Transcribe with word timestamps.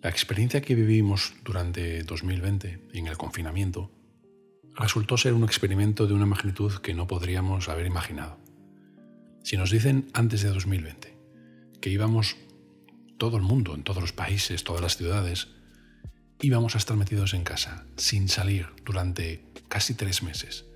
La 0.00 0.10
experiencia 0.10 0.62
que 0.62 0.74
vivimos 0.74 1.34
durante 1.44 2.02
2020 2.02 2.88
en 2.94 3.08
el 3.08 3.18
confinamiento 3.18 3.90
resultó 4.74 5.18
ser 5.18 5.34
un 5.34 5.44
experimento 5.44 6.06
de 6.06 6.14
una 6.14 6.24
magnitud 6.24 6.72
que 6.78 6.94
no 6.94 7.06
podríamos 7.06 7.68
haber 7.68 7.86
imaginado. 7.86 8.38
Si 9.42 9.56
nos 9.56 9.70
dicen 9.70 10.08
antes 10.14 10.42
de 10.42 10.50
2020 10.50 11.18
que 11.80 11.90
íbamos 11.90 12.36
todo 13.18 13.36
el 13.36 13.42
mundo, 13.42 13.74
en 13.74 13.82
todos 13.82 14.00
los 14.00 14.12
países, 14.12 14.64
todas 14.64 14.80
las 14.80 14.96
ciudades, 14.96 15.48
íbamos 16.40 16.74
a 16.74 16.78
estar 16.78 16.96
metidos 16.96 17.34
en 17.34 17.44
casa, 17.44 17.84
sin 17.96 18.28
salir 18.28 18.68
durante 18.84 19.44
casi 19.68 19.94
tres 19.94 20.22
meses, 20.22 20.66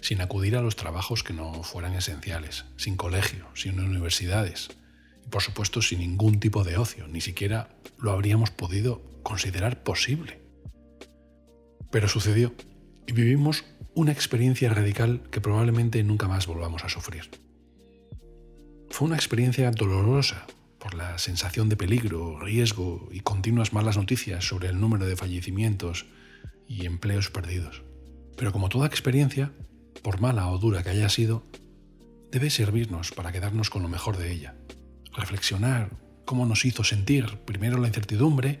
sin 0.00 0.20
acudir 0.20 0.56
a 0.56 0.62
los 0.62 0.76
trabajos 0.76 1.22
que 1.22 1.34
no 1.34 1.62
fueran 1.62 1.94
esenciales, 1.94 2.64
sin 2.76 2.96
colegio, 2.96 3.46
sin 3.54 3.78
universidades, 3.80 4.70
y 5.24 5.28
por 5.28 5.42
supuesto 5.42 5.82
sin 5.82 6.00
ningún 6.00 6.40
tipo 6.40 6.64
de 6.64 6.78
ocio, 6.78 7.06
ni 7.06 7.20
siquiera 7.20 7.68
lo 7.98 8.12
habríamos 8.12 8.50
podido 8.50 9.02
considerar 9.22 9.82
posible. 9.82 10.40
Pero 11.90 12.08
sucedió 12.08 12.54
y 13.06 13.12
vivimos 13.12 13.64
una 13.94 14.12
experiencia 14.12 14.72
radical 14.72 15.22
que 15.30 15.40
probablemente 15.40 16.02
nunca 16.02 16.28
más 16.28 16.46
volvamos 16.46 16.84
a 16.84 16.88
sufrir. 16.88 17.28
Fue 18.88 19.06
una 19.06 19.16
experiencia 19.16 19.70
dolorosa 19.70 20.46
por 20.80 20.94
la 20.94 21.18
sensación 21.18 21.68
de 21.68 21.76
peligro, 21.76 22.40
riesgo 22.40 23.08
y 23.12 23.20
continuas 23.20 23.72
malas 23.72 23.98
noticias 23.98 24.44
sobre 24.44 24.68
el 24.68 24.80
número 24.80 25.06
de 25.06 25.14
fallecimientos 25.14 26.06
y 26.66 26.86
empleos 26.86 27.30
perdidos. 27.30 27.82
Pero 28.36 28.50
como 28.50 28.70
toda 28.70 28.86
experiencia, 28.86 29.52
por 30.02 30.20
mala 30.20 30.48
o 30.48 30.58
dura 30.58 30.82
que 30.82 30.88
haya 30.88 31.10
sido, 31.10 31.44
debe 32.32 32.48
servirnos 32.48 33.12
para 33.12 33.30
quedarnos 33.30 33.68
con 33.68 33.82
lo 33.82 33.88
mejor 33.88 34.16
de 34.16 34.32
ella, 34.32 34.56
reflexionar 35.14 35.90
cómo 36.24 36.46
nos 36.46 36.64
hizo 36.64 36.82
sentir 36.82 37.38
primero 37.44 37.78
la 37.78 37.88
incertidumbre 37.88 38.60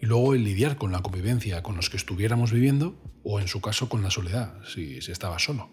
y 0.00 0.06
luego 0.06 0.34
el 0.34 0.42
lidiar 0.42 0.76
con 0.76 0.90
la 0.90 1.00
convivencia 1.00 1.62
con 1.62 1.76
los 1.76 1.90
que 1.90 1.96
estuviéramos 1.96 2.50
viviendo 2.50 3.00
o 3.22 3.38
en 3.38 3.46
su 3.46 3.60
caso 3.60 3.88
con 3.88 4.02
la 4.02 4.10
soledad, 4.10 4.54
si 4.64 5.00
se 5.00 5.12
estaba 5.12 5.38
solo. 5.38 5.70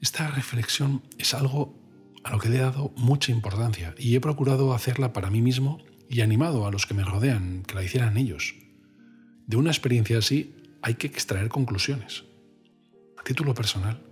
Esta 0.00 0.28
reflexión 0.28 1.02
es 1.18 1.34
algo 1.34 1.79
a 2.24 2.32
lo 2.32 2.38
que 2.38 2.48
he 2.48 2.58
dado 2.58 2.92
mucha 2.96 3.32
importancia 3.32 3.94
y 3.98 4.14
he 4.14 4.20
procurado 4.20 4.74
hacerla 4.74 5.12
para 5.12 5.30
mí 5.30 5.40
mismo 5.40 5.78
y 6.08 6.20
animado 6.20 6.66
a 6.66 6.70
los 6.70 6.86
que 6.86 6.94
me 6.94 7.04
rodean 7.04 7.62
que 7.62 7.74
la 7.74 7.84
hicieran 7.84 8.16
ellos. 8.16 8.54
De 9.46 9.56
una 9.56 9.70
experiencia 9.70 10.18
así 10.18 10.54
hay 10.82 10.94
que 10.94 11.06
extraer 11.06 11.48
conclusiones. 11.48 12.24
A 13.18 13.22
título 13.22 13.54
personal, 13.54 14.02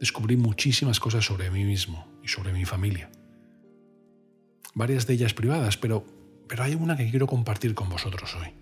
descubrí 0.00 0.36
muchísimas 0.36 1.00
cosas 1.00 1.24
sobre 1.24 1.50
mí 1.50 1.64
mismo 1.64 2.06
y 2.22 2.28
sobre 2.28 2.52
mi 2.52 2.64
familia. 2.64 3.10
Varias 4.74 5.06
de 5.06 5.14
ellas 5.14 5.34
privadas, 5.34 5.76
pero, 5.76 6.06
pero 6.48 6.62
hay 6.62 6.74
una 6.74 6.96
que 6.96 7.10
quiero 7.10 7.26
compartir 7.26 7.74
con 7.74 7.88
vosotros 7.88 8.34
hoy. 8.36 8.52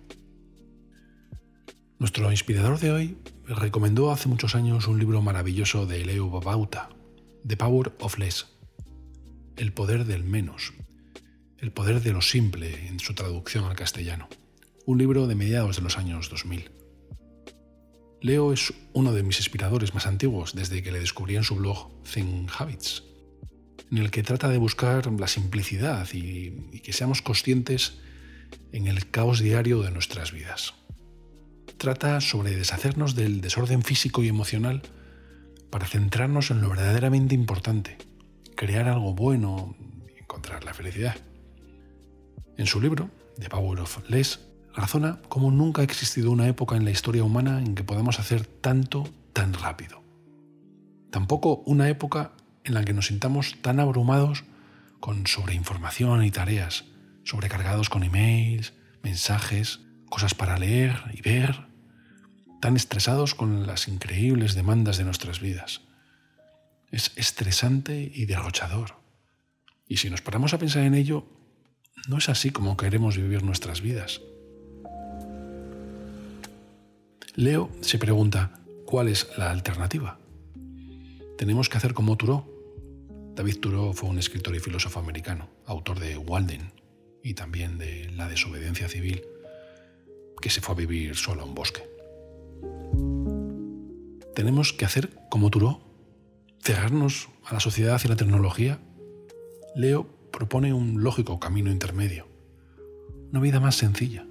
Nuestro 1.99 2.29
inspirador 2.31 2.79
de 2.79 2.91
hoy 2.91 3.17
recomendó 3.45 4.11
hace 4.11 4.29
muchos 4.29 4.55
años 4.55 4.87
un 4.87 4.99
libro 4.99 5.21
maravilloso 5.21 5.85
de 5.85 6.05
Leo 6.05 6.29
Babauta, 6.29 6.89
The 7.45 7.57
Power 7.57 7.95
of 7.99 8.17
Less, 8.17 8.56
el 9.57 9.73
poder 9.73 10.05
del 10.05 10.23
menos, 10.23 10.73
el 11.57 11.71
poder 11.71 12.01
de 12.01 12.13
lo 12.13 12.21
simple 12.21 12.87
en 12.87 12.99
su 12.99 13.15
traducción 13.15 13.65
al 13.65 13.75
castellano, 13.75 14.29
un 14.85 14.99
libro 14.99 15.27
de 15.27 15.35
mediados 15.35 15.77
de 15.77 15.81
los 15.81 15.97
años 15.97 16.29
2000. 16.29 16.69
Leo 18.21 18.53
es 18.53 18.73
uno 18.93 19.13
de 19.13 19.23
mis 19.23 19.39
inspiradores 19.39 19.93
más 19.93 20.05
antiguos 20.05 20.53
desde 20.53 20.83
que 20.83 20.91
le 20.91 20.99
descubrí 20.99 21.35
en 21.35 21.43
su 21.43 21.55
blog 21.55 21.89
Zen 22.05 22.47
Habits, 22.55 23.03
en 23.91 23.97
el 23.97 24.11
que 24.11 24.23
trata 24.23 24.49
de 24.49 24.57
buscar 24.57 25.11
la 25.11 25.27
simplicidad 25.27 26.07
y, 26.13 26.69
y 26.71 26.79
que 26.81 26.93
seamos 26.93 27.21
conscientes 27.21 27.97
en 28.71 28.87
el 28.87 29.09
caos 29.09 29.39
diario 29.39 29.81
de 29.81 29.91
nuestras 29.91 30.31
vidas. 30.31 30.75
Trata 31.77 32.21
sobre 32.21 32.55
deshacernos 32.55 33.15
del 33.15 33.41
desorden 33.41 33.83
físico 33.83 34.23
y 34.23 34.27
emocional 34.27 34.83
para 35.69 35.85
centrarnos 35.85 36.51
en 36.51 36.61
lo 36.61 36.69
verdaderamente 36.69 37.35
importante, 37.35 37.97
crear 38.57 38.89
algo 38.89 39.13
bueno 39.13 39.75
y 40.13 40.19
encontrar 40.19 40.65
la 40.65 40.73
felicidad. 40.73 41.15
En 42.57 42.65
su 42.65 42.81
libro, 42.81 43.09
The 43.39 43.49
Power 43.49 43.79
of 43.79 44.09
Less, 44.09 44.41
razona 44.73 45.21
cómo 45.29 45.51
nunca 45.51 45.81
ha 45.81 45.85
existido 45.85 46.31
una 46.31 46.47
época 46.47 46.75
en 46.75 46.83
la 46.83 46.91
historia 46.91 47.23
humana 47.23 47.59
en 47.59 47.75
que 47.75 47.83
podamos 47.83 48.19
hacer 48.19 48.45
tanto 48.45 49.07
tan 49.31 49.53
rápido. 49.53 50.03
Tampoco 51.11 51.63
una 51.67 51.87
época 51.87 52.33
en 52.63 52.73
la 52.73 52.83
que 52.83 52.93
nos 52.93 53.07
sintamos 53.07 53.55
tan 53.61 53.79
abrumados 53.79 54.43
con 54.99 55.27
sobreinformación 55.27 56.25
y 56.25 56.31
tareas, 56.31 56.85
sobrecargados 57.23 57.89
con 57.89 58.03
emails, 58.03 58.73
mensajes, 59.03 59.81
cosas 60.09 60.33
para 60.33 60.57
leer 60.57 60.99
y 61.13 61.21
ver, 61.21 61.67
tan 62.59 62.75
estresados 62.75 63.35
con 63.35 63.67
las 63.67 63.87
increíbles 63.87 64.55
demandas 64.55 64.97
de 64.97 65.03
nuestras 65.03 65.39
vidas 65.39 65.86
es 66.91 67.11
estresante 67.15 68.11
y 68.13 68.25
derrochador. 68.25 68.95
Y 69.87 69.97
si 69.97 70.09
nos 70.09 70.21
paramos 70.21 70.53
a 70.53 70.59
pensar 70.59 70.83
en 70.83 70.95
ello, 70.95 71.25
no 72.07 72.17
es 72.17 72.29
así 72.29 72.51
como 72.51 72.77
queremos 72.77 73.17
vivir 73.17 73.43
nuestras 73.43 73.81
vidas. 73.81 74.21
Leo 77.35 77.69
se 77.81 77.99
pregunta, 77.99 78.59
¿cuál 78.85 79.07
es 79.07 79.27
la 79.37 79.51
alternativa? 79.51 80.19
Tenemos 81.37 81.69
que 81.69 81.77
hacer 81.77 81.93
como 81.93 82.17
Thoreau. 82.17 82.45
David 83.35 83.59
Thoreau 83.59 83.93
fue 83.93 84.09
un 84.09 84.17
escritor 84.17 84.55
y 84.55 84.59
filósofo 84.59 84.99
americano, 84.99 85.47
autor 85.65 85.99
de 85.99 86.17
Walden 86.17 86.71
y 87.23 87.35
también 87.35 87.77
de 87.77 88.09
La 88.11 88.27
desobediencia 88.27 88.89
civil, 88.89 89.21
que 90.41 90.49
se 90.49 90.61
fue 90.61 90.73
a 90.73 90.77
vivir 90.77 91.15
solo 91.15 91.43
a 91.43 91.45
un 91.45 91.53
bosque. 91.53 91.83
Tenemos 94.33 94.73
que 94.73 94.85
hacer 94.85 95.11
como 95.29 95.51
Thoreau 95.51 95.86
cerrarnos 96.67 97.29
a 97.45 97.53
la 97.53 97.61
sociedad 97.61 98.01
y 98.03 98.09
la 98.09 98.17
tecnología, 98.17 98.77
Leo 99.73 100.05
propone 100.33 100.73
un 100.73 101.01
lógico 101.01 101.39
camino 101.39 101.71
intermedio, 101.71 102.27
una 103.31 103.39
vida 103.39 103.61
más 103.61 103.75
sencilla. 103.75 104.27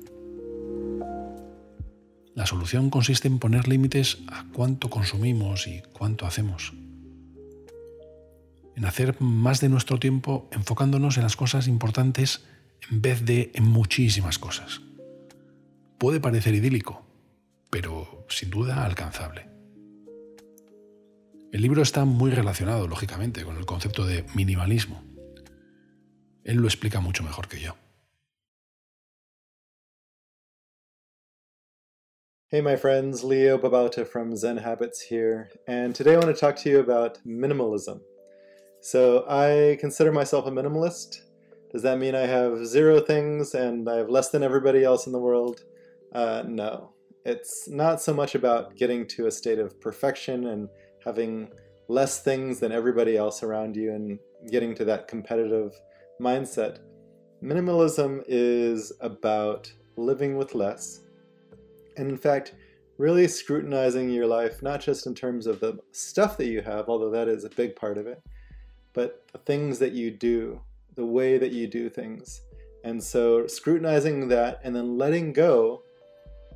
La 2.35 2.45
solución 2.45 2.91
consiste 2.91 3.27
en 3.27 3.39
poner 3.39 3.69
límites 3.69 4.19
a 4.31 4.45
cuánto 4.53 4.91
consumimos 4.91 5.67
y 5.67 5.81
cuánto 5.95 6.27
hacemos. 6.27 6.75
En 8.77 8.85
hacer 8.85 9.19
más 9.19 9.63
de 9.63 9.71
nuestro 9.71 9.99
tiempo 9.99 10.47
enfocándonos 10.53 11.17
en 11.17 11.23
las 11.23 11.37
cosas 11.37 11.67
importantes 11.67 12.45
en 12.91 13.01
vez 13.01 13.25
de 13.25 13.51
en 13.55 13.65
muchísimas 13.65 14.39
cosas. 14.39 14.83
Puede 15.97 16.21
parecer 16.21 16.55
idílico, 16.55 17.03
pero 17.71 18.27
sin 18.29 18.51
duda 18.51 18.85
alcanzable. 18.85 19.56
El 21.53 21.63
libro 21.63 21.81
está 21.81 22.05
muy 22.05 22.33
relacionado, 22.33 22.89
lógicamente, 22.89 23.45
con 23.45 23.57
el 23.57 23.67
concepto 23.67 24.05
de 24.05 24.25
minimalismo. 24.35 25.01
Él 26.43 26.57
lo 26.57 26.67
explica 26.67 27.01
mucho 27.01 27.23
mejor 27.23 27.47
que 27.47 27.61
yo. 27.61 27.77
Hey, 32.49 32.61
my 32.61 32.77
friends, 32.77 33.23
Leo 33.23 33.59
Babauta 33.59 34.05
from 34.05 34.37
Zen 34.37 34.57
Habits 34.57 35.01
here, 35.01 35.49
and 35.69 35.95
today 35.95 36.15
I 36.15 36.19
want 36.19 36.35
to 36.35 36.41
talk 36.41 36.57
to 36.63 36.69
you 36.69 36.81
about 36.81 37.19
minimalism. 37.25 38.01
So, 38.81 39.25
I 39.29 39.79
consider 39.81 40.13
myself 40.13 40.47
a 40.47 40.51
minimalist. 40.51 41.23
Does 41.73 41.83
that 41.83 41.99
mean 41.99 42.15
I 42.15 42.27
have 42.27 42.67
zero 42.67 43.01
things 43.01 43.55
and 43.55 43.89
I 43.89 43.97
have 43.97 44.09
less 44.09 44.31
than 44.31 44.43
everybody 44.43 44.83
else 44.83 45.07
in 45.07 45.13
the 45.13 45.21
world? 45.21 45.65
Uh, 46.13 46.43
no. 46.47 46.93
It's 47.25 47.69
not 47.69 48.01
so 48.01 48.13
much 48.15 48.35
about 48.35 48.77
getting 48.77 49.07
to 49.09 49.27
a 49.27 49.31
state 49.31 49.59
of 49.59 49.81
perfection 49.81 50.47
and 50.47 50.69
having 51.07 51.49
less 51.89 52.23
things 52.23 52.61
than 52.61 52.73
everybody 52.73 53.17
else 53.17 53.43
around 53.43 53.77
you 53.77 53.93
and 53.93 54.19
getting 54.51 54.75
to 54.75 54.85
that 54.85 55.09
competitive 55.09 55.73
mindset. 56.21 56.81
Minimalism 57.43 58.25
is 58.27 58.93
about 59.01 59.73
living 59.97 60.37
with 60.37 60.55
less. 60.55 61.01
And 61.97 62.11
in 62.11 62.17
fact, 62.17 62.55
really 62.99 63.29
scrutinizing 63.29 64.11
your 64.11 64.27
life, 64.27 64.63
not 64.63 64.81
just 64.81 65.07
in 65.07 65.15
terms 65.15 65.47
of 65.47 65.61
the 65.61 65.79
stuff 65.93 66.37
that 66.39 66.47
you 66.47 66.61
have, 66.63 66.89
although 66.89 67.11
that 67.11 67.29
is 67.29 67.45
a 67.45 67.51
big 67.51 67.77
part 67.77 67.99
of 67.99 68.07
it, 68.07 68.21
but 68.93 69.27
the 69.33 69.39
things 69.39 69.79
that 69.79 69.93
you 69.93 70.11
do, 70.11 70.61
the 70.97 71.07
way 71.07 71.39
that 71.39 71.53
you 71.53 71.67
do 71.67 71.89
things. 71.89 72.43
And 72.85 73.03
so 73.03 73.47
scrutinizing 73.47 74.29
that 74.29 74.61
and 74.65 74.75
then 74.75 74.97
letting 74.97 75.33
go 75.33 75.83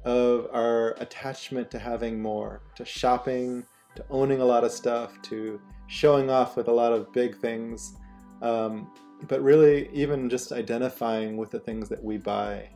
of 0.05 0.49
our 0.53 0.93
attachment 0.93 1.71
to 1.71 1.79
having 1.79 2.21
more, 2.21 2.63
to 2.77 2.85
shopping, 2.85 3.65
to 4.01 4.07
owning 4.11 4.41
a 4.41 4.45
lot 4.45 4.65
of 4.65 4.73
stuff, 4.73 5.21
to 5.23 5.61
showing 5.87 6.31
off 6.31 6.57
with 6.57 6.69
a 6.69 6.73
lot 6.73 6.93
of 6.93 7.13
big 7.13 7.37
things, 7.37 7.97
um, 8.43 8.91
but 9.29 9.43
really 9.43 9.91
even 9.93 10.29
just 10.31 10.53
identifying 10.53 11.37
with 11.37 11.51
the 11.51 11.61
things 11.61 11.89
that 11.89 12.03
we 12.03 12.17
buy, 12.17 12.69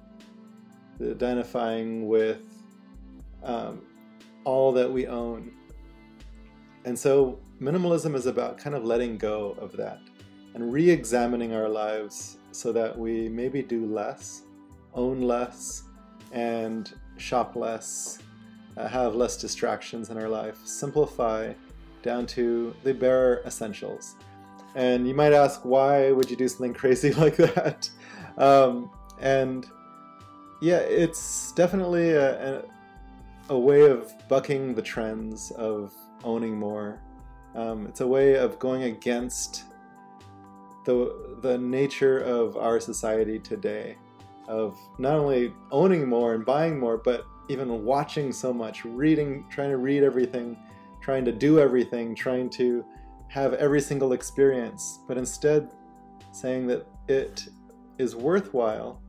identifying 1.00 2.06
with 2.06 2.42
um, 3.42 3.82
all 4.44 4.72
that 4.72 4.90
we 4.90 5.06
own. 5.06 5.52
And 6.84 6.98
so 6.98 7.38
minimalism 7.60 8.14
is 8.14 8.26
about 8.26 8.58
kind 8.58 8.76
of 8.76 8.84
letting 8.84 9.16
go 9.16 9.56
of 9.58 9.72
that 9.76 10.00
and 10.54 10.72
re 10.72 10.90
examining 10.90 11.54
our 11.54 11.68
lives 11.68 12.38
so 12.52 12.72
that 12.72 12.96
we 12.96 13.28
maybe 13.28 13.62
do 13.62 13.86
less, 13.86 14.42
own 14.92 15.22
less, 15.22 15.84
and 16.32 16.92
shop 17.16 17.56
less, 17.56 18.18
uh, 18.76 18.88
have 18.88 19.14
less 19.14 19.36
distractions 19.36 20.10
in 20.10 20.18
our 20.18 20.28
life, 20.28 20.58
simplify 20.64 21.52
down 22.02 22.26
to 22.26 22.74
the 22.82 22.92
bare 22.92 23.40
essentials. 23.46 24.16
And 24.74 25.06
you 25.06 25.14
might 25.14 25.32
ask, 25.32 25.64
why 25.64 26.10
would 26.12 26.30
you 26.30 26.36
do 26.36 26.48
something 26.48 26.74
crazy 26.82 27.12
like 27.14 27.36
that? 27.36 27.88
Um, 28.36 28.90
and 29.20 29.66
yeah, 30.60 30.78
it's 30.78 31.52
definitely 31.52 32.10
a, 32.10 32.58
a, 32.58 32.62
a, 33.50 33.58
way 33.58 33.82
of 33.82 34.12
bucking 34.28 34.74
the 34.74 34.82
trends 34.82 35.50
of 35.52 35.92
owning 36.24 36.58
more. 36.58 37.00
Um, 37.54 37.86
it's 37.86 38.00
a 38.00 38.06
way 38.06 38.34
of 38.34 38.58
going 38.58 38.84
against 38.84 39.64
the 40.84 41.38
the 41.42 41.56
nature 41.56 42.18
of 42.18 42.56
our 42.56 42.80
society 42.80 43.38
today, 43.38 43.96
of 44.48 44.78
not 44.98 45.14
only 45.14 45.52
owning 45.70 46.08
more 46.08 46.34
and 46.34 46.44
buying 46.44 46.78
more, 46.78 46.96
but 46.96 47.26
even 47.48 47.84
watching 47.84 48.32
so 48.32 48.52
much, 48.52 48.84
reading, 48.84 49.44
trying 49.50 49.70
to 49.70 49.76
read 49.76 50.02
everything, 50.02 50.56
trying 51.02 51.24
to 51.24 51.32
do 51.32 51.58
everything, 51.58 52.14
trying 52.14 52.48
to 52.50 52.84
have 53.28 53.54
every 53.54 53.80
single 53.80 54.12
experience, 54.12 55.00
but 55.06 55.18
instead 55.18 55.70
saying 56.32 56.66
that 56.66 56.86
it 57.08 57.46
is 57.98 58.16
worthwhile 58.16 59.00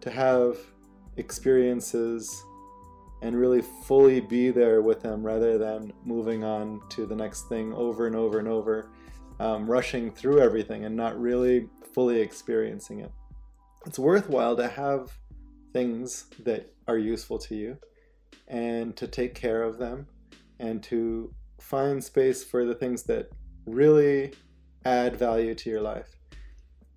to 0.00 0.10
have 0.10 0.58
experiences 1.16 2.42
and 3.22 3.34
really 3.34 3.62
fully 3.62 4.20
be 4.20 4.50
there 4.50 4.82
with 4.82 5.00
them 5.00 5.24
rather 5.24 5.58
than 5.58 5.92
moving 6.04 6.44
on 6.44 6.80
to 6.90 7.06
the 7.06 7.16
next 7.16 7.48
thing 7.48 7.72
over 7.72 8.06
and 8.06 8.14
over 8.14 8.38
and 8.38 8.46
over, 8.46 8.90
um, 9.40 9.68
rushing 9.68 10.10
through 10.10 10.40
everything 10.40 10.84
and 10.84 10.94
not 10.94 11.18
really 11.18 11.68
fully 11.94 12.20
experiencing 12.20 13.00
it. 13.00 13.10
It's 13.86 13.98
worthwhile 13.98 14.56
to 14.56 14.68
have 14.68 15.16
things 15.76 16.24
that 16.42 16.72
are 16.88 16.96
useful 16.96 17.38
to 17.38 17.54
you 17.54 17.76
and 18.48 18.96
to 18.96 19.06
take 19.06 19.34
care 19.34 19.62
of 19.62 19.76
them 19.76 20.06
and 20.58 20.82
to 20.82 21.30
find 21.60 22.02
space 22.02 22.42
for 22.42 22.64
the 22.64 22.74
things 22.74 23.02
that 23.02 23.28
really 23.66 24.32
add 24.86 25.16
value 25.16 25.54
to 25.54 25.68
your 25.68 25.82
life. 25.82 26.16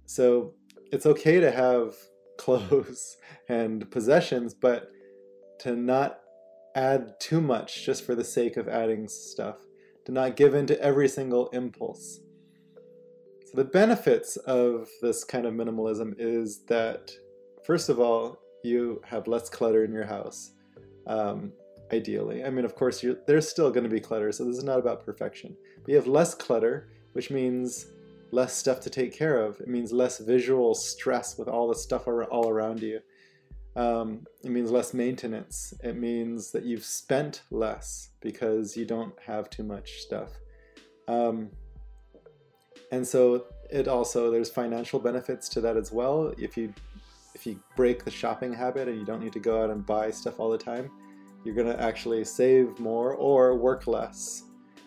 So 0.05 0.53
it's 0.93 1.05
okay 1.05 1.41
to 1.41 1.51
have 1.51 1.93
clothes 2.37 3.17
and 3.49 3.91
possessions, 3.91 4.53
but 4.53 4.87
to 5.59 5.75
not 5.75 6.19
add 6.73 7.19
too 7.19 7.41
much 7.41 7.85
just 7.85 8.05
for 8.05 8.15
the 8.15 8.23
sake 8.23 8.55
of 8.55 8.69
adding 8.69 9.09
stuff, 9.09 9.57
to 10.05 10.13
not 10.13 10.37
give 10.37 10.55
in 10.55 10.65
to 10.67 10.81
every 10.81 11.09
single 11.09 11.49
impulse. 11.49 12.21
So, 13.47 13.57
the 13.57 13.65
benefits 13.65 14.37
of 14.37 14.87
this 15.01 15.25
kind 15.25 15.45
of 15.45 15.53
minimalism 15.53 16.13
is 16.17 16.63
that, 16.67 17.11
first 17.65 17.89
of 17.89 17.99
all, 17.99 18.39
you 18.63 19.01
have 19.05 19.27
less 19.27 19.49
clutter 19.49 19.83
in 19.83 19.91
your 19.91 20.05
house, 20.05 20.51
um, 21.07 21.51
ideally. 21.91 22.43
I 22.43 22.49
mean, 22.49 22.65
of 22.65 22.75
course, 22.75 23.03
there's 23.27 23.47
still 23.47 23.71
going 23.71 23.83
to 23.83 23.89
be 23.89 23.99
clutter, 23.99 24.31
so 24.31 24.45
this 24.45 24.57
is 24.57 24.63
not 24.63 24.79
about 24.79 25.05
perfection. 25.05 25.55
But 25.81 25.89
you 25.89 25.95
have 25.95 26.07
less 26.07 26.35
clutter, 26.35 26.89
which 27.13 27.29
means 27.29 27.87
less 28.31 28.55
stuff 28.55 28.79
to 28.81 28.89
take 28.89 29.13
care 29.13 29.39
of. 29.39 29.59
It 29.59 29.67
means 29.67 29.91
less 29.91 30.19
visual 30.19 30.75
stress 30.75 31.37
with 31.37 31.47
all 31.47 31.67
the 31.67 31.75
stuff 31.75 32.07
all 32.07 32.49
around 32.49 32.81
you. 32.81 32.99
Um, 33.75 34.25
it 34.43 34.51
means 34.51 34.71
less 34.71 34.93
maintenance. 34.93 35.73
It 35.83 35.95
means 35.95 36.51
that 36.51 36.63
you've 36.63 36.83
spent 36.83 37.43
less 37.49 38.09
because 38.19 38.75
you 38.75 38.85
don't 38.85 39.13
have 39.25 39.49
too 39.49 39.63
much 39.63 39.99
stuff. 39.99 40.31
Um, 41.07 41.49
and 42.91 43.07
so 43.07 43.45
it 43.71 43.87
also 43.87 44.31
there's 44.31 44.49
financial 44.49 44.99
benefits 44.99 45.47
to 45.49 45.61
that 45.61 45.77
as 45.77 45.91
well. 45.91 46.33
If 46.37 46.57
you 46.57 46.73
if 47.39 47.47
you 47.47 47.57
break 47.77 48.03
the 48.03 48.11
shopping 48.11 48.51
habit 48.51 48.89
and 48.89 48.99
you 48.99 49.05
don't 49.05 49.23
need 49.23 49.31
to 49.31 49.39
go 49.39 49.63
out 49.63 49.69
and 49.69 49.85
buy 49.85 50.11
stuff 50.11 50.41
all 50.41 50.49
the 50.49 50.57
time, 50.57 50.91
you're 51.45 51.55
going 51.55 51.67
to 51.67 51.81
actually 51.81 52.25
save 52.25 52.77
more 52.79 53.13
or 53.13 53.55
work 53.55 53.87
less. 53.87 54.43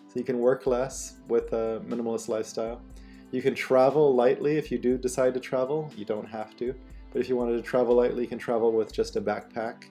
So 0.07 0.19
you 0.19 0.23
can 0.23 0.37
work 0.37 0.67
less 0.67 1.15
with 1.27 1.51
a 1.53 1.81
minimalist 1.87 2.27
lifestyle. 2.27 2.79
You 3.31 3.41
can 3.41 3.55
travel 3.55 4.13
lightly 4.13 4.57
if 4.57 4.71
you 4.71 4.77
do 4.77 4.99
decide 4.99 5.33
to 5.33 5.39
travel. 5.39 5.91
You 5.97 6.05
don't 6.05 6.27
have 6.27 6.55
to. 6.57 6.75
But 7.11 7.21
if 7.21 7.27
you 7.27 7.35
wanted 7.35 7.57
to 7.57 7.63
travel 7.63 7.95
lightly, 7.95 8.21
you 8.21 8.29
can 8.29 8.37
travel 8.37 8.71
with 8.71 8.93
just 8.93 9.15
a 9.15 9.21
backpack. 9.21 9.85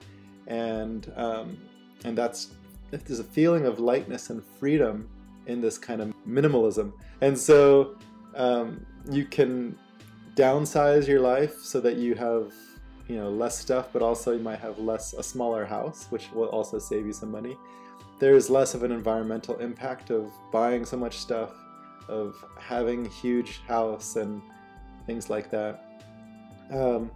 And, 0.47 1.11
um, 1.17 1.57
and 2.05 2.17
that's, 2.17 2.51
if 2.93 3.03
there's 3.03 3.19
a 3.19 3.25
feeling 3.25 3.65
of 3.65 3.79
lightness 3.79 4.29
and 4.29 4.41
freedom 4.41 5.09
in 5.47 5.59
this 5.59 5.77
kind 5.77 6.01
of 6.01 6.13
minimalism. 6.25 6.93
And 7.19 7.37
so 7.37 7.97
um, 8.35 8.85
you 9.11 9.25
can 9.25 9.77
downsize 10.35 11.07
your 11.07 11.19
life 11.19 11.59
so 11.61 11.79
that 11.79 11.97
you 11.97 12.15
have 12.15 12.51
you 13.07 13.15
know 13.15 13.29
less 13.29 13.57
stuff 13.57 13.89
but 13.91 14.01
also 14.01 14.31
you 14.31 14.39
might 14.39 14.59
have 14.59 14.79
less 14.79 15.13
a 15.13 15.23
smaller 15.23 15.65
house 15.65 16.07
which 16.09 16.31
will 16.31 16.47
also 16.47 16.79
save 16.79 17.05
you 17.05 17.13
some 17.13 17.31
money 17.31 17.57
there's 18.19 18.49
less 18.49 18.73
of 18.73 18.83
an 18.83 18.91
environmental 18.91 19.57
impact 19.57 20.09
of 20.09 20.31
buying 20.51 20.85
so 20.85 20.95
much 20.95 21.17
stuff 21.17 21.51
of 22.07 22.35
having 22.57 23.05
huge 23.05 23.59
house 23.67 24.15
and 24.15 24.41
things 25.05 25.29
like 25.29 25.49
that. 25.51 26.01
Um, 26.71 27.11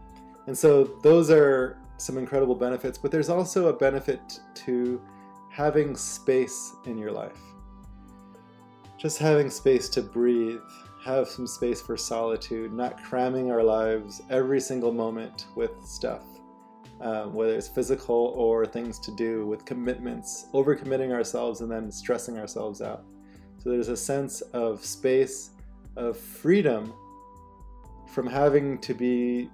and 0.47 0.57
so 0.57 0.83
those 1.03 1.29
are 1.29 1.77
some 1.97 2.17
incredible 2.17 2.55
benefits, 2.55 2.97
but 2.97 3.11
there's 3.11 3.29
also 3.29 3.67
a 3.67 3.73
benefit 3.73 4.19
to 4.65 5.01
having 5.49 5.95
space 5.95 6.73
in 6.85 6.97
your 6.97 7.11
life. 7.11 7.39
Just 8.97 9.17
having 9.17 9.49
space 9.49 9.89
to 9.89 10.01
breathe, 10.01 10.59
have 11.07 11.29
some 11.29 11.47
space 11.47 11.81
for 11.81 11.95
solitude, 11.95 12.73
not 12.73 13.01
cramming 13.01 13.49
our 13.49 13.63
lives 13.63 14.21
every 14.29 14.59
single 14.59 14.91
moment 14.91 15.45
with 15.55 15.71
stuff, 15.85 16.23
um, 16.99 17.33
whether 17.33 17.55
it's 17.55 17.69
physical 17.69 18.33
or 18.35 18.65
things 18.65 18.99
to 18.99 19.15
do 19.15 19.45
with 19.47 19.63
commitments, 19.63 20.47
overcommitting 20.53 21.13
ourselves 21.13 21.61
and 21.61 21.71
then 21.71 21.89
stressing 21.89 22.37
ourselves 22.37 22.81
out. 22.81 23.05
So 23.57 23.69
there's 23.69 23.87
a 23.87 23.95
sense 23.95 24.41
of 24.51 24.83
space, 24.83 25.51
of 25.95 26.17
freedom 26.17 26.93
from 28.13 28.27
having 28.27 28.77
to 28.79 28.93
be 28.93 29.49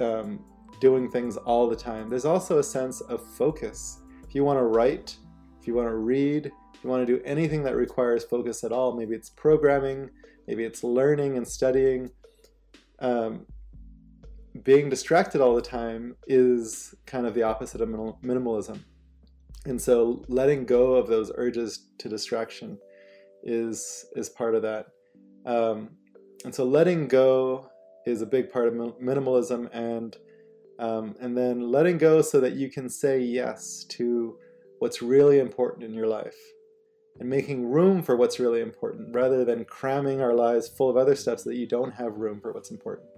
um, 0.00 0.42
doing 0.80 1.10
things 1.10 1.36
all 1.36 1.68
the 1.68 1.76
time. 1.76 2.08
There's 2.08 2.24
also 2.24 2.58
a 2.58 2.64
sense 2.64 3.02
of 3.02 3.22
focus. 3.34 3.98
If 4.26 4.34
you 4.34 4.44
want 4.44 4.58
to 4.58 4.64
write, 4.64 5.14
if 5.60 5.66
you 5.66 5.74
want 5.74 5.88
to 5.88 5.96
read, 5.96 6.46
if 6.74 6.84
you 6.84 6.88
want 6.88 7.06
to 7.06 7.18
do 7.18 7.22
anything 7.24 7.62
that 7.64 7.76
requires 7.76 8.24
focus 8.24 8.64
at 8.64 8.72
all, 8.72 8.96
maybe 8.96 9.14
it's 9.14 9.28
programming, 9.28 10.08
maybe 10.46 10.64
it's 10.64 10.82
learning 10.82 11.36
and 11.36 11.46
studying. 11.46 12.10
Um, 12.98 13.46
being 14.62 14.88
distracted 14.88 15.40
all 15.40 15.54
the 15.54 15.62
time 15.62 16.16
is 16.26 16.94
kind 17.04 17.26
of 17.26 17.34
the 17.34 17.42
opposite 17.42 17.80
of 17.80 17.88
minimalism. 17.88 18.80
And 19.66 19.80
so 19.80 20.24
letting 20.28 20.64
go 20.64 20.94
of 20.94 21.08
those 21.08 21.30
urges 21.34 21.88
to 21.98 22.08
distraction 22.08 22.78
is 23.42 24.06
is 24.14 24.28
part 24.28 24.54
of 24.54 24.62
that. 24.62 24.86
Um, 25.44 25.90
and 26.44 26.54
so 26.54 26.64
letting 26.64 27.08
go 27.08 27.70
is 28.06 28.22
a 28.22 28.26
big 28.26 28.50
part 28.50 28.68
of 28.68 28.74
minimalism, 28.74 29.68
and 29.72 30.16
um, 30.78 31.16
and 31.20 31.36
then 31.36 31.70
letting 31.70 31.98
go 31.98 32.22
so 32.22 32.40
that 32.40 32.54
you 32.54 32.70
can 32.70 32.88
say 32.88 33.20
yes 33.20 33.84
to 33.90 34.38
what's 34.78 35.02
really 35.02 35.38
important 35.40 35.84
in 35.84 35.94
your 35.94 36.06
life, 36.06 36.36
and 37.18 37.28
making 37.28 37.70
room 37.70 38.02
for 38.02 38.16
what's 38.16 38.38
really 38.38 38.60
important, 38.60 39.14
rather 39.14 39.44
than 39.44 39.64
cramming 39.64 40.20
our 40.20 40.34
lives 40.34 40.68
full 40.68 40.90
of 40.90 40.96
other 40.96 41.14
stuff 41.14 41.40
so 41.40 41.50
that 41.50 41.56
you 41.56 41.66
don't 41.66 41.92
have 41.92 42.18
room 42.18 42.40
for 42.40 42.52
what's 42.52 42.70
important. 42.70 43.08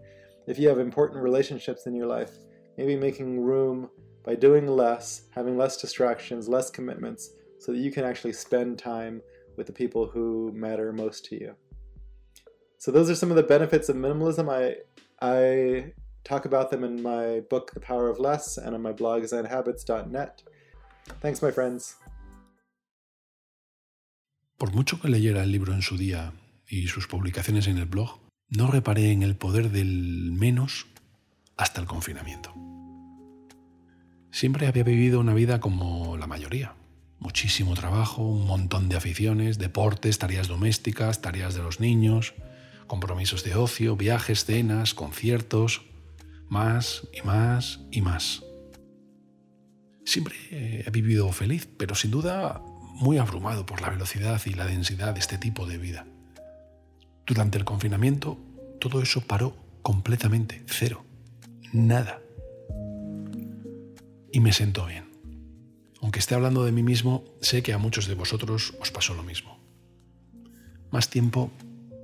If 0.47 0.59
you 0.59 0.69
have 0.69 0.79
important 0.79 1.23
relationships 1.23 1.87
in 1.87 1.95
your 1.95 2.07
life, 2.07 2.33
maybe 2.77 2.97
making 2.97 3.41
room 3.41 3.91
by 4.25 4.35
doing 4.35 4.67
less, 4.67 5.23
having 5.31 5.57
less 5.57 5.77
distractions, 5.77 6.49
less 6.49 6.71
commitments, 6.71 7.31
so 7.59 7.73
that 7.73 7.79
you 7.79 7.91
can 7.91 8.05
actually 8.05 8.33
spend 8.33 8.79
time 8.79 9.21
with 9.57 9.67
the 9.67 9.73
people 9.73 10.07
who 10.07 10.53
matter 10.55 10.93
most 10.93 11.25
to 11.27 11.35
you. 11.35 11.55
So 12.79 12.93
those 12.93 13.11
are 13.11 13.17
some 13.17 13.31
of 13.31 13.37
the 13.37 13.43
benefits 13.43 13.89
of 13.89 13.97
minimalism. 13.97 14.49
I 14.49 14.77
I 15.21 15.93
talk 16.25 16.45
about 16.45 16.71
them 16.71 16.85
in 16.85 17.03
my 17.03 17.41
book 17.51 17.73
The 17.75 17.81
Power 17.81 18.09
of 18.09 18.21
Less 18.21 18.57
and 18.57 18.75
on 18.75 18.83
my 18.83 18.93
blog 18.93 19.23
zenhabits.net. 19.23 20.43
Thanks 21.21 21.43
my 21.43 21.51
friends. 21.51 21.97
Por 24.59 24.75
mucho 24.75 25.01
que 25.01 25.09
leyera 25.09 25.45
el 25.45 25.53
libro 25.53 25.73
en 25.73 25.83
su 25.83 25.97
día 25.97 26.33
y 26.69 26.89
sus 26.89 27.07
publicaciones 27.07 27.69
en 27.69 27.79
el 27.79 27.87
blog, 27.87 28.19
no 28.49 28.69
reparé 28.69 29.13
en 29.13 29.23
el 29.23 29.37
poder 29.37 29.71
del 29.71 30.33
menos 30.33 30.89
hasta 31.57 31.81
el 31.81 31.87
confinamiento. 31.87 32.53
Siempre 34.33 34.67
había 34.67 34.83
vivido 34.83 35.21
una 35.21 35.33
vida 35.33 35.61
como 35.61 36.17
la 36.17 36.27
mayoría, 36.27 36.75
muchísimo 37.21 37.75
trabajo, 37.75 38.23
un 38.23 38.49
montón 38.49 38.89
de 38.89 38.97
aficiones, 38.97 39.59
deportes, 39.59 40.19
tareas 40.19 40.49
domésticas, 40.49 41.23
tareas 41.23 41.55
de 41.55 41.63
los 41.63 41.79
niños, 41.79 42.35
compromisos 42.89 43.45
de 43.45 43.55
ocio, 43.55 43.97
viajes, 43.97 44.45
cenas, 44.45 44.93
conciertos, 44.93 45.83
más 46.49 47.07
y 47.13 47.25
más 47.25 47.79
y 47.93 48.01
más. 48.01 48.43
Siempre 50.05 50.35
he 50.51 50.91
vivido 50.91 51.31
feliz, 51.31 51.69
pero 51.79 51.95
sin 51.95 52.11
duda 52.11 52.61
muy 52.99 53.19
abrumado 53.19 53.65
por 53.65 53.81
la 53.81 53.91
velocidad 53.91 54.41
y 54.45 54.51
la 54.51 54.67
densidad 54.67 55.15
de 55.15 55.21
este 55.21 55.39
tipo 55.39 55.67
de 55.67 55.79
vida. 55.79 56.07
Durante 57.27 57.59
el 57.59 57.65
confinamiento, 57.65 58.39
todo 58.81 59.01
eso 59.01 59.21
paró 59.21 59.57
completamente, 59.83 60.65
cero, 60.67 61.05
nada. 61.73 62.21
Y 64.33 64.41
me 64.41 64.53
siento 64.53 64.87
bien. 64.87 65.05
Aunque 66.03 66.19
esté 66.19 66.35
hablando 66.35 66.65
de 66.65 66.73
mí 66.73 66.83
mismo, 66.83 67.25
sé 67.41 67.63
que 67.63 67.73
a 67.73 67.79
muchos 67.79 68.07
de 68.07 68.15
vosotros 68.15 68.75
os 68.81 68.91
pasó 68.91 69.15
lo 69.15 69.23
mismo. 69.23 69.59
Más 70.91 71.11
tiempo 71.11 71.51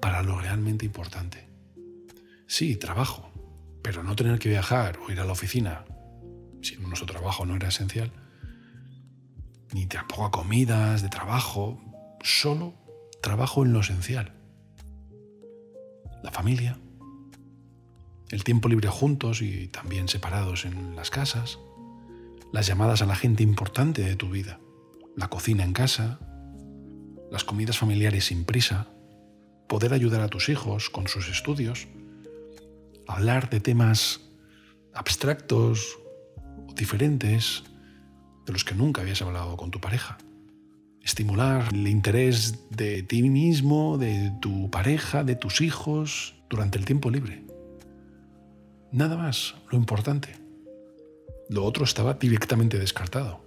para 0.01 0.23
lo 0.23 0.39
realmente 0.39 0.87
importante. 0.87 1.49
Sí, 2.47 2.77
trabajo, 2.77 3.31
pero 3.83 4.03
no 4.03 4.15
tener 4.15 4.39
que 4.39 4.49
viajar 4.49 4.99
o 4.99 5.11
ir 5.11 5.21
a 5.21 5.25
la 5.25 5.33
oficina, 5.33 5.85
si 6.63 6.77
nuestro 6.77 7.07
trabajo 7.07 7.47
no 7.47 7.57
era 7.57 7.69
esencial, 7.69 8.13
ni 9.75 9.87
tampoco 9.87 10.25
a 10.25 10.31
comidas 10.31 11.03
de 11.03 11.09
trabajo, 11.09 11.81
solo 12.23 12.75
trabajo 13.21 13.65
en 13.65 13.73
lo 13.73 13.81
esencial. 13.81 14.33
La 16.23 16.31
familia, 16.31 16.79
el 18.31 18.45
tiempo 18.45 18.69
libre 18.69 18.89
juntos 18.89 19.43
y 19.43 19.67
también 19.67 20.07
separados 20.07 20.65
en 20.65 20.95
las 20.95 21.11
casas, 21.11 21.59
las 22.53 22.69
llamadas 22.69 23.03
a 23.03 23.07
la 23.07 23.17
gente 23.17 23.43
importante 23.43 24.03
de 24.03 24.15
tu 24.15 24.31
vida, 24.31 24.61
la 25.17 25.29
cocina 25.29 25.65
en 25.65 25.73
casa, 25.73 26.21
las 27.33 27.43
comidas 27.43 27.77
familiares 27.77 28.27
sin 28.27 28.45
prisa, 28.45 28.87
poder 29.69 29.93
ayudar 29.93 30.21
a 30.21 30.29
tus 30.29 30.51
hijos 30.51 30.89
con 30.89 31.09
sus 31.09 31.29
estudios, 31.29 31.89
hablar 33.09 33.51
de 33.51 33.59
temas 33.59 34.21
abstractos 34.93 35.99
o 36.69 36.73
diferentes 36.75 37.65
de 38.47 38.53
los 38.53 38.65
que 38.65 38.75
nunca 38.75 39.03
habías 39.03 39.23
hablado 39.23 39.57
con 39.57 39.71
tu 39.71 39.81
pareja. 39.81 40.19
Estimular 41.03 41.69
el 41.73 41.87
interés 41.87 42.69
de 42.71 43.03
ti 43.03 43.23
mismo, 43.23 43.99
de 43.99 44.33
tu 44.41 44.71
pareja, 44.71 45.25
de 45.25 45.37
tus 45.37 45.61
hijos 45.61 46.35
durante 46.49 46.79
el 46.79 46.85
tiempo 46.85 47.11
libre. 47.11 47.45
Nada 48.91 49.17
más, 49.17 49.55
lo 49.71 49.77
importante. 49.79 50.37
Lo 51.51 51.65
otro 51.65 51.85
estaba 51.85 52.15
directamente 52.15 52.79
descartado. 52.79 53.45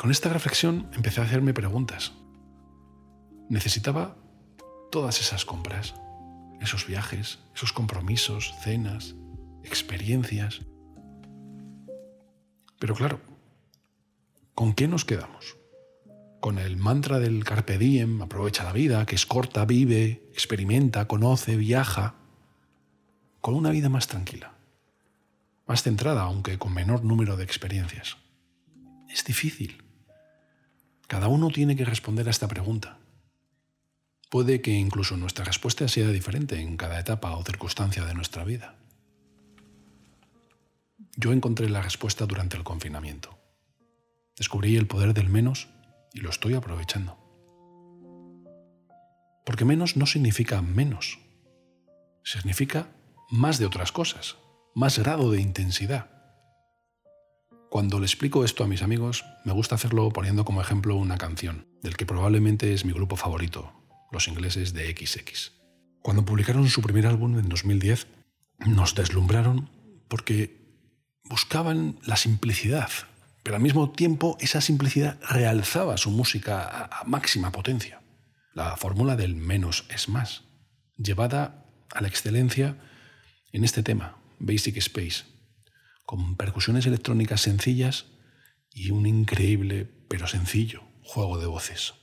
Con 0.00 0.10
esta 0.10 0.30
reflexión 0.30 0.88
empecé 0.94 1.20
a 1.20 1.24
hacerme 1.24 1.52
preguntas. 1.52 2.12
Necesitaba 3.48 4.16
todas 4.90 5.20
esas 5.20 5.44
compras, 5.44 5.94
esos 6.60 6.86
viajes, 6.86 7.38
esos 7.54 7.72
compromisos, 7.72 8.54
cenas, 8.62 9.14
experiencias. 9.62 10.62
Pero 12.82 12.96
claro, 12.96 13.20
¿con 14.56 14.74
qué 14.74 14.88
nos 14.88 15.04
quedamos? 15.04 15.56
Con 16.40 16.58
el 16.58 16.76
mantra 16.76 17.20
del 17.20 17.44
carpe 17.44 17.78
diem, 17.78 18.20
aprovecha 18.20 18.64
la 18.64 18.72
vida, 18.72 19.06
que 19.06 19.14
es 19.14 19.24
corta, 19.24 19.64
vive, 19.64 20.28
experimenta, 20.32 21.06
conoce, 21.06 21.56
viaja, 21.56 22.16
con 23.40 23.54
una 23.54 23.70
vida 23.70 23.88
más 23.88 24.08
tranquila, 24.08 24.54
más 25.64 25.84
centrada, 25.84 26.22
aunque 26.22 26.58
con 26.58 26.74
menor 26.74 27.04
número 27.04 27.36
de 27.36 27.44
experiencias. 27.44 28.16
Es 29.08 29.24
difícil. 29.24 29.84
Cada 31.06 31.28
uno 31.28 31.50
tiene 31.50 31.76
que 31.76 31.84
responder 31.84 32.26
a 32.26 32.32
esta 32.32 32.48
pregunta. 32.48 32.98
Puede 34.28 34.60
que 34.60 34.72
incluso 34.72 35.16
nuestra 35.16 35.44
respuesta 35.44 35.86
sea 35.86 36.08
diferente 36.08 36.58
en 36.60 36.76
cada 36.76 36.98
etapa 36.98 37.36
o 37.36 37.44
circunstancia 37.44 38.04
de 38.04 38.14
nuestra 38.14 38.42
vida. 38.42 38.81
Yo 41.16 41.32
encontré 41.32 41.68
la 41.68 41.82
respuesta 41.82 42.26
durante 42.26 42.56
el 42.56 42.64
confinamiento. 42.64 43.38
Descubrí 44.36 44.76
el 44.76 44.86
poder 44.86 45.12
del 45.12 45.28
menos 45.28 45.68
y 46.14 46.20
lo 46.20 46.30
estoy 46.30 46.54
aprovechando. 46.54 47.18
Porque 49.44 49.64
menos 49.64 49.96
no 49.96 50.06
significa 50.06 50.62
menos. 50.62 51.18
Significa 52.24 52.88
más 53.30 53.58
de 53.58 53.66
otras 53.66 53.92
cosas, 53.92 54.36
más 54.74 54.98
grado 54.98 55.30
de 55.30 55.40
intensidad. 55.40 56.10
Cuando 57.68 57.98
le 57.98 58.06
explico 58.06 58.44
esto 58.44 58.64
a 58.64 58.68
mis 58.68 58.82
amigos, 58.82 59.24
me 59.44 59.52
gusta 59.52 59.74
hacerlo 59.74 60.10
poniendo 60.10 60.44
como 60.44 60.60
ejemplo 60.60 60.96
una 60.96 61.18
canción, 61.18 61.66
del 61.82 61.96
que 61.96 62.06
probablemente 62.06 62.72
es 62.72 62.84
mi 62.84 62.92
grupo 62.92 63.16
favorito, 63.16 63.72
los 64.12 64.28
ingleses 64.28 64.72
de 64.72 64.90
XX. 64.90 65.52
Cuando 66.02 66.24
publicaron 66.24 66.68
su 66.68 66.82
primer 66.82 67.06
álbum 67.06 67.38
en 67.38 67.48
2010, 67.48 68.06
nos 68.66 68.94
deslumbraron 68.94 69.70
porque 70.08 70.61
buscaban 71.32 71.98
la 72.04 72.16
simplicidad, 72.16 72.90
pero 73.42 73.56
al 73.56 73.62
mismo 73.62 73.90
tiempo 73.90 74.36
esa 74.38 74.60
simplicidad 74.60 75.18
realzaba 75.30 75.96
su 75.96 76.10
música 76.10 76.90
a 76.92 77.04
máxima 77.04 77.50
potencia. 77.50 78.02
La 78.52 78.76
fórmula 78.76 79.16
del 79.16 79.34
menos 79.34 79.86
es 79.88 80.10
más, 80.10 80.42
llevada 80.98 81.64
a 81.90 82.02
la 82.02 82.08
excelencia 82.08 82.76
en 83.50 83.64
este 83.64 83.82
tema, 83.82 84.18
Basic 84.40 84.76
Space, 84.76 85.24
con 86.04 86.36
percusiones 86.36 86.84
electrónicas 86.84 87.40
sencillas 87.40 88.08
y 88.70 88.90
un 88.90 89.06
increíble 89.06 89.88
pero 90.10 90.26
sencillo 90.26 90.82
juego 91.02 91.38
de 91.38 91.46
voces. 91.46 91.94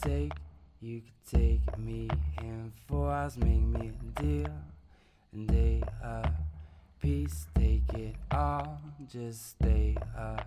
Take. 0.00 0.32
You 0.80 1.00
could 1.00 1.38
take 1.38 1.78
me 1.78 2.08
in 2.40 2.72
for 2.88 3.10
us, 3.10 3.36
make 3.36 3.60
me 3.60 3.90
a 3.90 4.20
deal, 4.22 4.54
and 5.32 5.48
they 5.48 5.82
a 6.02 6.32
peace. 7.00 7.46
Take 7.54 7.92
it 7.94 8.14
all, 8.30 8.80
just 9.12 9.50
stay 9.50 9.96
a 10.16 10.42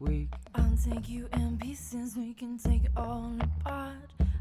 week. 0.00 0.28
I'll 0.54 0.78
take 0.90 1.08
you 1.08 1.28
in 1.34 1.58
pieces, 1.58 2.16
we 2.16 2.32
can 2.32 2.58
take 2.58 2.84
it 2.84 2.92
all 2.96 3.32
apart. 3.40 3.96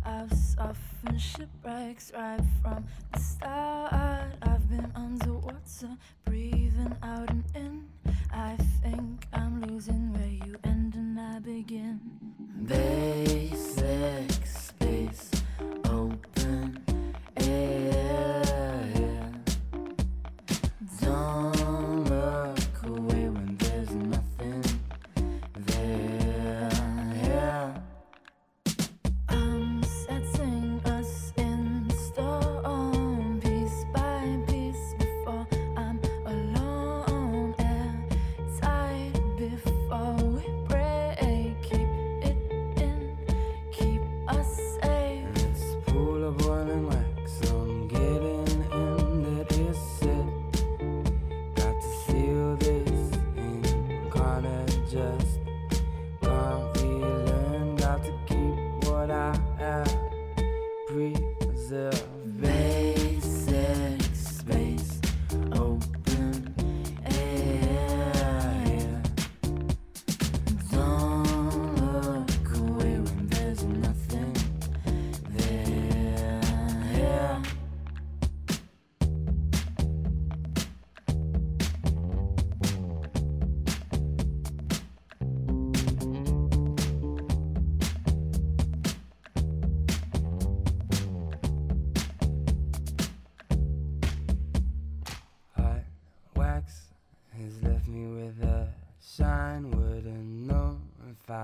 I've 0.05 0.31
suffered 0.31 1.19
shipwrecks 1.19 2.13
right 2.15 2.39
from 2.61 2.85
the 3.11 3.19
start. 3.19 4.31
I've 4.41 4.69
been 4.69 4.89
underwater, 4.95 5.97
breathing 6.23 6.95
out 7.03 7.29
and 7.29 7.43
in. 7.53 7.85
I 8.31 8.55
think 8.81 9.25
I'm 9.33 9.61
losing 9.63 10.13
where 10.13 10.47
you 10.47 10.55
end 10.63 10.95
and 10.95 11.19
I 11.19 11.39
begin. 11.39 11.99
Basic 12.65 13.26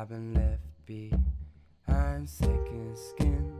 I've 0.04 0.10
been 0.10 0.34
left 0.34 0.60
behind. 0.86 2.30
Second 2.30 2.98
skin, 2.98 3.53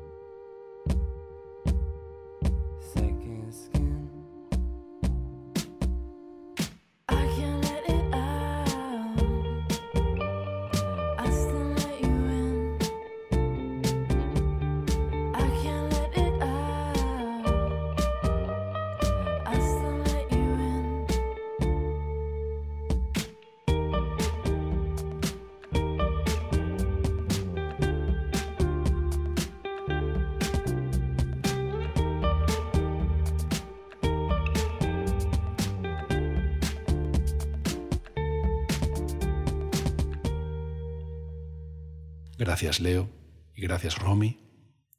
Gracias 42.46 42.82
Leo 42.82 43.10
y 43.56 43.62
gracias 43.62 43.98
Romy, 44.00 44.38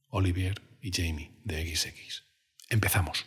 Olivier 0.09 0.63
y 0.81 0.93
Jamie 0.93 1.31
de 1.45 1.77
XX. 1.77 2.25
Empezamos. 2.71 3.27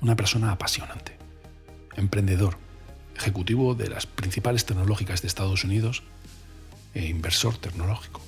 una 0.00 0.16
persona 0.16 0.52
apasionante, 0.52 1.16
emprendedor, 1.96 2.56
ejecutivo 3.16 3.74
de 3.74 3.88
las 3.88 4.06
principales 4.06 4.64
tecnológicas 4.64 5.22
de 5.22 5.28
Estados 5.28 5.64
Unidos 5.64 6.02
e 6.94 7.06
inversor 7.06 7.56
tecnológico. 7.58 8.20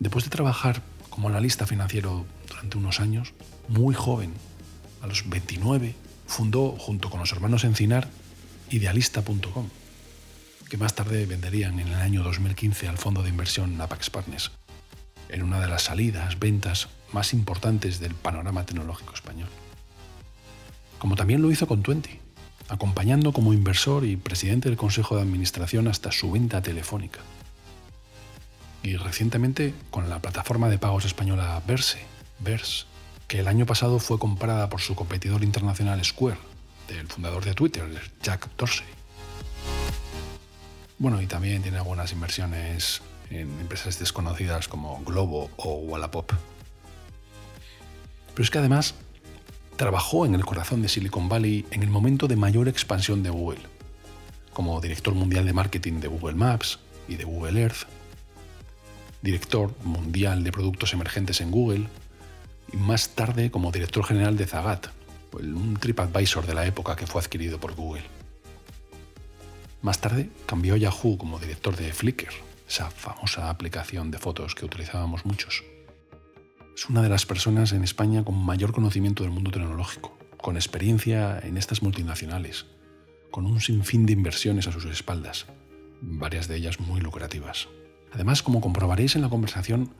Después 0.00 0.24
de 0.24 0.30
trabajar 0.30 0.82
como 1.08 1.28
analista 1.28 1.66
financiero 1.66 2.26
durante 2.48 2.78
unos 2.78 3.00
años, 3.00 3.32
muy 3.68 3.94
joven, 3.94 4.32
a 5.02 5.06
los 5.06 5.28
29, 5.28 5.94
fundó 6.26 6.72
junto 6.72 7.10
con 7.10 7.20
los 7.20 7.32
hermanos 7.32 7.64
Encinar 7.64 8.08
idealista.com, 8.70 9.68
que 10.68 10.76
más 10.76 10.94
tarde 10.94 11.26
venderían 11.26 11.78
en 11.78 11.88
el 11.88 11.94
año 11.94 12.22
2015 12.22 12.88
al 12.88 12.98
fondo 12.98 13.22
de 13.22 13.28
inversión 13.28 13.80
Apax 13.80 14.10
Partners, 14.10 14.50
en 15.28 15.42
una 15.42 15.60
de 15.60 15.68
las 15.68 15.82
salidas, 15.84 16.38
ventas 16.38 16.88
más 17.12 17.32
importantes 17.32 18.00
del 18.00 18.14
panorama 18.14 18.66
tecnológico 18.66 19.14
español. 19.14 19.48
Como 21.04 21.16
también 21.16 21.42
lo 21.42 21.50
hizo 21.50 21.66
con 21.66 21.82
Twenty, 21.82 22.18
acompañando 22.70 23.34
como 23.34 23.52
inversor 23.52 24.06
y 24.06 24.16
presidente 24.16 24.70
del 24.70 24.78
Consejo 24.78 25.16
de 25.16 25.20
Administración 25.20 25.86
hasta 25.86 26.10
su 26.10 26.32
venta 26.32 26.62
telefónica. 26.62 27.20
Y 28.82 28.96
recientemente 28.96 29.74
con 29.90 30.08
la 30.08 30.20
plataforma 30.20 30.70
de 30.70 30.78
pagos 30.78 31.04
española 31.04 31.60
Verse, 31.66 31.98
Verse, 32.38 32.86
que 33.28 33.40
el 33.40 33.48
año 33.48 33.66
pasado 33.66 33.98
fue 33.98 34.18
comprada 34.18 34.70
por 34.70 34.80
su 34.80 34.94
competidor 34.94 35.44
internacional 35.44 36.02
Square, 36.02 36.38
del 36.88 37.06
fundador 37.06 37.44
de 37.44 37.52
Twitter, 37.52 37.84
Jack 38.22 38.48
Dorsey. 38.56 38.86
Bueno, 40.96 41.20
y 41.20 41.26
también 41.26 41.60
tiene 41.60 41.76
algunas 41.76 42.12
inversiones 42.12 43.02
en 43.28 43.60
empresas 43.60 43.98
desconocidas 43.98 44.68
como 44.68 45.04
Globo 45.04 45.50
o 45.58 45.74
Wallapop. 45.80 46.32
Pero 48.32 48.42
es 48.42 48.50
que 48.50 48.56
además 48.56 48.94
trabajó 49.76 50.26
en 50.26 50.34
el 50.34 50.44
corazón 50.44 50.82
de 50.82 50.88
Silicon 50.88 51.28
Valley 51.28 51.66
en 51.70 51.82
el 51.82 51.90
momento 51.90 52.28
de 52.28 52.36
mayor 52.36 52.68
expansión 52.68 53.22
de 53.22 53.30
Google, 53.30 53.60
como 54.52 54.80
director 54.80 55.14
mundial 55.14 55.44
de 55.46 55.52
marketing 55.52 56.00
de 56.00 56.08
Google 56.08 56.34
Maps 56.34 56.78
y 57.08 57.16
de 57.16 57.24
Google 57.24 57.60
Earth, 57.60 57.86
director 59.22 59.74
mundial 59.82 60.44
de 60.44 60.52
productos 60.52 60.92
emergentes 60.92 61.40
en 61.40 61.50
Google 61.50 61.88
y 62.72 62.76
más 62.76 63.10
tarde 63.10 63.50
como 63.50 63.72
director 63.72 64.04
general 64.04 64.36
de 64.36 64.46
Zagat, 64.46 64.88
un 65.32 65.76
TripAdvisor 65.80 66.46
de 66.46 66.54
la 66.54 66.66
época 66.66 66.94
que 66.94 67.06
fue 67.06 67.20
adquirido 67.20 67.58
por 67.58 67.74
Google. 67.74 68.04
Más 69.82 70.00
tarde 70.00 70.30
cambió 70.46 70.74
a 70.74 70.78
Yahoo 70.78 71.18
como 71.18 71.38
director 71.38 71.76
de 71.76 71.92
Flickr, 71.92 72.32
esa 72.68 72.90
famosa 72.90 73.50
aplicación 73.50 74.10
de 74.10 74.18
fotos 74.18 74.54
que 74.54 74.64
utilizábamos 74.64 75.26
muchos. 75.26 75.62
Es 76.76 76.88
una 76.88 77.02
de 77.02 77.08
las 77.08 77.24
personas 77.24 77.72
en 77.72 77.84
España 77.84 78.24
con 78.24 78.34
mayor 78.36 78.72
conocimiento 78.72 79.22
del 79.22 79.32
mundo 79.32 79.52
tecnológico, 79.52 80.18
con 80.36 80.56
experiencia 80.56 81.38
en 81.38 81.56
estas 81.56 81.82
multinacionales, 81.82 82.66
con 83.30 83.46
un 83.46 83.60
sinfín 83.60 84.06
de 84.06 84.12
inversiones 84.12 84.66
a 84.66 84.72
sus 84.72 84.84
espaldas, 84.86 85.46
varias 86.00 86.48
de 86.48 86.56
ellas 86.56 86.80
muy 86.80 87.00
lucrativas. 87.00 87.68
Además, 88.12 88.42
como 88.42 88.60
comprobaréis 88.60 89.14
en 89.14 89.22
la 89.22 89.28
conversación, 89.28 89.94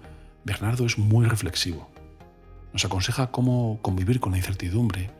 Bernardo 0.44 0.84
es 0.84 0.98
muy 0.98 1.26
reflexivo. 1.26 1.90
Nos 2.72 2.84
aconseja 2.84 3.30
cómo 3.30 3.78
convivir 3.80 4.18
con 4.18 4.32
la 4.32 4.38
incertidumbre, 4.38 5.10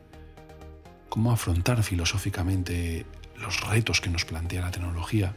cómo 1.07 1.31
afrontar 1.31 1.83
filosóficamente 1.83 3.05
los 3.37 3.61
retos 3.61 4.01
que 4.01 4.09
nos 4.09 4.25
plantea 4.25 4.61
la 4.61 4.71
tecnología 4.71 5.33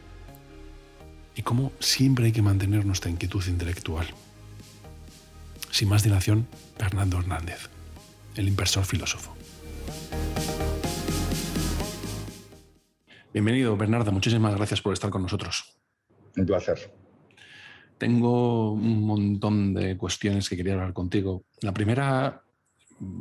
y 1.36 1.42
cómo 1.42 1.70
siempre 1.78 2.26
hay 2.26 2.32
que 2.32 2.42
mantener 2.42 2.84
nuestra 2.84 3.08
inquietud 3.08 3.46
intelectual. 3.46 4.08
Sin 5.70 5.88
más 5.88 6.02
dilación, 6.02 6.46
Bernardo 6.78 7.18
Hernández, 7.18 7.68
el 8.36 8.48
inversor 8.48 8.84
filósofo. 8.84 9.34
Bienvenido, 13.32 13.76
Bernardo. 13.76 14.10
Muchísimas 14.10 14.56
gracias 14.56 14.80
por 14.80 14.92
estar 14.92 15.10
con 15.10 15.22
nosotros. 15.22 15.78
Un 16.36 16.46
placer. 16.46 16.90
Tengo 17.98 18.72
un 18.72 19.02
montón 19.02 19.74
de 19.74 19.96
cuestiones 19.96 20.48
que 20.48 20.56
quería 20.56 20.74
hablar 20.74 20.92
contigo. 20.92 21.44
La 21.60 21.72
primera, 21.72 22.42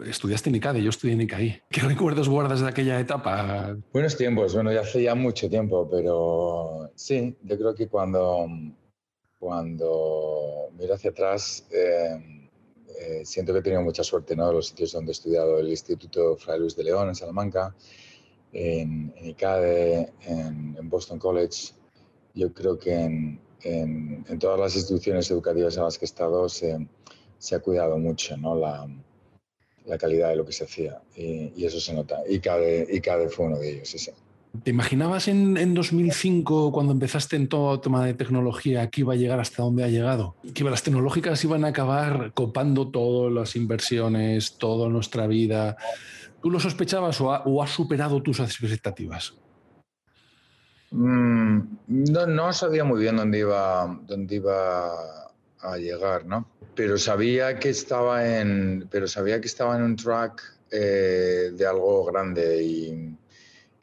estudiaste 0.06 0.50
en 0.50 0.56
ICADE, 0.56 0.82
yo 0.82 0.90
estudié 0.90 1.14
en 1.14 1.22
ICAI. 1.22 1.62
¿Qué 1.70 1.82
recuerdos 1.82 2.30
guardas 2.30 2.62
de 2.62 2.70
aquella 2.70 3.00
etapa? 3.00 3.76
Buenos 3.92 4.18
tiempos, 4.18 4.54
bueno, 4.54 4.72
ya 4.72 4.82
hace 4.82 5.04
ya 5.04 5.16
mucho 5.16 5.50
tiempo, 5.50 5.90
pero 5.90 6.92
sí, 6.96 7.36
yo 7.44 7.58
creo 7.58 7.76
que 7.76 7.88
cuando, 7.88 8.48
cuando 9.40 10.70
miro 10.78 10.94
hacia 10.94 11.10
atrás, 11.10 11.68
eh, 11.72 12.37
eh, 13.00 13.26
siento 13.26 13.54
que 13.54 13.60
he 13.60 13.62
tenido 13.62 13.82
mucha 13.82 14.04
suerte, 14.04 14.36
¿no? 14.36 14.52
Los 14.52 14.68
sitios 14.68 14.92
donde 14.92 15.12
he 15.12 15.14
estudiado, 15.14 15.60
el 15.60 15.70
Instituto 15.70 16.36
Fray 16.36 16.60
Luis 16.60 16.76
de 16.76 16.84
León 16.84 17.10
en 17.10 17.16
Salamanca, 17.16 17.76
en, 18.52 19.14
en 19.16 19.26
ICADE, 19.30 20.14
en, 20.22 20.76
en, 20.78 20.90
Boston 20.90 21.20
College. 21.20 21.74
Yo 22.34 22.54
creo 22.54 22.78
que 22.78 22.94
en, 22.94 23.42
en, 23.64 24.40
todas 24.40 24.60
las 24.60 24.76
instituciones 24.76 25.30
educativas 25.32 25.78
en 25.78 25.84
las 25.84 25.98
que 25.98 26.06
he 26.06 26.08
estado 26.08 26.50
se, 26.50 26.88
se 27.38 27.56
ha 27.56 27.60
cuidado 27.60 27.98
mucho, 27.98 28.38
¿no? 28.38 28.56
La, 28.56 28.88
la 29.86 29.98
calidad 29.98 30.30
de 30.30 30.36
lo 30.36 30.46
que 30.46 30.52
se 30.52 30.66
hacía 30.66 31.02
y, 31.16 31.54
y 31.56 31.66
eso 31.66 31.80
se 31.80 31.94
nota. 31.94 32.22
ICADE, 32.28 32.88
ICADE 32.90 33.30
fue 33.30 33.46
uno 33.46 33.60
de 33.60 33.70
ellos, 33.72 33.90
sí, 33.90 34.00
sí. 34.00 34.12
¿Te 34.64 34.72
imaginabas 34.72 35.28
en, 35.28 35.58
en, 35.58 35.74
2005, 35.74 36.72
cuando 36.72 36.94
empezaste 36.94 37.36
en 37.36 37.48
todo 37.48 37.80
tema 37.80 38.06
de 38.06 38.14
tecnología, 38.14 38.90
que 38.90 39.02
iba 39.02 39.14
a 39.14 39.18
llegar 39.18 39.40
hasta 39.40 39.64
donde 39.64 39.84
ha 39.84 39.88
llegado? 39.88 40.36
Que 40.54 40.64
las 40.64 40.84
tecnológicas 40.84 41.44
iban 41.44 41.66
a 41.66 41.70
acabar 41.70 42.32
copando 42.34 42.90
todas 42.90 43.32
las 43.32 43.56
inversiones, 43.56 44.58
toda 44.58 44.90
nuestra 44.90 45.28
vida. 45.28 45.76
¿Tú 46.42 46.50
lo 46.50 46.60
sospechabas 46.60 47.20
o, 47.22 47.34
ha, 47.34 47.44
o 47.46 47.62
has 47.62 47.72
superado 47.72 48.22
tus 48.22 48.40
expectativas? 48.40 49.34
Mm, 50.92 51.60
no, 51.88 52.28
no 52.28 52.54
sabía 52.54 52.84
muy 52.84 53.02
bien 53.02 53.18
dónde 53.18 53.40
iba, 53.40 54.00
dónde 54.08 54.36
iba 54.36 54.92
a 55.60 55.78
llegar, 55.78 56.26
¿no? 56.26 56.50
Pero 56.76 56.98
sabía 56.98 57.60
que 57.60 57.70
estaba 57.70 58.40
en, 58.40 58.88
pero 58.90 59.08
sabía 59.08 59.42
que 59.42 59.48
estaba 59.48 59.76
en 59.76 59.84
un 59.84 59.96
track 59.96 60.42
eh, 60.72 61.52
de 61.54 61.66
algo 61.66 62.06
grande 62.06 62.64
y, 62.64 63.18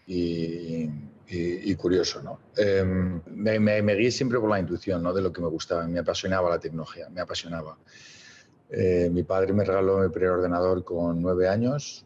y, 0.06 0.84
y, 1.28 1.70
y, 1.70 1.74
curioso. 1.76 2.22
¿no? 2.22 2.40
Em, 2.56 3.20
me, 3.26 3.58
me, 3.58 3.94
guié 3.94 4.10
siempre 4.10 4.38
por 4.38 4.50
la 4.50 4.60
intuición 4.60 5.02
¿no? 5.02 5.12
de 5.12 5.22
lo 5.22 5.32
que 5.32 5.40
me 5.40 5.48
gustaba, 5.48 5.86
me 5.86 5.98
apasionaba 5.98 6.50
la 6.50 6.58
tecnología, 6.58 7.08
me 7.08 7.20
apasionaba. 7.20 7.78
Eh, 8.70 9.08
mi 9.12 9.22
padre 9.22 9.52
me 9.52 9.64
regaló 9.64 9.98
mi 9.98 10.08
primer 10.08 10.30
ordenador 10.30 10.84
con 10.84 11.20
nueve 11.20 11.48
años, 11.48 12.04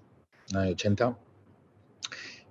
año 0.55 0.71
80, 0.71 1.19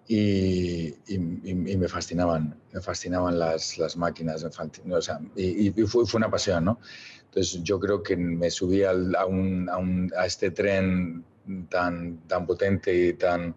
y, 0.08 0.96
y, 1.08 1.18
me 1.20 1.88
fascinaban, 1.88 2.58
me 2.72 2.82
fascinaban 2.82 3.38
las, 3.38 3.78
las 3.78 3.98
máquinas, 3.98 4.44
o 4.44 5.02
sea, 5.02 5.20
y, 5.36 5.70
fue, 5.86 6.06
fue, 6.06 6.18
una 6.18 6.32
pasión, 6.32 6.64
¿no? 6.64 6.80
Entonces 7.26 7.62
yo 7.62 7.78
creo 7.80 8.02
que 8.02 8.16
me 8.16 8.50
subí 8.50 8.84
a, 8.84 8.94
un, 8.94 9.70
a, 9.70 9.78
un, 9.78 10.12
a 10.18 10.26
este 10.26 10.52
tren 10.52 11.26
tan, 11.70 12.20
tan 12.28 12.46
potente 12.46 12.96
y 12.96 13.14
tan, 13.14 13.56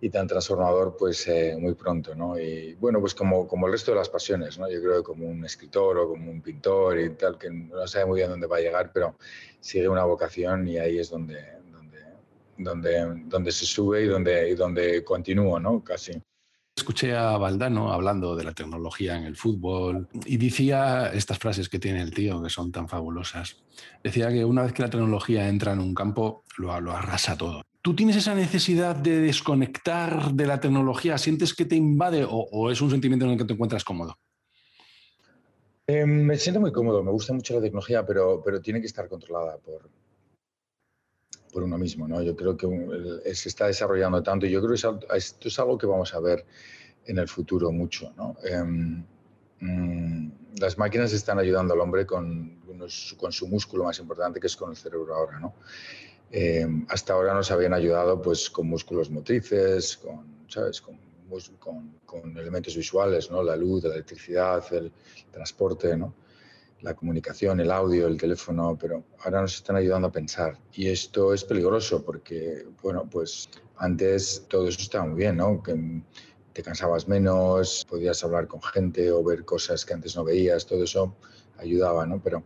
y 0.00 0.10
tan 0.10 0.26
transformador 0.26 0.96
pues 0.96 1.26
eh, 1.26 1.56
muy 1.58 1.74
pronto, 1.74 2.14
¿no? 2.14 2.38
Y 2.38 2.74
bueno, 2.74 3.00
pues 3.00 3.14
como, 3.14 3.48
como 3.48 3.66
el 3.66 3.72
resto 3.72 3.90
de 3.90 3.98
las 3.98 4.08
pasiones, 4.08 4.58
¿no? 4.58 4.70
Yo 4.70 4.80
creo 4.80 4.98
que 4.98 5.02
como 5.02 5.26
un 5.26 5.44
escritor 5.44 5.98
o 5.98 6.08
como 6.08 6.30
un 6.30 6.40
pintor 6.40 7.00
y 7.00 7.10
tal, 7.10 7.36
que 7.36 7.50
no 7.50 7.86
sabe 7.86 8.06
muy 8.06 8.18
bien 8.18 8.30
dónde 8.30 8.46
va 8.46 8.58
a 8.58 8.60
llegar, 8.60 8.92
pero 8.92 9.16
sigue 9.60 9.88
una 9.88 10.04
vocación 10.04 10.68
y 10.68 10.78
ahí 10.78 10.98
es 10.98 11.10
donde, 11.10 11.42
donde, 11.72 11.98
donde, 12.56 13.22
donde 13.26 13.50
se 13.50 13.66
sube 13.66 14.02
y 14.02 14.06
donde, 14.06 14.50
y 14.50 14.54
donde 14.54 15.02
continúo, 15.02 15.58
¿no? 15.58 15.82
Casi. 15.82 16.12
Escuché 16.76 17.16
a 17.16 17.36
Valdano 17.36 17.92
hablando 17.92 18.36
de 18.36 18.44
la 18.44 18.52
tecnología 18.52 19.16
en 19.16 19.24
el 19.24 19.34
fútbol 19.34 20.08
y 20.24 20.36
decía 20.36 21.10
estas 21.12 21.38
frases 21.38 21.68
que 21.68 21.80
tiene 21.80 22.00
el 22.00 22.14
tío 22.14 22.40
que 22.40 22.50
son 22.50 22.70
tan 22.70 22.88
fabulosas. 22.88 23.56
Decía 24.04 24.28
que 24.28 24.44
una 24.44 24.62
vez 24.62 24.72
que 24.72 24.82
la 24.82 24.90
tecnología 24.90 25.48
entra 25.48 25.72
en 25.72 25.80
un 25.80 25.92
campo, 25.92 26.44
lo, 26.56 26.80
lo 26.80 26.92
arrasa 26.92 27.36
todo. 27.36 27.62
¿Tú 27.88 27.96
tienes 27.96 28.16
esa 28.16 28.34
necesidad 28.34 28.94
de 28.96 29.18
desconectar 29.18 30.32
de 30.32 30.46
la 30.46 30.60
tecnología? 30.60 31.16
¿Sientes 31.16 31.54
que 31.54 31.64
te 31.64 31.74
invade 31.74 32.22
o, 32.28 32.70
es 32.70 32.82
un 32.82 32.90
sentimiento 32.90 33.24
en 33.24 33.30
el 33.30 33.38
que 33.38 33.46
te 33.46 33.54
encuentras 33.54 33.82
cómodo? 33.82 34.18
Eh, 35.86 36.04
me 36.04 36.36
siento 36.36 36.60
muy 36.60 36.70
cómodo, 36.70 37.02
me 37.02 37.10
gusta 37.10 37.32
mucho 37.32 37.54
la 37.54 37.62
tecnología, 37.62 38.04
pero, 38.04 38.42
pero 38.44 38.60
tiene 38.60 38.82
que 38.82 38.88
estar 38.88 39.08
controlada 39.08 39.56
por, 39.56 39.88
por 41.50 41.62
uno 41.62 41.78
mismo. 41.78 42.06
¿no? 42.06 42.20
Yo 42.20 42.36
creo 42.36 42.58
que 42.58 42.68
se 43.34 43.48
está 43.48 43.68
desarrollando 43.68 44.22
tanto 44.22 44.44
y 44.44 44.50
yo 44.50 44.60
creo 44.60 44.74
que 44.74 45.16
esto 45.16 45.48
es 45.48 45.58
algo 45.58 45.78
que 45.78 45.86
vamos 45.86 46.12
a 46.12 46.20
ver 46.20 46.44
en 47.06 47.16
el 47.16 47.26
futuro 47.26 47.72
mucho. 47.72 48.12
¿no? 48.18 48.36
Em, 48.44 49.02
mm, 49.60 50.30
las 50.60 50.76
máquinas 50.76 51.14
están 51.14 51.38
ayudando 51.38 51.72
al 51.72 51.80
hombre 51.80 52.04
con, 52.04 52.60
con 53.16 53.32
su 53.32 53.48
músculo 53.48 53.84
más 53.84 53.98
importante, 53.98 54.40
que 54.40 54.46
es 54.46 54.56
con 54.56 54.72
el 54.72 54.76
cerebro 54.76 55.14
ahora. 55.14 55.40
¿no? 55.40 55.54
Eh, 56.30 56.66
hasta 56.88 57.14
ahora 57.14 57.34
nos 57.34 57.50
habían 57.50 57.74
ayudado 57.74 58.20
pues, 58.20 58.50
con 58.50 58.68
músculos 58.68 59.10
motrices, 59.10 59.96
con, 59.96 60.44
¿sabes? 60.48 60.80
Con, 60.80 60.98
con, 62.04 62.36
elementos 62.38 62.74
visuales, 62.74 63.30
¿no? 63.30 63.42
la 63.42 63.54
luz, 63.54 63.84
la 63.84 63.94
electricidad, 63.94 64.64
el 64.72 64.90
transporte, 65.30 65.96
¿no? 65.96 66.14
la 66.80 66.94
comunicación, 66.94 67.60
el 67.60 67.70
audio, 67.70 68.06
el 68.06 68.16
teléfono, 68.16 68.76
pero 68.80 69.04
ahora 69.24 69.42
nos 69.42 69.54
están 69.56 69.76
ayudando 69.76 70.08
a 70.08 70.12
pensar. 70.12 70.58
Y 70.72 70.88
esto 70.88 71.34
es 71.34 71.44
peligroso 71.44 72.04
porque, 72.04 72.66
bueno, 72.82 73.08
pues 73.10 73.48
antes 73.76 74.44
todo 74.48 74.68
eso 74.68 74.80
estaba 74.80 75.06
muy 75.06 75.18
bien, 75.18 75.36
¿no? 75.36 75.62
Que 75.62 76.02
te 76.52 76.62
cansabas 76.62 77.08
menos, 77.08 77.84
podías 77.88 78.22
hablar 78.22 78.46
con 78.46 78.62
gente 78.62 79.10
o 79.10 79.22
ver 79.24 79.44
cosas 79.44 79.84
que 79.84 79.94
antes 79.94 80.16
no 80.16 80.24
veías, 80.24 80.66
todo 80.66 80.84
eso 80.84 81.16
ayudaba, 81.58 82.06
¿no? 82.06 82.20
Pero 82.22 82.44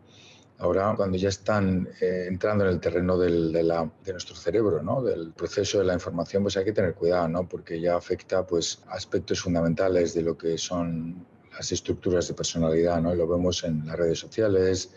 Ahora, 0.58 0.94
cuando 0.96 1.18
ya 1.18 1.28
están 1.28 1.88
eh, 2.00 2.26
entrando 2.28 2.64
en 2.64 2.70
el 2.70 2.80
terreno 2.80 3.18
del, 3.18 3.52
de, 3.52 3.64
la, 3.64 3.90
de, 4.04 4.12
nuestro 4.12 4.36
cerebro, 4.36 4.82
¿no? 4.82 5.02
del 5.02 5.32
proceso 5.32 5.78
de 5.78 5.84
la 5.84 5.94
información, 5.94 6.44
pues 6.44 6.56
hay 6.56 6.64
que 6.64 6.72
tener 6.72 6.94
cuidado, 6.94 7.26
¿no? 7.28 7.48
porque 7.48 7.80
ya 7.80 7.96
afecta 7.96 8.46
pues, 8.46 8.80
aspectos 8.88 9.40
fundamentales 9.40 10.14
de 10.14 10.22
lo 10.22 10.38
que 10.38 10.56
son 10.58 11.26
las 11.52 11.72
estructuras 11.72 12.28
de 12.28 12.34
personalidad. 12.34 13.00
¿no? 13.00 13.12
Y 13.12 13.16
lo 13.16 13.26
vemos 13.26 13.64
en 13.64 13.86
las 13.86 13.96
redes 13.96 14.20
sociales, 14.20 14.90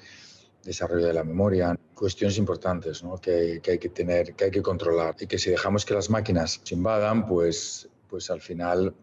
desarrollo 0.63 1.07
de 1.07 1.13
la 1.13 1.23
memoria, 1.23 1.75
cuestiones 1.95 2.37
importantes 2.37 3.03
¿no? 3.03 3.17
que, 3.17 3.59
que, 3.63 3.71
hay 3.71 3.79
que 3.79 3.89
tener, 3.89 4.35
que 4.35 4.45
hay 4.45 4.51
que 4.51 4.61
controlar. 4.61 5.15
Y 5.19 5.25
que 5.25 5.39
si 5.39 5.49
dejamos 5.49 5.83
que 5.83 5.95
las 5.95 6.11
máquinas 6.11 6.61
se 6.63 6.75
invadan, 6.75 7.25
pues, 7.25 7.89
pues 8.07 8.29
al 8.29 8.41
final 8.41 8.93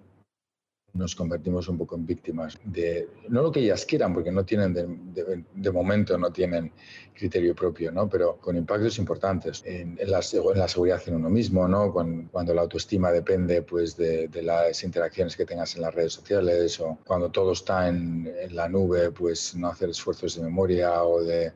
nos 0.94 1.14
convertimos 1.14 1.68
un 1.68 1.78
poco 1.78 1.96
en 1.96 2.04
víctimas 2.04 2.58
de, 2.64 3.08
no 3.28 3.42
lo 3.42 3.50
que 3.50 3.60
ellas 3.60 3.86
quieran, 3.86 4.12
porque 4.12 4.30
no 4.30 4.44
tienen, 4.44 4.74
de, 5.14 5.70
momento 5.70 6.18
no 6.18 6.30
tienen 6.30 6.72
criterio 7.14 7.54
propio, 7.54 7.90
¿no? 7.90 8.08
pero 8.08 8.36
con 8.36 8.56
impactos 8.56 8.98
importantes 8.98 9.62
en, 9.64 9.96
la, 9.96 10.20
en 10.20 10.58
la, 10.58 10.68
seguridad 10.68 11.02
en 11.06 11.14
uno 11.14 11.30
mismo, 11.30 11.66
¿no? 11.66 11.92
cuando, 11.92 12.30
cuando 12.30 12.52
la 12.54 12.62
autoestima 12.62 13.10
depende 13.10 13.62
pues, 13.62 13.96
de, 13.96 14.28
las 14.42 14.84
interacciones 14.84 15.36
que 15.36 15.46
tengas 15.46 15.74
en 15.76 15.82
las 15.82 15.94
redes 15.94 16.12
sociales, 16.12 16.78
o 16.80 16.98
cuando 17.06 17.30
todo 17.30 17.52
está 17.52 17.88
en, 17.88 18.30
en 18.40 18.54
la 18.54 18.68
nube, 18.68 19.10
pues 19.12 19.54
no 19.54 19.68
hacer 19.68 19.88
esfuerzos 19.90 20.36
de 20.36 20.42
memoria 20.42 21.02
o 21.04 21.22
de, 21.22 21.52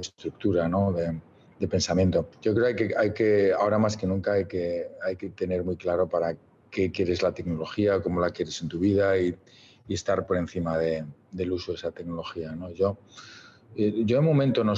estructura, 0.00 0.68
¿no? 0.68 0.92
de, 0.92 1.18
de 1.58 1.68
pensamiento. 1.68 2.28
Yo 2.40 2.54
creo 2.54 2.76
que, 2.76 2.94
hay 2.96 3.12
que, 3.12 3.52
ahora 3.52 3.78
más 3.78 3.96
que 3.96 4.06
nunca, 4.06 4.32
hay 4.32 4.46
que, 4.46 4.88
hay 5.04 5.16
que 5.16 5.30
tener 5.30 5.64
muy 5.64 5.76
claro 5.76 6.08
para 6.08 6.36
qué 6.70 6.90
quieres 6.90 7.22
la 7.22 7.32
tecnología, 7.32 8.00
cómo 8.00 8.20
la 8.20 8.30
quieres 8.30 8.60
en 8.62 8.68
tu 8.68 8.78
vida 8.78 9.18
y, 9.18 9.36
estar 9.88 10.24
por 10.24 10.36
encima 10.36 10.78
del 10.78 11.50
uso 11.50 11.72
de 11.72 11.78
esa 11.78 11.90
tecnología. 11.90 12.52
¿no? 12.52 12.70
Yo, 12.70 12.96
eh, 13.74 14.04
yo 14.04 14.18
de 14.18 14.22
momento 14.22 14.62
no, 14.62 14.74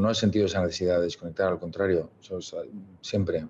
no, 0.00 0.10
he 0.10 0.14
sentido 0.14 0.46
esa 0.46 0.62
necesidad 0.62 0.96
de 0.96 1.04
desconectar, 1.04 1.48
al 1.48 1.58
contrario, 1.58 2.08
siempre 3.02 3.46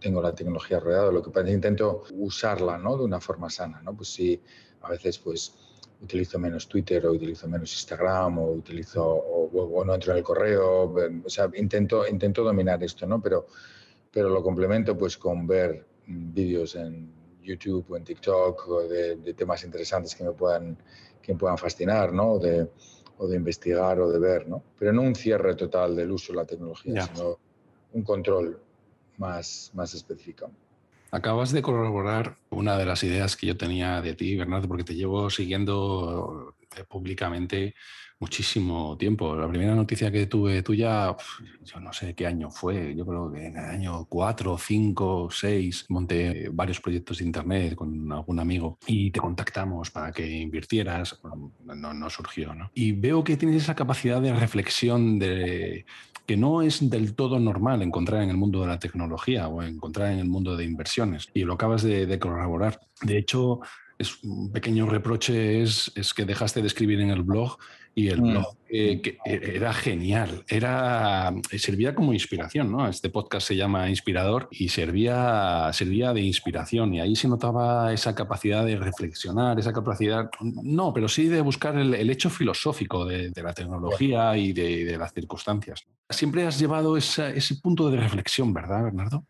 tengo 0.00 0.22
la 0.22 0.34
tecnología 0.34 0.80
rodeada, 0.80 1.12
lo 1.12 1.22
que 1.22 1.28
pasa 1.28 1.40
es 1.40 1.46
que 1.48 1.54
intento 1.56 2.04
usarla 2.14 2.78
¿no? 2.78 2.96
de 2.96 3.04
una 3.04 3.20
forma 3.20 3.50
sana. 3.50 3.82
¿no? 3.82 3.94
Pues 3.94 4.08
sí, 4.08 4.40
a 4.80 4.88
veces 4.88 5.18
pues 5.18 5.52
utilizo 6.00 6.38
menos 6.38 6.68
Twitter 6.68 7.06
o 7.06 7.12
utilizo 7.12 7.48
menos 7.48 7.72
Instagram 7.72 8.38
o 8.38 8.52
utilizo 8.52 9.04
o, 9.04 9.84
no 9.84 9.94
entro 9.94 10.12
en 10.12 10.18
el 10.18 10.24
correo, 10.24 10.94
o 11.24 11.28
sea, 11.28 11.50
intento, 11.54 12.06
intento 12.06 12.42
dominar 12.42 12.82
esto, 12.82 13.06
¿no? 13.06 13.20
Pero, 13.20 13.46
pero 14.10 14.28
lo 14.28 14.42
complemento 14.42 14.96
pues 14.96 15.16
con 15.16 15.46
ver 15.46 15.86
vídeos 16.06 16.74
en 16.76 17.10
YouTube 17.46 17.86
o 17.90 17.96
en 17.96 18.04
TikTok 18.04 18.68
o 18.68 18.82
de, 18.88 19.34
temas 19.34 19.64
interesantes 19.64 20.14
que 20.14 20.24
me 20.24 20.32
puedan, 20.32 20.76
que 21.22 21.32
me 21.32 21.38
puedan 21.38 21.56
fascinar, 21.58 22.12
¿no? 22.12 22.32
O 22.32 22.38
de, 22.38 22.68
o 23.18 23.26
de 23.26 23.36
investigar 23.36 24.00
o 24.00 24.10
de 24.10 24.18
ver, 24.18 24.48
¿no? 24.48 24.62
Pero 24.78 24.92
no 24.92 25.02
un 25.02 25.14
cierre 25.14 25.54
total 25.54 25.96
del 25.96 26.10
uso 26.10 26.32
de 26.32 26.36
la 26.36 26.44
tecnología, 26.44 27.02
sino 27.02 27.38
un 27.92 28.02
control 28.02 28.60
más, 29.18 29.70
más 29.74 29.94
específico. 29.94 30.50
Acabas 31.12 31.52
de 31.52 31.62
corroborar 31.62 32.36
una 32.50 32.76
de 32.76 32.84
las 32.84 33.04
ideas 33.04 33.36
que 33.36 33.46
yo 33.46 33.56
tenía 33.56 34.02
de 34.02 34.14
ti, 34.14 34.36
Bernardo, 34.36 34.66
porque 34.68 34.84
te 34.84 34.94
llevo 34.94 35.30
siguiendo 35.30 36.54
eh, 36.76 36.84
públicamente 36.84 37.74
muchísimo 38.18 38.96
tiempo. 38.96 39.36
La 39.36 39.48
primera 39.48 39.74
noticia 39.74 40.10
que 40.10 40.26
tuve 40.26 40.62
tuya, 40.62 41.14
yo 41.64 41.80
no 41.80 41.92
sé 41.92 42.14
qué 42.14 42.26
año 42.26 42.50
fue, 42.50 42.94
yo 42.96 43.04
creo 43.04 43.30
que 43.30 43.46
en 43.46 43.56
el 43.56 43.64
año 43.64 44.06
4, 44.08 44.56
5, 44.58 45.28
6, 45.30 45.86
monté 45.90 46.48
varios 46.52 46.80
proyectos 46.80 47.18
de 47.18 47.24
Internet 47.24 47.74
con 47.74 48.10
algún 48.10 48.40
amigo 48.40 48.78
y 48.86 49.10
te 49.10 49.20
contactamos 49.20 49.90
para 49.90 50.12
que 50.12 50.26
invirtieras, 50.26 51.20
no, 51.64 51.92
no 51.92 52.10
surgió. 52.10 52.54
¿no? 52.54 52.70
Y 52.74 52.92
veo 52.92 53.22
que 53.22 53.36
tienes 53.36 53.62
esa 53.62 53.74
capacidad 53.74 54.20
de 54.22 54.32
reflexión 54.32 55.18
de, 55.18 55.84
que 56.26 56.36
no 56.36 56.62
es 56.62 56.88
del 56.88 57.14
todo 57.14 57.38
normal 57.38 57.82
encontrar 57.82 58.22
en 58.22 58.30
el 58.30 58.36
mundo 58.36 58.62
de 58.62 58.68
la 58.68 58.78
tecnología 58.78 59.48
o 59.48 59.62
encontrar 59.62 60.12
en 60.12 60.18
el 60.18 60.28
mundo 60.28 60.56
de 60.56 60.64
inversiones. 60.64 61.28
Y 61.34 61.44
lo 61.44 61.54
acabas 61.54 61.82
de, 61.82 62.06
de 62.06 62.18
corroborar. 62.18 62.80
De 63.02 63.18
hecho, 63.18 63.60
es 63.98 64.22
un 64.24 64.52
pequeño 64.52 64.86
reproche 64.86 65.62
es, 65.62 65.92
es 65.94 66.12
que 66.12 66.24
dejaste 66.24 66.60
de 66.60 66.66
escribir 66.66 67.00
en 67.00 67.10
el 67.10 67.22
blog 67.22 67.58
y 67.96 68.08
el 68.08 68.20
mm. 68.20 68.30
blog 68.30 68.56
que 68.68 69.18
era 69.24 69.72
genial, 69.72 70.44
era, 70.48 71.32
servía 71.56 71.94
como 71.94 72.12
inspiración, 72.12 72.70
¿no? 72.70 72.86
Este 72.88 73.08
podcast 73.08 73.48
se 73.48 73.56
llama 73.56 73.88
Inspirador 73.88 74.48
y 74.50 74.68
servía, 74.68 75.70
servía 75.72 76.12
de 76.12 76.20
inspiración 76.20 76.92
y 76.92 77.00
ahí 77.00 77.16
se 77.16 77.26
notaba 77.26 77.94
esa 77.94 78.14
capacidad 78.14 78.66
de 78.66 78.76
reflexionar, 78.76 79.58
esa 79.58 79.72
capacidad, 79.72 80.28
no, 80.42 80.92
pero 80.92 81.08
sí 81.08 81.28
de 81.28 81.40
buscar 81.40 81.78
el, 81.78 82.10
hecho 82.10 82.28
filosófico 82.28 83.06
de, 83.06 83.32
la 83.42 83.54
tecnología 83.54 84.36
y 84.36 84.52
de, 84.52 84.98
las 84.98 85.14
circunstancias. 85.14 85.86
Siempre 86.10 86.46
has 86.46 86.58
llevado 86.58 86.98
ese 86.98 87.54
punto 87.62 87.90
de 87.90 87.96
reflexión, 87.96 88.52
¿verdad, 88.52 88.84
Bernardo? 88.84 89.24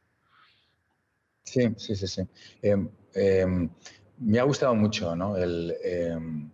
Sí, 1.44 1.68
sí, 1.76 1.94
sí, 1.94 2.08
sí. 2.08 2.22
Em, 2.62 2.88
em, 3.14 3.70
me 4.18 4.40
ha 4.40 4.42
gustado 4.42 4.74
mucho, 4.74 5.14
¿no? 5.14 5.36
El, 5.36 5.72
em, 5.84 6.50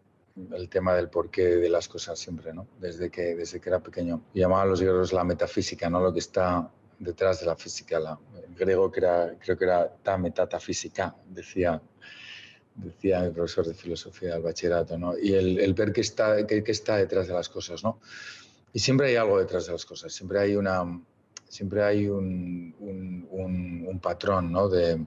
el 0.53 0.69
tema 0.69 0.95
del 0.95 1.09
porqué 1.09 1.57
de 1.57 1.69
las 1.69 1.89
cosas 1.89 2.19
siempre, 2.19 2.53
¿no? 2.53 2.67
Desde 2.81 3.11
que, 3.11 3.35
desde 3.35 3.61
que 3.61 3.69
era 3.69 3.81
pequeño. 3.81 4.23
Y 4.35 4.41
llamaban 4.41 4.69
los 4.69 4.81
griegos 4.81 5.13
la 5.13 5.25
metafísica, 5.25 5.91
¿no? 5.91 6.01
Lo 6.01 6.13
que 6.13 6.21
está 6.21 6.71
detrás 6.99 7.41
de 7.41 7.47
la 7.47 7.57
física. 7.57 7.99
La, 7.99 8.19
el 8.47 8.55
griego 8.55 8.91
que 8.91 9.01
creo 9.01 9.59
que 9.59 9.65
era 9.65 9.89
ta 10.03 10.17
metatafísica, 10.17 11.15
decía, 11.29 11.81
decía 12.75 13.21
mi 13.21 13.31
profesor 13.31 13.67
de 13.67 13.75
filosofía 13.75 14.35
del 14.35 14.43
bachillerato, 14.43 14.99
¿no? 14.99 15.19
Y 15.19 15.35
el, 15.35 15.59
el 15.61 15.75
ver 15.75 15.93
qué 15.93 16.01
está, 16.01 16.47
qué, 16.47 16.65
qué, 16.65 16.73
está 16.73 16.97
detrás 16.97 17.29
de 17.29 17.35
las 17.35 17.49
cosas, 17.49 17.85
¿no? 17.85 18.01
Y 18.73 18.79
siempre 18.79 19.09
hay 19.09 19.17
algo 19.17 19.39
detrás 19.39 19.67
de 19.67 19.73
las 19.73 19.85
cosas, 19.85 20.13
siempre 20.13 20.39
hay 20.39 20.57
una, 20.57 20.83
siempre 21.47 21.83
hay 21.83 22.09
un, 22.09 22.75
un, 22.81 23.87
un 23.87 24.01
patrón, 24.01 24.51
¿no? 24.51 24.69
De, 24.69 24.99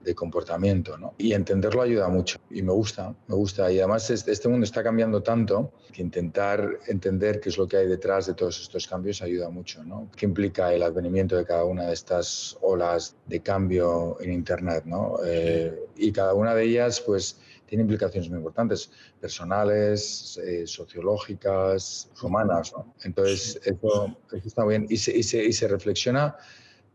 de 0.00 0.14
comportamiento, 0.14 0.96
¿no? 0.96 1.14
Y 1.18 1.32
entenderlo 1.34 1.82
ayuda 1.82 2.08
mucho 2.08 2.38
y 2.50 2.62
me 2.62 2.72
gusta, 2.72 3.14
me 3.26 3.34
gusta. 3.34 3.70
Y 3.70 3.78
además 3.78 4.08
este 4.10 4.48
mundo 4.48 4.64
está 4.64 4.82
cambiando 4.82 5.22
tanto 5.22 5.72
que 5.92 6.02
intentar 6.02 6.78
entender 6.86 7.40
qué 7.40 7.50
es 7.50 7.58
lo 7.58 7.68
que 7.68 7.76
hay 7.76 7.86
detrás 7.86 8.26
de 8.26 8.34
todos 8.34 8.60
estos 8.60 8.86
cambios 8.86 9.20
ayuda 9.22 9.50
mucho, 9.50 9.84
¿no? 9.84 10.10
¿Qué 10.16 10.26
implica 10.26 10.72
el 10.72 10.82
advenimiento 10.82 11.36
de 11.36 11.44
cada 11.44 11.64
una 11.64 11.86
de 11.86 11.92
estas 11.92 12.56
olas 12.62 13.16
de 13.26 13.40
cambio 13.40 14.16
en 14.20 14.32
Internet, 14.32 14.84
¿no? 14.86 15.16
Eh, 15.24 15.78
y 15.96 16.12
cada 16.12 16.34
una 16.34 16.54
de 16.54 16.64
ellas, 16.64 17.00
pues, 17.00 17.38
tiene 17.66 17.82
implicaciones 17.82 18.28
muy 18.28 18.38
importantes, 18.38 18.90
personales, 19.20 20.40
eh, 20.42 20.66
sociológicas, 20.66 22.10
humanas. 22.20 22.72
Entonces, 23.04 23.60
eso, 23.64 24.16
está 24.44 24.64
bien. 24.64 24.86
Y 24.88 24.96
se, 24.96 25.16
y 25.16 25.22
se, 25.22 25.44
y 25.44 25.52
se 25.52 25.68
reflexiona 25.68 26.36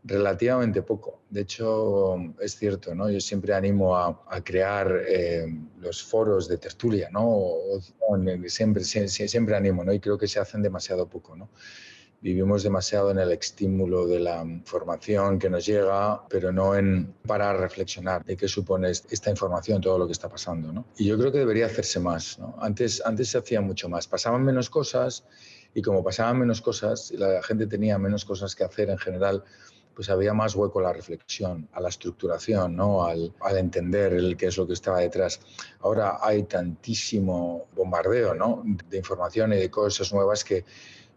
relativamente 0.06 0.82
poco. 0.82 1.22
De 1.28 1.40
hecho, 1.42 2.16
es 2.40 2.56
cierto, 2.56 2.94
¿no? 2.94 3.10
Yo 3.10 3.20
siempre 3.20 3.52
animo 3.54 3.96
a, 3.96 4.16
crear 4.44 5.02
eh, 5.06 5.46
los 5.80 6.02
foros 6.02 6.48
de 6.48 6.58
tertulia, 6.58 7.08
¿no? 7.10 7.56
siempre, 8.46 8.84
siempre, 8.84 9.56
animo, 9.56 9.84
¿no? 9.84 9.92
Y 9.92 9.98
creo 10.00 10.16
que 10.16 10.28
se 10.28 10.38
hacen 10.38 10.62
demasiado 10.62 11.08
poco, 11.08 11.34
¿no? 11.34 11.50
Vivimos 12.20 12.62
demasiado 12.62 13.10
en 13.10 13.18
el 13.18 13.32
estímulo 13.32 14.06
de 14.06 14.20
la 14.20 14.42
información 14.42 15.38
que 15.38 15.50
nos 15.50 15.66
llega, 15.66 16.26
pero 16.28 16.50
no 16.50 16.74
en 16.74 17.14
para 17.26 17.52
reflexionar 17.52 18.24
de 18.24 18.36
qué 18.36 18.48
supone 18.48 18.90
esta 18.90 19.30
información, 19.30 19.80
todo 19.80 19.98
lo 19.98 20.06
que 20.06 20.12
está 20.12 20.28
pasando, 20.28 20.72
¿no? 20.72 20.86
Y 20.96 21.06
yo 21.06 21.18
creo 21.18 21.30
que 21.30 21.38
debería 21.38 21.66
hacerse 21.66 22.00
más, 22.00 22.38
¿no? 22.38 22.56
Antes, 22.60 23.02
antes 23.04 23.28
se 23.28 23.38
hacía 23.38 23.60
mucho 23.60 23.88
más. 23.88 24.06
Pasaban 24.06 24.44
menos 24.44 24.70
cosas 24.70 25.24
y 25.74 25.82
como 25.82 26.02
pasaban 26.02 26.38
menos 26.38 26.62
cosas 26.62 27.10
la 27.12 27.42
gente 27.42 27.66
tenía 27.66 27.98
menos 27.98 28.24
cosas 28.24 28.54
que 28.54 28.64
hacer 28.64 28.88
en 28.88 28.98
general, 28.98 29.44
pues 29.96 30.10
había 30.10 30.34
más 30.34 30.54
hueco 30.54 30.80
a 30.80 30.82
la 30.82 30.92
reflexión, 30.92 31.68
a 31.72 31.80
la 31.80 31.88
estructuración, 31.88 32.76
¿no? 32.76 33.06
al, 33.06 33.32
entender 33.56 34.12
el 34.12 34.36
qué 34.36 34.48
es 34.48 34.58
lo 34.58 34.66
que 34.66 34.74
estaba 34.74 35.00
detrás. 35.00 35.40
Ahora 35.80 36.18
hay 36.20 36.42
tantísimo 36.42 37.64
bombardeo 37.74 38.34
¿no? 38.34 38.62
de 38.90 38.98
información 38.98 39.54
y 39.54 39.56
de 39.56 39.70
cosas 39.70 40.12
nuevas 40.12 40.44
que, 40.44 40.66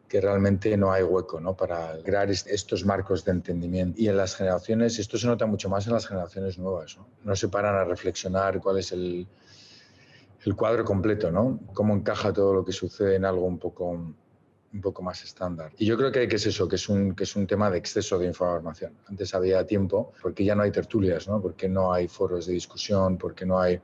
que 0.08 0.22
realmente 0.22 0.78
no 0.78 0.94
hay 0.94 1.04
hueco 1.04 1.42
¿no? 1.42 1.58
para 1.58 2.02
crear 2.04 2.32
estos 2.32 2.86
marcos 2.86 3.26
de 3.26 3.32
entendimiento. 3.34 4.00
Y 4.02 4.08
en 4.08 4.16
las 4.16 4.38
generaciones, 4.38 4.98
esto 4.98 5.18
se 5.18 5.28
nota 5.28 5.46
mucho 5.46 5.68
más 5.68 5.86
en 5.86 5.94
las 5.94 6.08
generaciones 6.08 6.58
nuevas, 6.58 6.98
no, 6.98 7.06
no 7.26 7.36
se 7.36 7.50
paran 7.50 7.76
a 7.76 7.84
reflexionar 7.84 8.62
cuál 8.62 8.80
es 8.80 8.94
el, 8.94 9.28
el 10.46 10.56
cuadro 10.56 10.86
completo, 10.86 11.30
¿no? 11.32 11.60
cómo 11.74 11.94
encaja 11.94 12.32
todo 12.32 12.54
lo 12.54 12.64
que 12.64 12.72
sucede 12.72 13.18
en 13.18 13.26
algo 13.26 13.46
un 13.46 13.60
poco 13.60 14.16
un 14.74 14.82
poco 14.82 15.02
más 15.02 15.24
estándar. 15.24 15.72
Y 15.78 15.86
yo 15.86 15.98
creo 15.98 16.12
que, 16.12 16.28
que, 16.28 16.36
es 16.36 16.46
eso, 16.46 16.68
que 16.68 16.76
es, 16.76 16.90
un, 16.90 17.16
que 17.16 17.24
es 17.24 17.36
un 17.36 17.48
tema 17.48 17.70
de 17.70 17.78
exceso 17.78 18.20
de 18.20 18.28
información. 18.28 18.94
Antes 19.08 19.34
había 19.34 19.66
tiempo, 19.66 20.14
porque 20.22 20.44
ya 20.46 20.56
no 20.56 20.64
hay 20.64 20.72
tertulias, 20.72 21.28
¿no? 21.28 21.42
porque 21.42 21.68
no 21.68 21.92
hay 21.92 22.08
foros 22.08 22.46
de 22.46 22.54
discusión, 22.54 23.18
porque 23.18 23.46
no 23.46 23.60
hay 23.60 23.80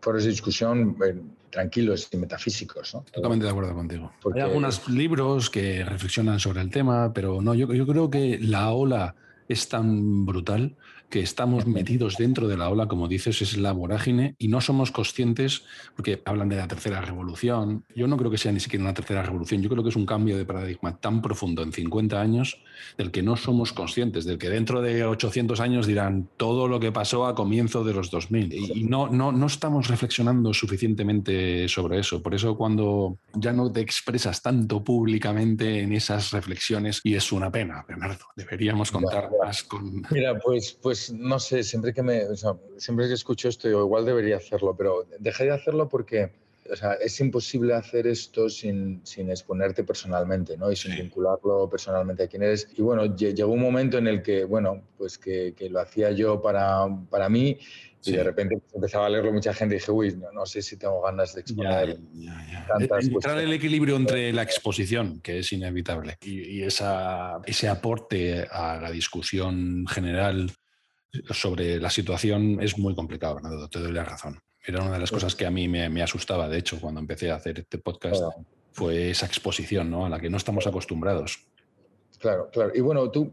foros 0.00 0.24
de 0.24 0.30
discusión 0.30 0.96
eh, 1.04 1.20
tranquilos 1.50 2.08
y 2.12 2.16
metafísicos. 2.16 2.94
¿no? 2.94 3.04
Totalmente 3.12 3.44
de 3.44 3.50
acuerdo 3.50 3.74
contigo. 3.74 4.12
Hay 4.34 4.40
algunos 4.40 4.88
libros 4.88 5.50
que 5.50 5.84
reflexionan 5.84 6.40
sobre 6.40 6.62
el 6.62 6.70
tema, 6.70 7.12
pero 7.12 7.42
no, 7.42 7.54
yo, 7.54 7.72
yo 7.72 7.86
creo 7.86 8.10
que 8.10 8.38
la 8.40 8.70
ola 8.70 9.14
es 9.48 9.68
tan 9.68 10.24
brutal 10.24 10.74
que 11.14 11.20
estamos 11.20 11.64
metidos 11.64 12.16
dentro 12.16 12.48
de 12.48 12.56
la 12.56 12.68
ola, 12.68 12.88
como 12.88 13.06
dices, 13.06 13.40
es 13.40 13.56
la 13.56 13.70
vorágine 13.70 14.34
y 14.36 14.48
no 14.48 14.60
somos 14.60 14.90
conscientes, 14.90 15.62
porque 15.94 16.20
hablan 16.24 16.48
de 16.48 16.56
la 16.56 16.66
tercera 16.66 17.00
revolución. 17.02 17.84
Yo 17.94 18.08
no 18.08 18.16
creo 18.16 18.32
que 18.32 18.36
sea 18.36 18.50
ni 18.50 18.58
siquiera 18.58 18.82
una 18.82 18.94
tercera 18.94 19.22
revolución, 19.22 19.62
yo 19.62 19.70
creo 19.70 19.84
que 19.84 19.90
es 19.90 19.94
un 19.96 20.06
cambio 20.06 20.36
de 20.36 20.44
paradigma 20.44 20.98
tan 20.98 21.22
profundo 21.22 21.62
en 21.62 21.72
50 21.72 22.20
años 22.20 22.60
del 22.98 23.12
que 23.12 23.22
no 23.22 23.36
somos 23.36 23.72
conscientes, 23.72 24.24
del 24.24 24.38
que 24.38 24.48
dentro 24.48 24.82
de 24.82 25.04
800 25.04 25.60
años 25.60 25.86
dirán 25.86 26.28
todo 26.36 26.66
lo 26.66 26.80
que 26.80 26.90
pasó 26.90 27.26
a 27.26 27.36
comienzo 27.36 27.84
de 27.84 27.94
los 27.94 28.10
2000. 28.10 28.52
Y 28.52 28.82
no, 28.82 29.08
no, 29.08 29.30
no 29.30 29.46
estamos 29.46 29.86
reflexionando 29.86 30.52
suficientemente 30.52 31.68
sobre 31.68 32.00
eso. 32.00 32.24
Por 32.24 32.34
eso 32.34 32.56
cuando 32.56 33.18
ya 33.34 33.52
no 33.52 33.70
te 33.70 33.82
expresas 33.82 34.42
tanto 34.42 34.82
públicamente 34.82 35.78
en 35.78 35.92
esas 35.92 36.32
reflexiones, 36.32 37.00
y 37.04 37.14
es 37.14 37.30
una 37.30 37.52
pena, 37.52 37.84
Bernardo, 37.86 38.24
deberíamos 38.34 38.90
contar 38.90 39.30
más 39.40 39.62
con... 39.62 40.02
Mira, 40.10 40.36
pues, 40.40 40.76
pues 40.82 41.03
no 41.12 41.38
sé, 41.38 41.62
siempre 41.62 41.92
que 41.92 42.02
me, 42.02 42.22
siempre 42.78 43.08
que 43.08 43.14
escucho 43.14 43.48
esto, 43.48 43.68
igual 43.68 44.04
debería 44.04 44.36
hacerlo, 44.36 44.74
pero 44.76 45.06
dejé 45.18 45.44
de 45.44 45.52
hacerlo 45.52 45.88
porque, 45.88 46.30
es 47.00 47.20
imposible 47.20 47.74
hacer 47.74 48.06
esto 48.06 48.48
sin, 48.48 49.00
sin 49.04 49.28
exponerte 49.28 49.84
personalmente, 49.84 50.56
¿no? 50.56 50.72
Y 50.72 50.76
sin 50.76 50.96
vincularlo 50.96 51.68
personalmente 51.68 52.22
a 52.22 52.26
quién 52.26 52.42
eres. 52.42 52.68
Y 52.76 52.80
bueno, 52.80 53.14
llegó 53.16 53.52
un 53.52 53.60
momento 53.60 53.98
en 53.98 54.06
el 54.06 54.22
que, 54.22 54.44
bueno, 54.44 54.82
pues 54.96 55.18
que, 55.18 55.54
que 55.54 55.68
lo 55.68 55.80
hacía 55.80 56.12
yo 56.12 56.40
para, 56.40 56.86
para 57.10 57.28
mí 57.28 57.58
y 58.06 58.12
de 58.12 58.24
repente 58.24 58.58
pues, 58.58 58.74
empezaba 58.74 59.06
a 59.06 59.08
leerlo 59.08 59.32
mucha 59.32 59.54
gente 59.54 59.76
y 59.76 59.78
dije, 59.78 59.90
uy, 59.90 60.16
no, 60.32 60.46
sé 60.46 60.62
si 60.62 60.76
tengo 60.76 61.00
ganas 61.00 61.34
de 61.34 61.40
exponer 61.40 61.98
tantas 62.68 63.06
Encontrar 63.06 63.38
el 63.38 63.52
equilibrio 63.52 63.96
entre 63.96 64.32
la 64.32 64.42
exposición, 64.42 65.20
que 65.20 65.38
es 65.38 65.52
inevitable, 65.52 66.16
y, 66.20 66.58
y 66.58 66.62
esa, 66.62 67.40
ese 67.46 67.68
aporte 67.68 68.46
a 68.50 68.78
la 68.80 68.90
discusión 68.90 69.86
general 69.86 70.50
sobre 71.30 71.78
la 71.78 71.90
situación 71.90 72.60
es 72.60 72.78
muy 72.78 72.94
complicado, 72.94 73.36
Bernardo, 73.36 73.68
te 73.68 73.78
doy 73.78 73.92
la 73.92 74.04
razón. 74.04 74.40
Era 74.66 74.82
una 74.82 74.92
de 74.92 74.98
las 74.98 75.10
cosas 75.10 75.34
que 75.34 75.46
a 75.46 75.50
mí 75.50 75.68
me, 75.68 76.02
asustaba, 76.02 76.48
de 76.48 76.58
hecho, 76.58 76.80
cuando 76.80 77.00
empecé 77.00 77.30
a 77.30 77.36
hacer 77.36 77.58
este 77.58 77.78
podcast, 77.78 78.22
fue 78.72 79.10
esa 79.10 79.26
exposición 79.26 79.90
¿no? 79.90 80.06
a 80.06 80.08
la 80.08 80.18
que 80.18 80.30
no 80.30 80.38
estamos 80.38 80.66
acostumbrados. 80.66 81.38
Claro, 82.18 82.48
claro. 82.50 82.72
Y 82.74 82.80
bueno, 82.80 83.10
tú 83.10 83.30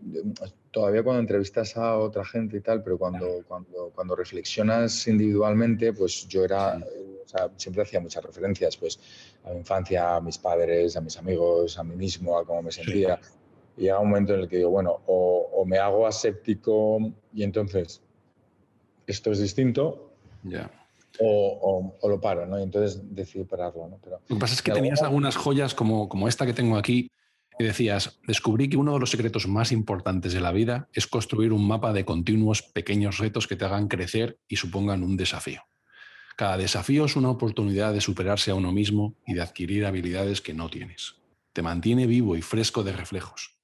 todavía 0.72 1.04
cuando 1.04 1.22
entrevistas 1.22 1.78
a 1.78 1.98
otra 1.98 2.26
gente 2.26 2.58
y 2.58 2.62
tal, 2.62 2.84
pero 2.84 2.98
cuando, 2.98 3.44
cuando, 3.48 3.92
cuando 3.96 4.16
reflexionas 4.16 5.08
individualmente, 5.08 5.94
pues 5.94 6.28
yo 6.28 6.44
era, 6.44 6.78
o 6.78 7.28
sea, 7.28 7.50
siempre 7.56 7.84
hacía 7.84 8.02
muchas 8.02 8.24
referencias, 8.24 8.76
pues 8.76 9.00
a 9.46 9.52
mi 9.52 9.60
infancia, 9.60 10.16
a 10.16 10.22
mis 10.22 10.38
padres, 10.38 10.98
a 10.98 11.02
mis 11.02 11.18
amigos, 11.18 11.78
a 11.78 11.84
mí 11.84 11.96
mismo, 11.96 12.38
a 12.38 12.46
cómo 12.46 12.64
me 12.64 12.72
sentía. 12.72 13.20
Y 13.78 13.84
llega 13.84 14.00
un 14.00 14.10
momento 14.10 14.34
en 14.34 14.42
el 14.42 14.48
que 14.48 14.58
digo, 14.58 14.70
bueno, 14.70 15.00
o, 15.06 15.64
me 15.66 15.78
hago 15.78 16.08
aséptico 16.08 17.00
y 17.34 17.44
entonces 17.44 18.02
esto 19.06 19.32
es 19.32 19.40
distinto, 19.40 20.12
o, 21.20 21.94
lo 22.04 22.20
paro, 22.20 22.46
¿no? 22.46 22.60
Y 22.60 22.64
entonces 22.64 23.00
decidí 23.14 23.44
pararlo, 23.44 23.88
¿no? 23.88 24.00
Pero, 24.04 24.20
lo 24.28 24.36
que 24.36 24.40
pasa 24.40 24.56
es 24.56 24.62
que 24.62 24.72
tenías 24.72 25.02
algunas 25.04 25.36
joyas 25.36 25.76
como, 25.76 26.10
como 26.10 26.28
esta 26.28 26.46
que 26.46 26.54
tengo 26.54 26.78
aquí, 26.78 27.12
y 27.60 27.64
decías, 27.64 28.20
descubrí 28.26 28.70
que 28.70 28.78
uno 28.78 28.94
de 28.94 29.00
los 29.00 29.12
secretos 29.12 29.48
más 29.48 29.72
importantes 29.72 30.34
de 30.34 30.42
la 30.42 30.52
vida 30.52 30.90
es 30.94 31.06
construir 31.06 31.54
un 31.54 31.68
mapa 31.68 31.94
de 31.94 32.06
continuos 32.06 32.64
pequeños 32.64 33.20
retos 33.20 33.48
que 33.48 33.56
te 33.56 33.66
hagan 33.66 33.88
crecer 33.88 34.40
y 34.48 34.56
supongan 34.56 35.04
un 35.04 35.16
desafío. 35.16 35.62
Cada 36.36 36.58
desafío 36.58 37.06
es 37.06 37.16
una 37.16 37.30
oportunidad 37.30 37.94
de 37.94 38.02
superarse 38.02 38.50
a 38.50 38.56
uno 38.56 38.72
mismo 38.72 39.16
y 39.28 39.36
de 39.36 39.42
adquirir 39.42 39.86
habilidades 39.86 40.42
que 40.42 40.56
no 40.56 40.70
tienes. 40.70 41.18
Te 41.54 41.62
mantiene 41.62 42.08
vivo 42.08 42.36
y 42.36 42.42
fresco 42.42 42.84
de 42.84 42.94
reflejos. 42.94 43.61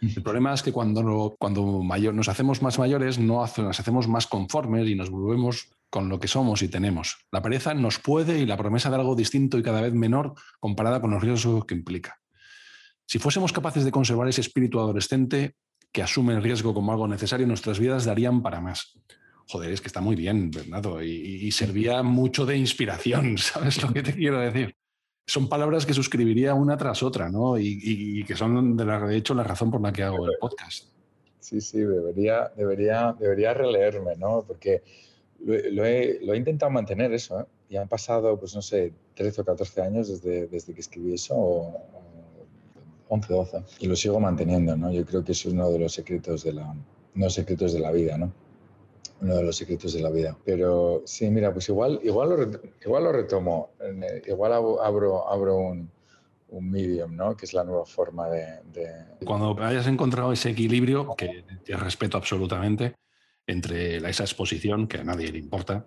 El 0.00 0.22
problema 0.22 0.54
es 0.54 0.62
que 0.62 0.72
cuando, 0.72 1.36
mayor, 1.82 2.14
nos 2.14 2.28
hacemos 2.28 2.62
más 2.62 2.78
mayores, 2.78 3.18
no 3.18 3.40
nos 3.56 3.80
hacemos 3.80 4.08
más 4.08 4.26
conformes 4.26 4.88
y 4.88 4.94
nos 4.94 5.10
volvemos 5.10 5.70
con 5.90 6.08
lo 6.08 6.20
que 6.20 6.28
somos 6.28 6.62
y 6.62 6.68
tenemos. 6.68 7.26
La 7.32 7.42
pereza 7.42 7.74
nos 7.74 7.98
puede 7.98 8.38
y 8.38 8.46
la 8.46 8.56
promesa 8.56 8.90
de 8.90 8.96
algo 8.96 9.16
distinto 9.16 9.58
y 9.58 9.62
cada 9.62 9.80
vez 9.80 9.92
menor 9.94 10.34
comparada 10.60 11.00
con 11.00 11.10
los 11.10 11.22
riesgos 11.22 11.64
que 11.64 11.74
implica. 11.74 12.20
Si 13.06 13.18
fuésemos 13.18 13.52
capaces 13.52 13.84
de 13.84 13.90
conservar 13.90 14.28
ese 14.28 14.42
espíritu 14.42 14.78
adolescente 14.78 15.54
que 15.90 16.02
asume 16.02 16.34
el 16.34 16.42
riesgo 16.42 16.74
como 16.74 16.92
algo 16.92 17.08
necesario, 17.08 17.46
nuestras 17.46 17.78
vidas 17.78 18.04
darían 18.04 18.42
para 18.42 18.60
más. 18.60 18.98
Joder, 19.46 19.72
es 19.72 19.80
que 19.80 19.86
está 19.86 20.02
muy 20.02 20.14
bien, 20.14 20.50
Bernardo, 20.50 21.02
y, 21.02 21.08
y 21.08 21.50
servía 21.52 22.02
mucho 22.02 22.44
de 22.44 22.58
inspiración, 22.58 23.38
¿sabes 23.38 23.82
lo 23.82 23.92
que 23.92 24.02
te 24.02 24.14
quiero 24.14 24.38
decir? 24.38 24.76
Son 25.28 25.46
palabras 25.46 25.84
que 25.84 25.92
suscribiría 25.92 26.54
una 26.54 26.78
tras 26.78 27.02
otra, 27.02 27.28
¿no? 27.28 27.58
Y, 27.58 28.24
que 28.24 28.34
son, 28.34 28.78
de, 28.78 28.84
la, 28.86 28.98
de, 29.06 29.14
hecho, 29.14 29.34
la 29.34 29.44
razón 29.44 29.70
por 29.70 29.82
la 29.82 29.92
que 29.92 30.02
hago 30.02 30.24
el 30.24 30.38
podcast. 30.40 30.86
Sí, 31.38 31.60
sí, 31.60 31.80
debería, 31.80 32.50
debería, 32.56 33.14
debería 33.18 33.52
releerme, 33.52 34.16
¿no? 34.16 34.42
Porque 34.46 34.82
lo, 35.44 35.84
he, 35.84 36.18
lo 36.24 36.32
he, 36.32 36.36
intentado 36.38 36.72
mantener 36.72 37.12
eso, 37.12 37.40
¿eh? 37.40 37.44
Y 37.68 37.76
han 37.76 37.88
pasado, 37.88 38.40
pues 38.40 38.54
no 38.54 38.62
sé, 38.62 38.94
13 39.16 39.42
o 39.42 39.44
14 39.44 39.82
años 39.82 40.08
desde, 40.08 40.46
desde 40.46 40.72
que 40.72 40.80
escribí 40.80 41.12
eso, 41.12 41.34
o, 41.36 41.82
11, 43.08 43.32
12. 43.32 43.62
Y 43.80 43.86
lo 43.86 43.96
sigo 43.96 44.18
manteniendo, 44.18 44.78
¿no? 44.78 44.90
Yo 44.90 45.04
creo 45.04 45.22
que 45.22 45.32
es 45.32 45.44
uno 45.44 45.70
de 45.70 45.78
los 45.78 45.92
secretos 45.92 46.42
de 46.42 46.54
la, 46.54 46.74
no 47.14 47.28
secretos 47.28 47.74
de 47.74 47.80
la 47.80 47.92
vida, 47.92 48.16
¿no? 48.16 48.32
Uno 49.20 49.36
de 49.36 49.42
los 49.42 49.56
secretos 49.56 49.92
de 49.92 50.00
la 50.00 50.10
vida. 50.10 50.36
Pero 50.44 51.02
sí, 51.04 51.28
mira, 51.30 51.52
pues 51.52 51.68
igual, 51.68 52.00
igual, 52.02 52.28
lo, 52.30 52.60
igual 52.84 53.04
lo 53.04 53.12
retomo, 53.12 53.70
igual 54.26 54.52
abro, 54.52 55.28
abro 55.30 55.56
un, 55.56 55.90
un 56.50 56.70
medium, 56.70 57.14
¿no? 57.14 57.36
Que 57.36 57.46
es 57.46 57.52
la 57.52 57.64
nueva 57.64 57.84
forma 57.84 58.28
de, 58.28 58.60
Cuando 59.24 59.56
hayas 59.62 59.86
encontrado 59.86 60.32
ese 60.32 60.50
equilibrio, 60.50 61.14
que 61.16 61.44
te 61.64 61.76
respeto 61.76 62.16
absolutamente, 62.16 62.94
entre 63.46 63.96
esa 63.96 64.24
exposición, 64.24 64.86
que 64.86 64.98
a 64.98 65.04
nadie 65.04 65.32
le 65.32 65.38
importa, 65.38 65.84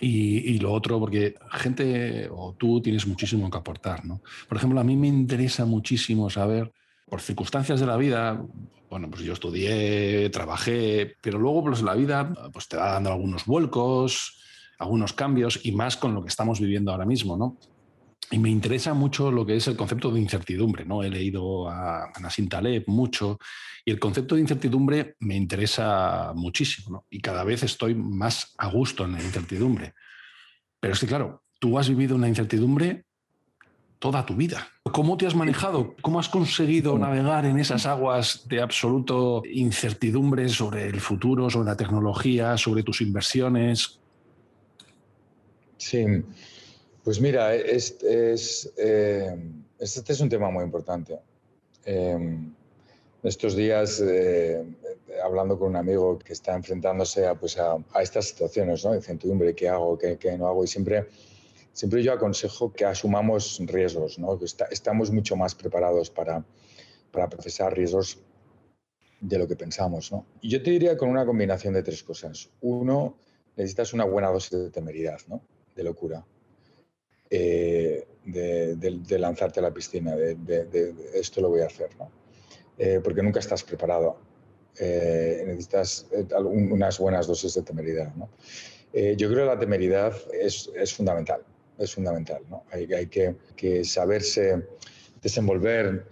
y, 0.00 0.54
y, 0.54 0.58
lo 0.58 0.72
otro, 0.72 1.00
porque 1.00 1.34
gente 1.50 2.28
o 2.30 2.54
tú 2.56 2.80
tienes 2.80 3.06
muchísimo 3.06 3.50
que 3.50 3.58
aportar, 3.58 4.04
¿no? 4.04 4.20
Por 4.48 4.56
ejemplo, 4.56 4.78
a 4.78 4.84
mí 4.84 4.96
me 4.96 5.08
interesa 5.08 5.64
muchísimo 5.64 6.30
saber 6.30 6.72
por 7.08 7.20
circunstancias 7.20 7.80
de 7.80 7.86
la 7.86 7.96
vida, 7.96 8.42
bueno, 8.90 9.10
pues 9.10 9.22
yo 9.22 9.32
estudié, 9.32 10.30
trabajé, 10.30 11.14
pero 11.20 11.38
luego 11.38 11.64
pues 11.64 11.82
la 11.82 11.94
vida 11.94 12.32
pues 12.52 12.68
te 12.68 12.76
va 12.76 12.92
dando 12.92 13.12
algunos 13.12 13.44
vuelcos, 13.46 14.40
algunos 14.78 15.12
cambios 15.12 15.60
y 15.64 15.72
más 15.72 15.96
con 15.96 16.14
lo 16.14 16.22
que 16.22 16.28
estamos 16.28 16.60
viviendo 16.60 16.92
ahora 16.92 17.04
mismo, 17.04 17.36
¿no? 17.36 17.58
Y 18.30 18.38
me 18.38 18.50
interesa 18.50 18.92
mucho 18.92 19.30
lo 19.32 19.46
que 19.46 19.56
es 19.56 19.66
el 19.68 19.76
concepto 19.76 20.10
de 20.10 20.20
incertidumbre, 20.20 20.84
¿no? 20.84 21.02
He 21.02 21.08
leído 21.08 21.68
a 21.68 22.12
Nassim 22.20 22.48
Taleb 22.48 22.84
mucho 22.86 23.38
y 23.84 23.90
el 23.90 23.98
concepto 23.98 24.34
de 24.34 24.42
incertidumbre 24.42 25.16
me 25.20 25.34
interesa 25.34 26.32
muchísimo, 26.34 26.90
¿no? 26.90 27.06
Y 27.08 27.20
cada 27.20 27.42
vez 27.44 27.62
estoy 27.62 27.94
más 27.94 28.54
a 28.58 28.68
gusto 28.68 29.04
en 29.04 29.12
la 29.12 29.22
incertidumbre. 29.22 29.94
Pero 30.78 30.92
es 30.92 31.00
que, 31.00 31.06
claro, 31.06 31.42
tú 31.58 31.78
has 31.78 31.88
vivido 31.88 32.16
una 32.16 32.28
incertidumbre 32.28 33.06
toda 33.98 34.24
tu 34.24 34.34
vida. 34.34 34.68
¿Cómo 34.92 35.16
te 35.16 35.26
has 35.26 35.34
manejado? 35.34 35.94
¿Cómo 36.02 36.20
has 36.20 36.28
conseguido 36.28 36.98
navegar 36.98 37.44
en 37.44 37.58
esas 37.58 37.86
aguas 37.86 38.46
de 38.48 38.60
absoluto 38.60 39.42
incertidumbre 39.44 40.48
sobre 40.48 40.86
el 40.86 41.00
futuro, 41.00 41.50
sobre 41.50 41.66
la 41.68 41.76
tecnología, 41.76 42.56
sobre 42.56 42.82
tus 42.82 43.00
inversiones? 43.00 43.98
Sí, 45.76 46.04
pues 47.04 47.20
mira, 47.20 47.54
este 47.54 48.32
es, 48.32 48.72
eh, 48.76 49.36
este 49.78 50.12
es 50.12 50.20
un 50.20 50.28
tema 50.28 50.50
muy 50.50 50.64
importante. 50.64 51.18
Em, 51.84 52.52
estos 53.22 53.56
días, 53.56 54.00
eh, 54.00 54.64
hablando 55.24 55.58
con 55.58 55.68
un 55.68 55.76
amigo 55.76 56.18
que 56.18 56.32
está 56.32 56.54
enfrentándose 56.54 57.26
a, 57.26 57.34
pues 57.34 57.58
a, 57.58 57.78
estas 58.00 58.26
situaciones 58.26 58.84
¿no? 58.84 58.94
incertidumbre, 58.94 59.54
¿qué 59.54 59.68
hago, 59.68 59.98
qué, 59.98 60.16
qué 60.18 60.36
no 60.36 60.48
hago? 60.48 60.64
Y 60.64 60.66
siempre 60.66 61.08
siempre 61.78 62.02
yo 62.02 62.12
aconsejo 62.12 62.72
que 62.72 62.84
asumamos 62.84 63.60
riesgos, 63.64 64.18
¿no? 64.18 64.36
que 64.36 64.46
estamos 64.72 65.12
mucho 65.12 65.36
más 65.36 65.54
preparados 65.54 66.10
para, 66.10 66.44
para 67.12 67.28
procesar 67.28 67.72
riesgos 67.72 68.18
de 69.20 69.38
lo 69.38 69.46
que 69.46 69.54
pensamos. 69.54 70.10
¿no? 70.10 70.26
Y 70.40 70.50
yo 70.50 70.60
te 70.60 70.72
diría 70.72 70.96
con 70.96 71.08
una 71.08 71.24
combinación 71.24 71.74
de 71.74 71.84
tres 71.84 72.02
cosas. 72.02 72.50
Uno, 72.62 73.16
necesitas 73.56 73.92
una 73.92 74.04
buena 74.06 74.28
dosis 74.28 74.58
de 74.58 74.70
temeridad, 74.70 75.20
¿no? 75.28 75.40
de 75.76 75.84
locura, 75.84 76.26
eh, 77.30 78.08
de, 78.24 79.18
lanzarte 79.20 79.60
a 79.60 79.62
la 79.62 79.72
piscina, 79.72 80.16
de, 80.16 80.94
esto 81.14 81.40
lo 81.40 81.48
voy 81.48 81.60
a 81.60 81.66
hacer, 81.66 81.90
¿no? 81.96 82.10
Eh, 82.76 83.00
porque 83.04 83.22
nunca 83.22 83.38
estás 83.38 83.62
preparado. 83.62 84.18
Eh, 84.80 85.44
necesitas 85.46 86.08
unas 86.44 86.98
buenas 86.98 87.28
dosis 87.28 87.54
de 87.54 87.62
temeridad. 87.62 88.12
¿no? 88.16 88.28
yo 88.92 89.28
creo 89.28 89.44
que 89.44 89.54
la 89.54 89.58
temeridad 89.58 90.16
es, 90.32 90.70
es 90.74 90.92
fundamental 90.94 91.44
es 91.78 91.94
fundamental. 91.94 92.42
¿no? 92.48 92.64
Hay, 92.72 92.92
hay 92.92 93.06
que, 93.06 93.84
saberse 93.84 94.66
desenvolver 95.22 96.06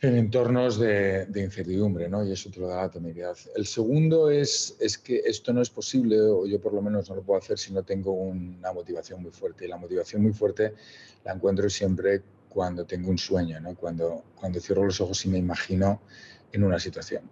en 0.00 0.16
entornos 0.16 0.78
de, 0.78 1.26
de, 1.26 1.42
incertidumbre, 1.42 2.08
¿no? 2.08 2.24
y 2.24 2.32
eso 2.32 2.50
te 2.50 2.60
lo 2.60 2.68
da 2.68 2.82
la 2.82 2.90
temeridad. 2.90 3.36
El 3.54 3.66
segundo 3.66 4.30
es, 4.30 4.76
es 4.80 4.98
que 4.98 5.22
esto 5.24 5.52
no 5.52 5.62
es 5.62 5.70
posible, 5.70 6.20
o 6.20 6.46
yo 6.46 6.60
por 6.60 6.74
lo 6.74 6.82
menos 6.82 7.08
no 7.08 7.16
lo 7.16 7.22
puedo 7.22 7.38
hacer 7.38 7.58
si 7.58 7.72
no 7.72 7.84
tengo 7.84 8.12
una 8.12 8.72
motivación 8.72 9.22
muy 9.22 9.30
fuerte. 9.30 9.66
Y 9.66 9.68
la 9.68 9.76
motivación 9.76 10.22
muy 10.22 10.32
fuerte 10.32 10.74
la 11.24 11.32
encuentro 11.32 11.70
siempre 11.70 12.22
cuando 12.48 12.84
tengo 12.84 13.10
un 13.10 13.18
sueño, 13.18 13.60
¿no? 13.60 13.76
cuando, 13.76 14.24
cuando 14.34 14.60
cierro 14.60 14.84
los 14.84 15.00
ojos 15.00 15.24
y 15.24 15.28
me 15.28 15.38
imagino 15.38 16.00
en 16.52 16.64
una 16.64 16.78
situación 16.78 17.22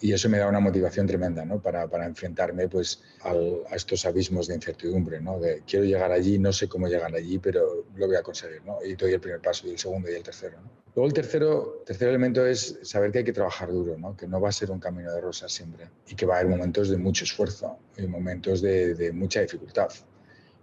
y 0.00 0.12
eso 0.12 0.28
me 0.28 0.38
da 0.38 0.48
una 0.48 0.60
motivación 0.60 1.06
tremenda 1.06 1.44
¿no? 1.44 1.60
para, 1.60 1.88
para 1.88 2.06
enfrentarme 2.06 2.68
pues, 2.68 3.02
a 3.22 3.74
estos 3.74 4.06
abismos 4.06 4.46
de 4.46 4.54
incertidumbre, 4.54 5.20
¿no? 5.20 5.40
quiero 5.66 5.84
llegar 5.84 6.12
allí, 6.12 6.38
no 6.38 6.52
sé 6.52 6.68
cómo 6.68 6.86
llegar 6.88 7.14
allí, 7.14 7.38
pero 7.38 7.86
lo 7.94 8.06
voy 8.06 8.16
a 8.16 8.22
conseguir, 8.22 8.62
¿no? 8.64 8.78
y 8.84 8.94
doy 8.94 9.12
el 9.12 9.20
primer 9.20 9.40
paso, 9.40 9.66
y 9.66 9.70
el 9.70 9.78
segundo 9.78 10.10
y 10.10 10.14
el 10.14 10.22
tercero. 10.22 10.58
¿no? 10.60 10.70
Luego 10.94 11.08
el 11.08 11.12
tercero, 11.12 11.82
tercer 11.84 12.08
elemento 12.08 12.46
es 12.46 12.78
saber 12.82 13.10
que 13.10 13.18
hay 13.18 13.24
que 13.24 13.32
trabajar 13.32 13.70
duro, 13.70 13.98
¿no? 13.98 14.16
que 14.16 14.26
no 14.26 14.40
va 14.40 14.50
a 14.50 14.52
ser 14.52 14.70
un 14.70 14.78
camino 14.78 15.12
de 15.12 15.20
rosas 15.20 15.52
siempre, 15.52 15.88
y 16.06 16.14
que 16.14 16.26
va 16.26 16.36
a 16.36 16.38
haber 16.38 16.50
momentos 16.50 16.88
de 16.88 16.96
mucho 16.96 17.24
esfuerzo, 17.24 17.78
y 17.96 18.06
momentos 18.06 18.62
de, 18.62 19.10
mucha 19.12 19.40
dificultad, 19.40 19.88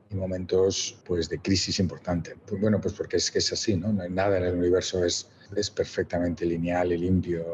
y 0.10 0.15
momentos 0.15 1.02
pues, 1.06 1.28
de 1.30 1.39
crisis 1.39 1.80
importante. 1.80 2.36
Pues, 2.45 2.62
bueno, 2.62 2.80
pues 2.80 2.93
porque 2.93 3.17
es 3.17 3.30
que 3.30 3.39
es 3.39 3.52
así, 3.52 3.76
¿no? 3.76 4.02
hay 4.02 4.10
nada 4.10 4.38
en 4.38 4.45
el 4.45 4.56
universo 4.56 5.04
es, 5.04 5.30
es 5.56 5.69
perfectamente 5.69 6.45
lineal 6.45 6.93
y 6.93 6.98
limpio. 6.98 7.45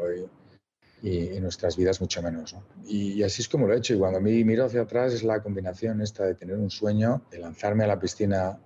Y 1.02 1.36
en 1.36 1.42
nuestras 1.42 1.76
vidas 1.76 2.00
mucho 2.00 2.22
menos. 2.22 2.54
¿no? 2.54 2.62
Y, 2.86 3.22
así 3.22 3.42
es 3.42 3.48
como 3.48 3.66
lo 3.66 3.74
he 3.74 3.78
hecho. 3.78 3.94
Y 3.94 3.98
cuando 3.98 4.20
me 4.20 4.30
miro 4.44 4.64
hacia 4.64 4.82
atrás 4.82 5.12
es 5.12 5.24
la 5.24 5.42
combinación 5.42 6.00
esta 6.00 6.24
de 6.24 6.34
tener 6.34 6.56
un 6.56 6.70
sueño, 6.70 7.22
de 7.30 7.38
lanzarme 7.38 7.84
a 7.84 7.88
la 7.88 7.98
piscina 7.98 8.58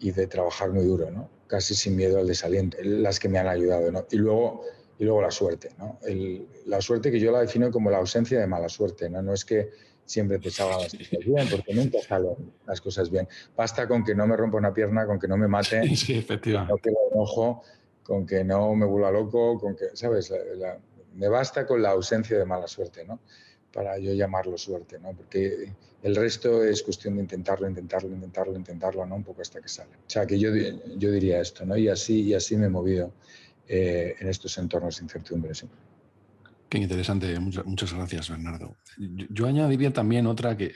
y 0.00 0.10
de 0.10 0.26
trabajar 0.26 0.70
muy 0.70 0.84
duro, 0.84 1.10
¿no? 1.10 1.28
casi 1.46 1.74
sin 1.74 1.94
miedo 1.96 2.18
al 2.18 2.26
desaliento, 2.26 2.78
las 2.82 3.20
que 3.20 3.28
me 3.28 3.38
han 3.38 3.46
ayudado. 3.46 3.92
¿no? 3.92 4.06
Y, 4.10 4.16
luego, 4.16 4.62
y 4.98 5.04
luego 5.04 5.20
la 5.20 5.30
suerte. 5.30 5.68
¿no? 5.78 5.98
El, 6.02 6.46
la 6.66 6.80
suerte 6.80 7.10
que 7.10 7.20
yo 7.20 7.30
la 7.30 7.40
defino 7.40 7.70
como 7.70 7.90
la 7.90 7.98
ausencia 7.98 8.40
de 8.40 8.46
mala 8.46 8.70
suerte. 8.70 9.10
No, 9.10 9.20
no 9.20 9.34
es 9.34 9.44
que 9.44 9.68
siempre 10.06 10.38
te 10.38 10.50
salgan 10.50 10.80
las 10.80 10.94
cosas 10.94 11.18
bien, 11.26 11.48
porque 11.50 11.74
nunca 11.74 11.98
salen 12.00 12.36
las 12.66 12.80
cosas 12.80 13.10
bien. 13.10 13.28
Basta 13.54 13.86
con 13.86 14.02
que 14.02 14.14
no 14.14 14.26
me 14.26 14.34
rompa 14.34 14.56
una 14.56 14.72
pierna, 14.72 15.06
con 15.06 15.18
que 15.18 15.28
no 15.28 15.36
me 15.36 15.46
mate, 15.46 15.82
sí, 15.96 16.14
efectivamente. 16.18 16.72
con 16.72 16.80
que 16.80 16.90
un 16.90 17.20
ojo, 17.20 17.62
con 18.02 18.26
que 18.26 18.44
no 18.44 18.74
me 18.74 18.86
vuelva 18.86 19.10
loco, 19.10 19.60
con 19.60 19.76
que, 19.76 19.94
¿sabes? 19.94 20.32
la, 20.56 20.78
me 21.14 21.28
basta 21.28 21.66
con 21.66 21.82
la 21.82 21.90
ausencia 21.90 22.38
de 22.38 22.44
mala 22.44 22.66
suerte, 22.66 23.04
¿no? 23.04 23.20
Para 23.72 23.98
yo 23.98 24.12
llamarlo 24.12 24.58
suerte, 24.58 24.98
¿no? 24.98 25.12
Porque 25.12 25.72
el 26.02 26.16
resto 26.16 26.62
es 26.62 26.82
cuestión 26.82 27.14
de 27.16 27.22
intentarlo, 27.22 27.68
intentarlo, 27.68 28.10
intentarlo, 28.10 28.56
intentarlo, 28.56 29.06
¿no? 29.06 29.16
Un 29.16 29.24
poco 29.24 29.42
hasta 29.42 29.60
que 29.60 29.68
sale. 29.68 29.90
O 30.06 30.10
sea, 30.10 30.26
que 30.26 30.38
yo, 30.38 30.50
yo 30.96 31.10
diría 31.10 31.40
esto, 31.40 31.64
¿no? 31.64 31.76
Y 31.76 31.88
así, 31.88 32.22
y 32.22 32.34
así 32.34 32.56
me 32.56 32.66
he 32.66 32.70
movido 32.70 33.12
eh, 33.68 34.16
en 34.18 34.28
estos 34.28 34.58
entornos 34.58 34.98
de 34.98 35.04
incertidumbre 35.04 35.54
siempre. 35.54 35.78
Qué 36.68 36.78
interesante, 36.78 37.38
muchas, 37.38 37.66
muchas 37.66 37.92
gracias, 37.92 38.30
Bernardo. 38.30 38.76
Yo, 38.98 39.46
añadiría 39.46 39.92
también 39.92 40.26
otra 40.26 40.56
que 40.56 40.72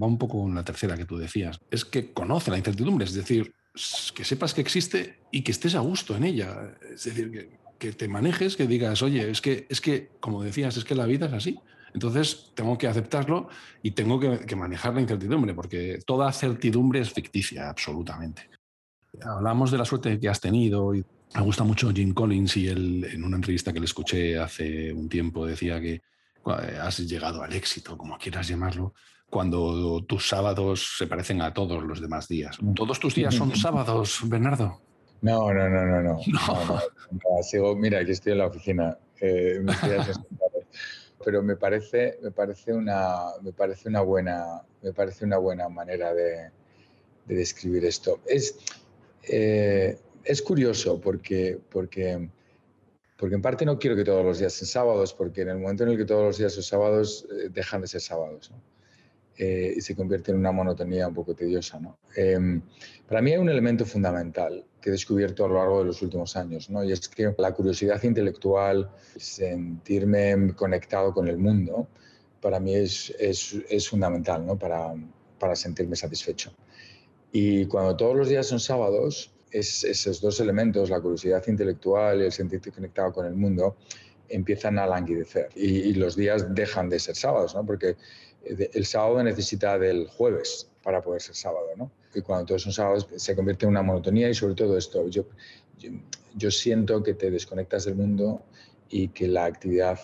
va 0.00 0.06
un 0.06 0.16
poco 0.16 0.40
con 0.40 0.54
la 0.54 0.64
tercera 0.64 0.96
que 0.96 1.04
tú 1.04 1.18
decías, 1.18 1.58
es 1.68 1.84
que 1.84 2.12
conoce 2.12 2.52
la 2.52 2.58
incertidumbre, 2.58 3.04
es 3.04 3.12
decir, 3.12 3.52
que 4.14 4.24
sepas 4.24 4.54
que 4.54 4.60
existe 4.60 5.18
y 5.32 5.42
que 5.42 5.50
estés 5.50 5.74
a 5.74 5.80
gusto 5.80 6.16
en 6.16 6.24
ella. 6.24 6.76
Es 6.94 7.04
decir, 7.04 7.30
que 7.32 7.61
que 7.82 7.92
te 7.92 8.06
manejes, 8.06 8.54
que 8.54 8.68
digas, 8.68 9.02
oye, 9.02 9.28
es 9.28 9.40
que, 9.40 9.66
es 9.68 9.80
que, 9.80 10.12
como 10.20 10.40
decías, 10.40 10.76
es 10.76 10.84
que 10.84 10.94
la 10.94 11.04
vida 11.04 11.26
es 11.26 11.32
así. 11.32 11.58
Entonces 11.92 12.52
tengo 12.54 12.78
que 12.78 12.86
aceptarlo 12.86 13.48
y 13.82 13.90
tengo 13.90 14.20
que, 14.20 14.46
que 14.46 14.54
manejar 14.54 14.94
la 14.94 15.00
incertidumbre, 15.00 15.52
porque 15.52 15.98
toda 16.06 16.32
certidumbre 16.32 17.00
es 17.00 17.12
ficticia, 17.12 17.68
absolutamente. 17.68 18.48
Hablamos 19.20 19.72
de 19.72 19.78
la 19.78 19.84
suerte 19.84 20.20
que 20.20 20.28
has 20.28 20.40
tenido 20.40 20.94
y 20.94 21.04
me 21.34 21.42
gusta 21.42 21.64
mucho 21.64 21.90
Jim 21.90 22.14
Collins 22.14 22.56
y 22.56 22.68
él 22.68 23.04
en 23.12 23.24
una 23.24 23.34
entrevista 23.34 23.72
que 23.72 23.80
le 23.80 23.86
escuché 23.86 24.38
hace 24.38 24.92
un 24.92 25.08
tiempo 25.08 25.44
decía 25.44 25.80
que 25.80 26.00
has 26.80 26.98
llegado 26.98 27.42
al 27.42 27.52
éxito, 27.52 27.98
como 27.98 28.16
quieras 28.16 28.46
llamarlo, 28.46 28.94
cuando 29.28 30.04
tus 30.04 30.28
sábados 30.28 30.94
se 30.98 31.08
parecen 31.08 31.42
a 31.42 31.52
todos 31.52 31.82
los 31.82 32.00
demás 32.00 32.28
días. 32.28 32.58
¿Todos 32.76 33.00
tus 33.00 33.16
días 33.16 33.34
son 33.34 33.56
sábados, 33.56 34.20
Bernardo? 34.24 34.80
No, 35.22 35.54
no, 35.54 35.68
no, 35.68 35.86
no, 35.86 36.02
no. 36.02 36.20
sigo, 37.42 37.76
mira, 37.76 38.00
aquí 38.00 38.10
estoy 38.10 38.32
en 38.32 38.38
la 38.38 38.46
oficina. 38.46 38.98
Eh, 39.20 39.64
pero 41.24 41.42
me 41.42 41.56
parece, 41.56 42.18
me 42.22 42.32
parece 42.32 42.72
una, 42.72 43.26
me 43.40 43.52
parece 43.52 43.88
una 43.88 44.00
buena, 44.00 44.62
me 44.82 44.92
parece 44.92 45.24
una 45.24 45.38
buena 45.38 45.68
manera 45.68 46.12
de, 46.12 46.50
de 47.26 47.34
describir 47.34 47.84
esto. 47.84 48.20
Es, 48.26 48.58
eh, 49.28 49.96
es 50.24 50.42
curioso 50.42 51.00
porque, 51.00 51.58
porque, 51.70 52.28
porque 53.16 53.34
en 53.36 53.42
parte 53.42 53.64
no 53.64 53.78
quiero 53.78 53.94
que 53.94 54.04
todos 54.04 54.24
los 54.24 54.40
días 54.40 54.52
sean 54.52 54.66
sábados, 54.66 55.14
porque 55.14 55.42
en 55.42 55.50
el 55.50 55.58
momento 55.58 55.84
en 55.84 55.90
el 55.90 55.98
que 55.98 56.04
todos 56.04 56.24
los 56.24 56.38
días 56.38 56.54
son 56.54 56.64
sábados 56.64 57.26
eh, 57.30 57.48
dejan 57.48 57.80
de 57.80 57.86
ser 57.86 58.00
sábados. 58.00 58.50
¿no? 58.50 58.60
Eh, 59.38 59.74
y 59.76 59.80
se 59.80 59.96
convierte 59.96 60.30
en 60.30 60.36
una 60.36 60.52
monotonía 60.52 61.08
un 61.08 61.14
poco 61.14 61.34
tediosa. 61.34 61.80
¿no? 61.80 61.98
Eh, 62.14 62.60
para 63.08 63.22
mí 63.22 63.32
hay 63.32 63.38
un 63.38 63.48
elemento 63.48 63.86
fundamental 63.86 64.62
que 64.80 64.90
he 64.90 64.92
descubierto 64.92 65.46
a 65.46 65.48
lo 65.48 65.54
largo 65.54 65.78
de 65.78 65.86
los 65.86 66.02
últimos 66.02 66.36
años, 66.36 66.68
¿no? 66.68 66.84
y 66.84 66.92
es 66.92 67.08
que 67.08 67.34
la 67.38 67.52
curiosidad 67.52 68.02
intelectual, 68.02 68.90
sentirme 69.16 70.52
conectado 70.54 71.14
con 71.14 71.28
el 71.28 71.38
mundo, 71.38 71.88
para 72.42 72.60
mí 72.60 72.74
es, 72.74 73.14
es, 73.18 73.56
es 73.70 73.88
fundamental 73.88 74.44
¿no? 74.44 74.58
para, 74.58 74.94
para 75.38 75.56
sentirme 75.56 75.96
satisfecho. 75.96 76.52
Y 77.32 77.64
cuando 77.66 77.96
todos 77.96 78.14
los 78.14 78.28
días 78.28 78.46
son 78.46 78.60
sábados, 78.60 79.32
es, 79.50 79.82
esos 79.84 80.20
dos 80.20 80.40
elementos, 80.40 80.90
la 80.90 81.00
curiosidad 81.00 81.42
intelectual 81.46 82.20
y 82.20 82.24
el 82.24 82.32
sentirte 82.32 82.70
conectado 82.70 83.12
con 83.12 83.24
el 83.24 83.34
mundo, 83.34 83.76
empiezan 84.28 84.78
a 84.78 84.86
languidecer 84.86 85.48
y, 85.54 85.78
y, 85.90 85.94
los 85.94 86.16
días 86.16 86.54
dejan 86.54 86.88
de 86.88 86.98
ser 86.98 87.16
sábados, 87.16 87.54
¿no? 87.54 87.64
porque 87.64 87.96
el 88.44 88.84
sábado 88.86 89.22
necesita 89.22 89.78
del 89.78 90.08
jueves 90.08 90.68
para 90.82 91.00
poder 91.02 91.20
ser 91.20 91.34
sábado, 91.34 91.68
¿no? 91.76 91.90
Y 92.14 92.20
cuando 92.20 92.46
todos 92.46 92.62
son 92.62 92.72
sábados 92.72 93.06
se 93.16 93.34
convierte 93.34 93.64
en 93.64 93.70
una 93.70 93.82
monotonía 93.82 94.28
y 94.28 94.34
sobre 94.34 94.54
todo 94.54 94.76
esto, 94.76 95.08
yo, 95.08 95.24
yo, 95.78 95.90
yo 96.34 96.50
siento 96.50 97.02
que 97.02 97.14
te 97.14 97.30
desconectas 97.30 97.84
del 97.84 97.94
mundo 97.94 98.42
y 98.90 99.08
que 99.08 99.28
la 99.28 99.46
actividad 99.46 99.98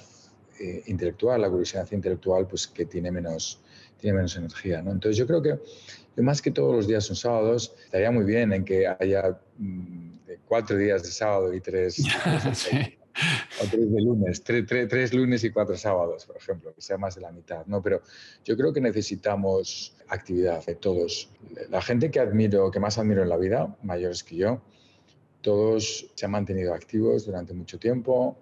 eh, 0.61 0.83
intelectual, 0.87 1.41
la 1.41 1.51
curiosidad 1.51 1.87
intelectual, 1.93 2.47
pues 2.47 2.67
que 2.67 2.87
tiene 2.87 3.11
menos, 3.11 3.61
tiene 4.01 4.17
menos 4.17 4.37
energía, 4.37 4.83
¿no? 4.83 4.93
Entonces 4.93 5.17
yo 5.17 5.27
creo 5.27 5.43
que 5.43 5.59
yo 6.17 6.23
más 6.23 6.41
que 6.41 6.51
todos 6.51 6.75
los 6.75 6.87
días 6.87 7.05
son 7.05 7.17
sábados, 7.17 7.75
estaría 7.85 8.11
muy 8.11 8.25
bien 8.25 8.53
en 8.53 8.65
que 8.65 8.87
haya 8.87 9.39
mm, 9.59 10.19
cuatro 10.47 10.77
días 10.77 11.03
de 11.03 11.11
sábado 11.11 11.53
y 11.55 11.61
tres... 11.61 12.03
sí. 12.55 12.98
o 13.63 13.67
tres 13.67 13.91
de 13.91 14.01
lunes, 14.01 14.43
tres, 14.43 14.65
tres, 14.67 15.15
lunes 15.15 15.45
y 15.45 15.51
cuatro 15.51 15.77
sábados, 15.77 16.27
por 16.27 16.37
ejemplo, 16.37 16.75
que 16.75 16.81
sea 16.81 16.99
más 16.99 17.15
de 17.15 17.23
la 17.23 17.33
mitad. 17.33 17.67
No, 17.67 17.83
pero 17.83 18.03
yo 18.45 18.57
creo 18.57 18.73
que 18.73 18.81
necesitamos 18.81 19.97
actividad 20.09 20.65
de 20.65 20.75
todos. 20.75 21.31
La 21.71 21.83
gente 21.83 22.11
que 22.11 22.21
admiro, 22.21 22.71
que 22.71 22.81
más 22.81 22.99
admiro 22.99 23.23
en 23.23 23.29
la 23.29 23.37
vida, 23.37 23.77
mayores 23.83 24.23
que 24.25 24.37
yo, 24.37 24.61
todos 25.41 26.11
se 26.15 26.27
han 26.27 26.33
mantenido 26.33 26.75
activos 26.75 27.27
durante 27.27 27.55
mucho 27.55 27.79
tiempo, 27.79 28.37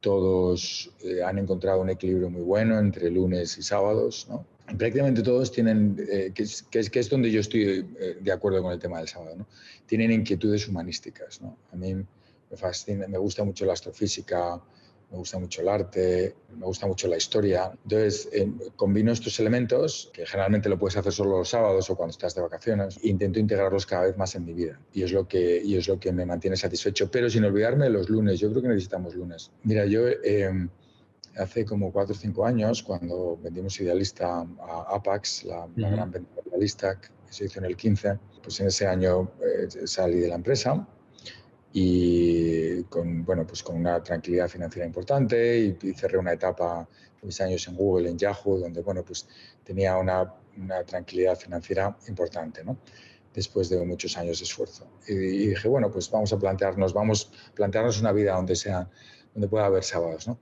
todos 0.00 0.90
eh, 1.04 1.22
han 1.22 1.38
encontrado 1.38 1.80
un 1.80 1.90
equilibrio 1.90 2.28
muy 2.28 2.42
bueno 2.42 2.78
entre 2.78 3.10
lunes 3.10 3.56
y 3.58 3.62
sábados, 3.62 4.26
¿no? 4.28 4.44
prácticamente 4.76 5.22
todos 5.22 5.52
tienen, 5.52 5.96
eh, 6.10 6.32
que, 6.34 6.42
es, 6.42 6.62
que, 6.62 6.98
es, 6.98 7.08
donde 7.08 7.30
yo 7.30 7.40
estoy 7.40 7.86
eh, 7.98 8.16
de 8.20 8.32
acuerdo 8.32 8.62
con 8.62 8.72
el 8.72 8.78
tema 8.78 8.98
del 8.98 9.08
sábado, 9.08 9.36
¿no? 9.36 9.46
tienen 9.86 10.10
inquietudes 10.10 10.66
humanísticas. 10.68 11.40
¿no? 11.40 11.56
A 11.72 11.76
mí 11.76 12.04
me 12.52 12.58
fascina, 12.58 13.08
me 13.08 13.18
gusta 13.18 13.42
mucho 13.44 13.64
la 13.64 13.72
astrofísica, 13.72 14.60
me 15.10 15.16
gusta 15.16 15.38
mucho 15.38 15.62
el 15.62 15.68
arte, 15.68 16.36
me 16.54 16.66
gusta 16.66 16.86
mucho 16.86 17.08
la 17.08 17.16
historia. 17.16 17.72
Entonces, 17.82 18.28
eh, 18.32 18.46
combino 18.76 19.10
estos 19.10 19.40
elementos, 19.40 20.10
que 20.12 20.26
generalmente 20.26 20.68
lo 20.68 20.78
puedes 20.78 20.96
hacer 20.96 21.12
solo 21.12 21.38
los 21.38 21.48
sábados 21.48 21.88
o 21.88 21.96
cuando 21.96 22.10
estás 22.10 22.34
de 22.34 22.42
vacaciones, 22.42 22.98
e 23.02 23.08
intento 23.08 23.38
integrarlos 23.38 23.86
cada 23.86 24.04
vez 24.04 24.16
más 24.18 24.34
en 24.34 24.44
mi 24.44 24.52
vida. 24.52 24.78
Y 24.92 25.02
es 25.02 25.12
lo 25.12 25.26
que, 25.26 25.62
y 25.64 25.76
es 25.76 25.88
lo 25.88 25.98
que 25.98 26.12
me 26.12 26.26
mantiene 26.26 26.56
satisfecho, 26.56 27.10
pero 27.10 27.28
sin 27.30 27.44
olvidarme 27.44 27.86
de 27.86 27.90
los 27.90 28.10
lunes. 28.10 28.38
Yo 28.38 28.50
creo 28.50 28.62
que 28.62 28.68
necesitamos 28.68 29.14
lunes. 29.14 29.50
Mira, 29.64 29.86
yo... 29.86 30.06
Eh, 30.08 30.68
hace 31.38 31.64
como 31.64 31.90
cuatro 31.90 32.14
o 32.14 32.18
cinco 32.18 32.44
años, 32.44 32.82
cuando 32.82 33.38
vendimos 33.42 33.80
Idealista 33.80 34.46
a 34.60 34.94
Apax, 34.94 35.44
la, 35.44 35.66
gran 35.74 36.10
venta 36.10 36.42
Idealista 36.46 37.00
que 37.00 37.08
se 37.30 37.46
hizo 37.46 37.58
en 37.58 37.64
el 37.64 37.74
15, 37.74 38.18
pues 38.42 38.60
en 38.60 38.66
ese 38.66 38.86
año 38.86 39.30
eh, 39.40 39.86
salí 39.86 40.20
de 40.20 40.28
la 40.28 40.34
empresa 40.34 40.86
y 41.72 42.82
con, 42.84 43.24
bueno, 43.24 43.46
pues 43.46 43.62
con 43.62 43.76
una 43.76 44.02
tranquilidad 44.02 44.48
financiera 44.48 44.86
importante 44.86 45.58
y, 45.58 45.92
cerré 45.94 46.18
una 46.18 46.32
etapa, 46.32 46.86
mis 47.22 47.40
años 47.40 47.66
en 47.68 47.76
Google, 47.76 48.10
en 48.10 48.18
Yahoo, 48.18 48.58
donde 48.58 48.82
bueno, 48.82 49.04
pues 49.04 49.28
tenía 49.64 49.96
una, 49.96 50.34
una 50.56 50.84
tranquilidad 50.84 51.36
financiera 51.36 51.96
importante, 52.08 52.64
¿no? 52.64 52.76
después 53.34 53.70
de 53.70 53.82
muchos 53.84 54.16
años 54.18 54.40
de 54.40 54.44
esfuerzo. 54.44 54.86
Y, 55.08 55.12
y, 55.14 55.46
dije, 55.48 55.68
bueno, 55.68 55.90
pues 55.90 56.10
vamos 56.10 56.32
a 56.32 56.38
plantearnos, 56.38 56.92
vamos 56.92 57.30
a 57.50 57.54
plantearnos 57.54 58.00
una 58.00 58.12
vida 58.12 58.34
donde, 58.34 58.54
sea, 58.56 58.90
donde 59.32 59.48
pueda 59.48 59.66
haber 59.66 59.84
sábados, 59.84 60.28
¿no? 60.28 60.38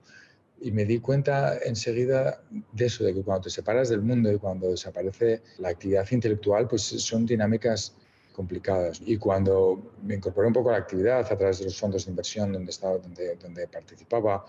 Y 0.59 0.71
me 0.71 0.85
di 0.85 0.99
cuenta 0.99 1.57
enseguida 1.63 2.43
de 2.71 2.85
eso, 2.85 3.03
de 3.03 3.13
que 3.13 3.23
cuando 3.23 3.43
te 3.43 3.49
separas 3.49 3.89
del 3.89 4.01
mundo 4.01 4.31
y 4.31 4.37
cuando 4.37 4.69
desaparece 4.69 5.41
la 5.57 5.69
actividad 5.69 6.05
intelectual, 6.11 6.67
pues 6.67 6.83
son 6.83 7.25
dinámicas 7.25 7.95
complicadas. 8.31 9.01
Y 9.05 9.17
cuando 9.17 9.93
me 10.03 10.15
incorporé 10.15 10.47
un 10.47 10.53
poco 10.53 10.69
a 10.69 10.73
la 10.73 10.79
actividad 10.79 11.19
a 11.19 11.37
través 11.37 11.59
de 11.59 11.65
los 11.65 11.77
fondos 11.77 12.05
de 12.05 12.11
inversión 12.11 12.51
donde, 12.51 12.71
estaba, 12.71 12.97
donde, 12.97 13.35
donde 13.35 13.67
participaba, 13.67 14.45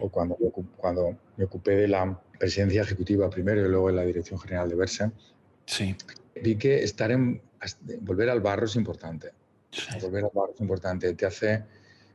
o 0.00 0.08
cuando, 0.08 0.36
cuando 0.76 1.16
me 1.36 1.44
ocupé 1.44 1.72
de 1.76 1.88
la 1.88 2.18
presidencia 2.38 2.82
ejecutiva 2.82 3.28
primero 3.30 3.64
y 3.64 3.68
luego 3.68 3.90
en 3.90 3.96
la 3.96 4.04
dirección 4.04 4.38
general 4.38 4.68
de 4.68 4.74
Versa, 4.74 5.12
sí. 5.66 5.94
vi 6.42 6.56
que 6.56 6.82
estar 6.82 7.10
en, 7.10 7.40
volver 8.00 8.30
al 8.30 8.40
barro 8.40 8.66
es 8.66 8.76
importante. 8.76 9.32
Volver 10.00 10.24
al 10.24 10.30
barro 10.32 10.52
es 10.54 10.60
importante, 10.60 11.12
te 11.14 11.26
hace, 11.26 11.64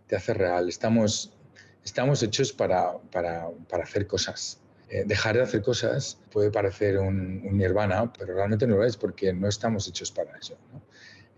te 0.08 0.16
hace 0.16 0.34
real. 0.34 0.70
Estamos, 0.70 1.34
estamos 1.84 2.24
hechos 2.24 2.54
para, 2.54 2.98
para, 3.12 3.50
para 3.70 3.84
hacer 3.84 4.08
cosas. 4.08 4.60
Eh, 4.92 5.04
dejar 5.06 5.36
de 5.36 5.44
hacer 5.44 5.62
cosas 5.62 6.18
puede 6.32 6.50
parecer 6.50 6.98
un, 6.98 7.44
un, 7.46 7.58
nirvana, 7.58 8.12
pero 8.12 8.34
realmente 8.34 8.66
no 8.66 8.78
lo 8.78 8.86
es 8.86 8.98
porque 8.98 9.32
no 9.34 9.48
estamos 9.48 9.88
hechos 9.88 10.12
para 10.12 10.36
eso. 10.36 10.58
¿no? 10.74 10.82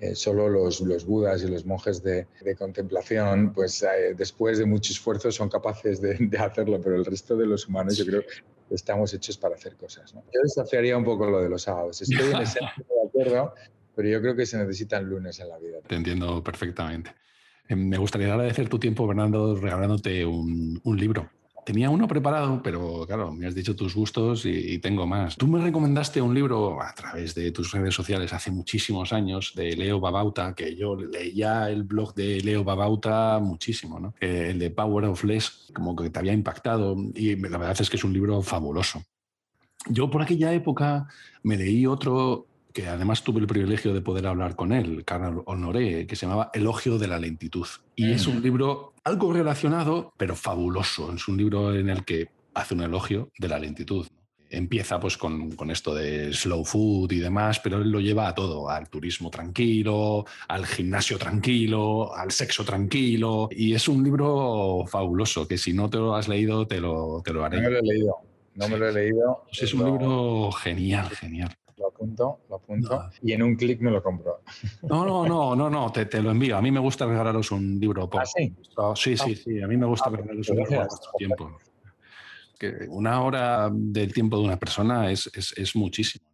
Eh, 0.02 0.16
solo 0.16 0.50
los, 0.50 0.82
los, 0.82 1.06
budas 1.06 1.44
y 1.44 1.48
los 1.48 1.64
monjes 1.64 2.02
de, 2.02 2.26
de 2.44 2.56
contemplación, 2.56 3.54
pues 3.54 3.84
eh, 3.84 4.16
después 4.18 4.58
de 4.58 4.66
mucho 4.66 4.94
esfuerzo 4.94 5.32
son 5.32 5.48
capaces 5.48 6.02
de, 6.02 6.16
de, 6.16 6.38
hacerlo, 6.40 6.82
pero 6.82 6.96
el 6.96 7.06
resto 7.06 7.38
de 7.38 7.46
los 7.46 7.68
humanos 7.68 7.98
yo 7.98 8.06
creo 8.08 8.22
que 8.22 8.74
estamos 8.74 9.14
hechos 9.14 9.38
para 9.38 9.54
hacer 9.54 9.76
cosas. 9.76 10.12
¿no? 10.16 10.24
Yo 10.34 10.42
desafiaría 10.42 10.98
un 10.98 11.04
poco 11.04 11.28
lo 11.30 11.40
de 11.40 11.50
los 11.50 11.62
sábados. 11.62 12.02
Estoy 12.02 12.32
en 12.32 12.42
ese 12.42 12.60
de 12.78 13.08
acuerdo, 13.08 13.54
pero 13.96 14.10
yo 14.10 14.22
creo 14.22 14.36
que 14.36 14.48
se 14.48 14.58
necesitan 14.58 15.08
lunes 15.08 15.40
en 15.40 15.50
la 15.50 15.60
vida. 15.60 15.78
Te 15.86 15.94
entiendo 15.94 16.44
perfectamente. 16.44 17.14
Eh, 17.70 17.76
me 17.76 18.00
gustaría 18.00 18.34
agradecer 18.34 18.70
tu 18.70 18.80
tiempo, 18.80 19.06
Bernardo, 19.06 19.56
regalándote 19.56 20.26
un, 20.26 20.82
un 20.84 20.98
libro 20.98 21.30
Tenía 21.64 21.90
uno 21.90 22.08
preparado, 22.08 22.62
pero 22.64 23.06
claro, 23.06 23.32
me 23.32 23.46
has 23.46 23.54
dicho 23.54 23.76
tus 23.76 23.94
gustos 23.94 24.46
y, 24.46 24.80
tengo 24.80 25.06
más. 25.06 25.38
Tú 25.38 25.48
me 25.48 25.62
recomendaste 25.62 26.22
un 26.22 26.34
libro 26.34 26.82
a 26.82 26.94
través 26.96 27.36
de 27.36 27.52
tus 27.52 27.72
redes 27.72 27.94
sociales 27.94 28.34
hace 28.34 28.50
muchísimos 28.50 29.14
años 29.14 29.54
de 29.56 29.76
Leo 29.76 30.00
Babauta, 30.00 30.56
que 30.56 30.76
yo 30.76 30.96
leía 30.96 31.70
el 31.70 31.84
blog 31.84 32.16
de 32.16 32.42
Leo 32.42 32.64
Babauta 32.64 33.40
muchísimo, 33.40 34.00
¿no? 34.00 34.16
Eh, 34.20 34.48
el 34.52 34.60
de 34.60 34.72
Power 34.72 35.06
of 35.06 35.24
Less, 35.24 35.72
como 35.74 35.96
que 35.96 36.10
te 36.10 36.20
había 36.20 36.34
impactado 36.34 36.96
y 37.14 37.36
la 37.36 37.58
verdad 37.58 37.80
es 37.80 37.90
que 37.90 37.98
es 37.98 38.04
un 38.04 38.14
libro 38.14 38.42
fabuloso. 38.42 39.04
Yo 39.88 40.10
por 40.10 40.22
aquella 40.22 40.54
época 40.54 41.08
me 41.44 41.58
leí 41.58 41.86
otro 41.86 42.48
que 42.74 42.88
además 42.88 43.24
tuve 43.24 43.40
el 43.40 43.48
privilegio 43.48 43.94
de 43.94 44.02
poder 44.02 44.28
hablar 44.28 44.56
con 44.56 44.72
él, 44.72 45.04
Carlos 45.06 45.44
Honoré, 45.46 46.08
que 46.08 46.16
se 46.16 46.26
llamaba 46.26 46.52
Elogio 46.54 46.98
de 46.98 47.08
la 47.08 47.20
lentitud. 47.20 47.68
Y 47.96 48.06
mm. 48.06 48.12
es 48.12 48.28
un 48.28 48.42
libro 48.42 48.94
algo 49.04 49.34
relacionado, 49.34 50.14
pero 50.18 50.36
fabuloso. 50.36 51.14
Es 51.14 51.28
un 51.28 51.38
libro 51.38 51.74
en 51.74 51.90
el 51.90 52.06
que 52.06 52.30
hace 52.54 52.74
un 52.74 52.82
elogio 52.82 53.30
de 53.38 53.48
la 53.48 53.60
lentitud. 53.60 54.08
Empieza 54.50 55.00
pues 55.00 55.18
con, 55.18 55.52
con, 55.52 55.72
esto 55.72 55.96
de 55.96 56.34
slow 56.34 56.66
food 56.66 57.14
y 57.14 57.20
demás, 57.20 57.62
pero 57.62 57.78
él 57.78 57.90
lo 57.90 58.02
lleva 58.02 58.28
a 58.28 58.36
todo, 58.36 58.70
al 58.70 58.90
turismo 58.90 59.30
tranquilo, 59.30 60.26
al 60.50 60.66
gimnasio 60.66 61.18
tranquilo, 61.18 62.14
al 62.14 62.32
sexo 62.32 62.66
tranquilo. 62.66 63.48
Y 63.50 63.74
es 63.74 63.88
un 63.88 64.04
libro 64.04 64.84
fabuloso, 64.88 65.48
que 65.48 65.58
si 65.58 65.72
no 65.72 65.90
te 65.90 65.98
lo 65.98 66.16
has 66.16 66.28
leído, 66.28 66.68
te 66.68 66.82
lo, 66.82 67.22
te 67.24 67.32
lo 67.32 67.46
haré. 67.46 67.62
No 67.62 67.64
me 67.64 67.70
lo 67.70 67.80
he 67.80 67.82
leído, 67.82 68.16
no 68.56 68.68
me 68.68 68.78
lo 68.78 68.90
he 68.90 68.94
leído. 68.94 69.44
Pues 69.46 69.64
es 69.64 69.74
un 69.74 69.86
libro 69.86 70.52
genial, 70.52 71.10
genial 71.12 71.56
apunto, 72.02 72.40
lo 72.50 72.56
apunto 72.56 72.96
no. 72.96 73.10
y 73.22 73.34
en 73.34 73.44
un 73.44 73.56
clic 73.56 73.80
me 73.82 73.92
lo 73.92 74.02
compro. 74.02 74.42
No, 74.84 75.06
no, 75.06 75.26
no, 75.26 75.56
no, 75.56 75.70
no, 75.70 75.92
te, 75.92 76.06
te, 76.06 76.22
lo 76.22 76.32
envío. 76.32 76.58
A 76.58 76.62
mí 76.62 76.72
me 76.72 76.80
gusta 76.80 77.06
regalaros 77.06 77.52
un 77.52 77.80
libro. 77.80 78.10
Por... 78.10 78.22
¿Ah, 78.22 78.26
sí? 78.26 78.54
sí, 78.96 79.18
sí, 79.18 79.36
sí, 79.36 79.62
a 79.62 79.68
mí 79.68 79.78
me 79.78 79.86
gusta 79.86 80.10
ah, 80.10 80.16
regalaros 80.16 80.50
un 80.50 80.58
libro 80.58 80.88
por 80.88 81.12
tiempo. 81.18 81.58
Que 82.58 82.88
una 82.90 83.22
hora 83.22 83.70
del 83.72 84.14
tiempo 84.14 84.38
de 84.38 84.44
una 84.44 84.58
persona 84.58 85.12
es, 85.12 85.30
es, 85.34 85.54
es, 85.58 85.76
muchísimo. 85.76 86.26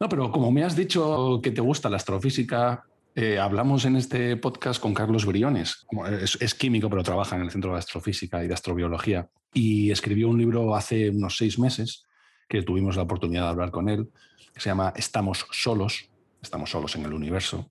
No, 0.00 0.08
pero 0.08 0.30
como 0.30 0.52
me 0.52 0.62
has 0.62 0.76
dicho 0.76 1.40
que 1.42 1.50
te 1.50 1.60
gusta 1.60 1.88
la 1.88 1.96
astrofísica, 1.96 2.84
eh, 3.14 3.38
hablamos 3.38 3.84
en 3.84 3.96
este 3.96 4.36
podcast 4.36 4.80
con 4.80 4.94
Carlos 4.94 5.26
Briones. 5.26 5.86
Es, 6.20 6.38
es, 6.40 6.54
químico, 6.54 6.88
pero 6.88 7.02
trabaja 7.02 7.34
en 7.34 7.42
el 7.42 7.50
Centro 7.50 7.72
de 7.72 7.78
Astrofísica 7.78 8.44
y 8.44 8.48
de 8.48 8.54
Astrobiología. 8.54 9.28
Y 9.52 9.90
escribió 9.90 10.28
un 10.28 10.38
libro 10.38 10.76
hace 10.76 11.10
unos 11.10 11.36
seis 11.36 11.58
meses 11.58 12.07
que 12.48 12.62
tuvimos 12.62 12.96
la 12.96 13.02
oportunidad 13.02 13.42
de 13.42 13.48
hablar 13.48 13.70
con 13.70 13.88
él, 13.88 14.08
que 14.54 14.60
se 14.60 14.70
llama 14.70 14.92
Estamos 14.96 15.46
solos, 15.52 16.10
estamos 16.42 16.70
solos 16.70 16.96
en 16.96 17.04
el 17.04 17.12
universo. 17.12 17.70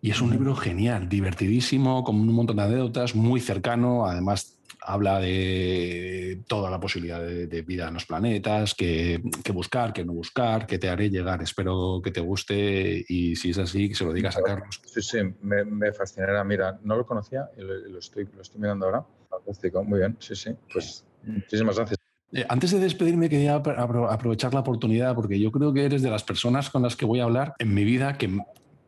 Y 0.00 0.10
es 0.12 0.20
un 0.20 0.30
libro 0.30 0.54
genial, 0.54 1.08
divertidísimo, 1.08 2.04
con 2.04 2.16
un 2.16 2.32
montón 2.32 2.56
de 2.56 2.62
anécdotas, 2.62 3.16
muy 3.16 3.40
cercano. 3.40 4.06
Además, 4.06 4.58
habla 4.80 5.18
de 5.18 6.40
toda 6.46 6.70
la 6.70 6.78
posibilidad 6.78 7.20
de, 7.20 7.48
de 7.48 7.62
vida 7.62 7.88
en 7.88 7.94
los 7.94 8.06
planetas, 8.06 8.74
que, 8.74 9.20
que, 9.42 9.52
buscar, 9.52 9.92
que 9.92 10.04
no 10.04 10.12
buscar, 10.12 10.66
que 10.66 10.78
te 10.78 10.88
haré 10.88 11.10
llegar. 11.10 11.42
Espero 11.42 12.00
que 12.02 12.12
te 12.12 12.20
guste 12.20 13.04
y 13.08 13.34
si 13.34 13.50
es 13.50 13.58
así, 13.58 13.88
que 13.88 13.96
se 13.96 14.04
lo 14.04 14.12
digas 14.12 14.36
a 14.36 14.42
Carlos. 14.42 14.80
Sí, 14.86 15.02
sí, 15.02 15.18
me, 15.42 15.64
me 15.64 15.92
fascinará. 15.92 16.44
Mira, 16.44 16.78
no 16.84 16.96
lo 16.96 17.04
conocía 17.04 17.50
y 17.56 17.62
lo, 17.62 17.74
lo, 17.74 17.98
estoy, 17.98 18.28
lo 18.34 18.42
estoy 18.42 18.60
mirando 18.60 18.86
ahora. 18.86 19.04
Fantástico, 19.28 19.82
muy 19.82 19.98
bien, 19.98 20.16
sí, 20.20 20.36
sí. 20.36 20.50
Pues 20.72 21.04
muchísimas 21.24 21.76
gracias. 21.76 21.98
Eh, 22.32 22.44
antes 22.48 22.70
de 22.70 22.78
despedirme, 22.78 23.28
quería 23.28 23.54
aprovechar 23.54 24.52
la 24.54 24.60
oportunidad 24.60 25.14
porque 25.14 25.38
yo 25.38 25.50
creo 25.50 25.72
que 25.72 25.84
eres 25.84 26.02
de 26.02 26.10
las 26.10 26.24
personas 26.24 26.70
con 26.70 26.82
las 26.82 26.96
que 26.96 27.06
voy 27.06 27.20
a 27.20 27.24
hablar 27.24 27.54
en 27.58 27.72
mi 27.72 27.84
vida 27.84 28.18
que, 28.18 28.38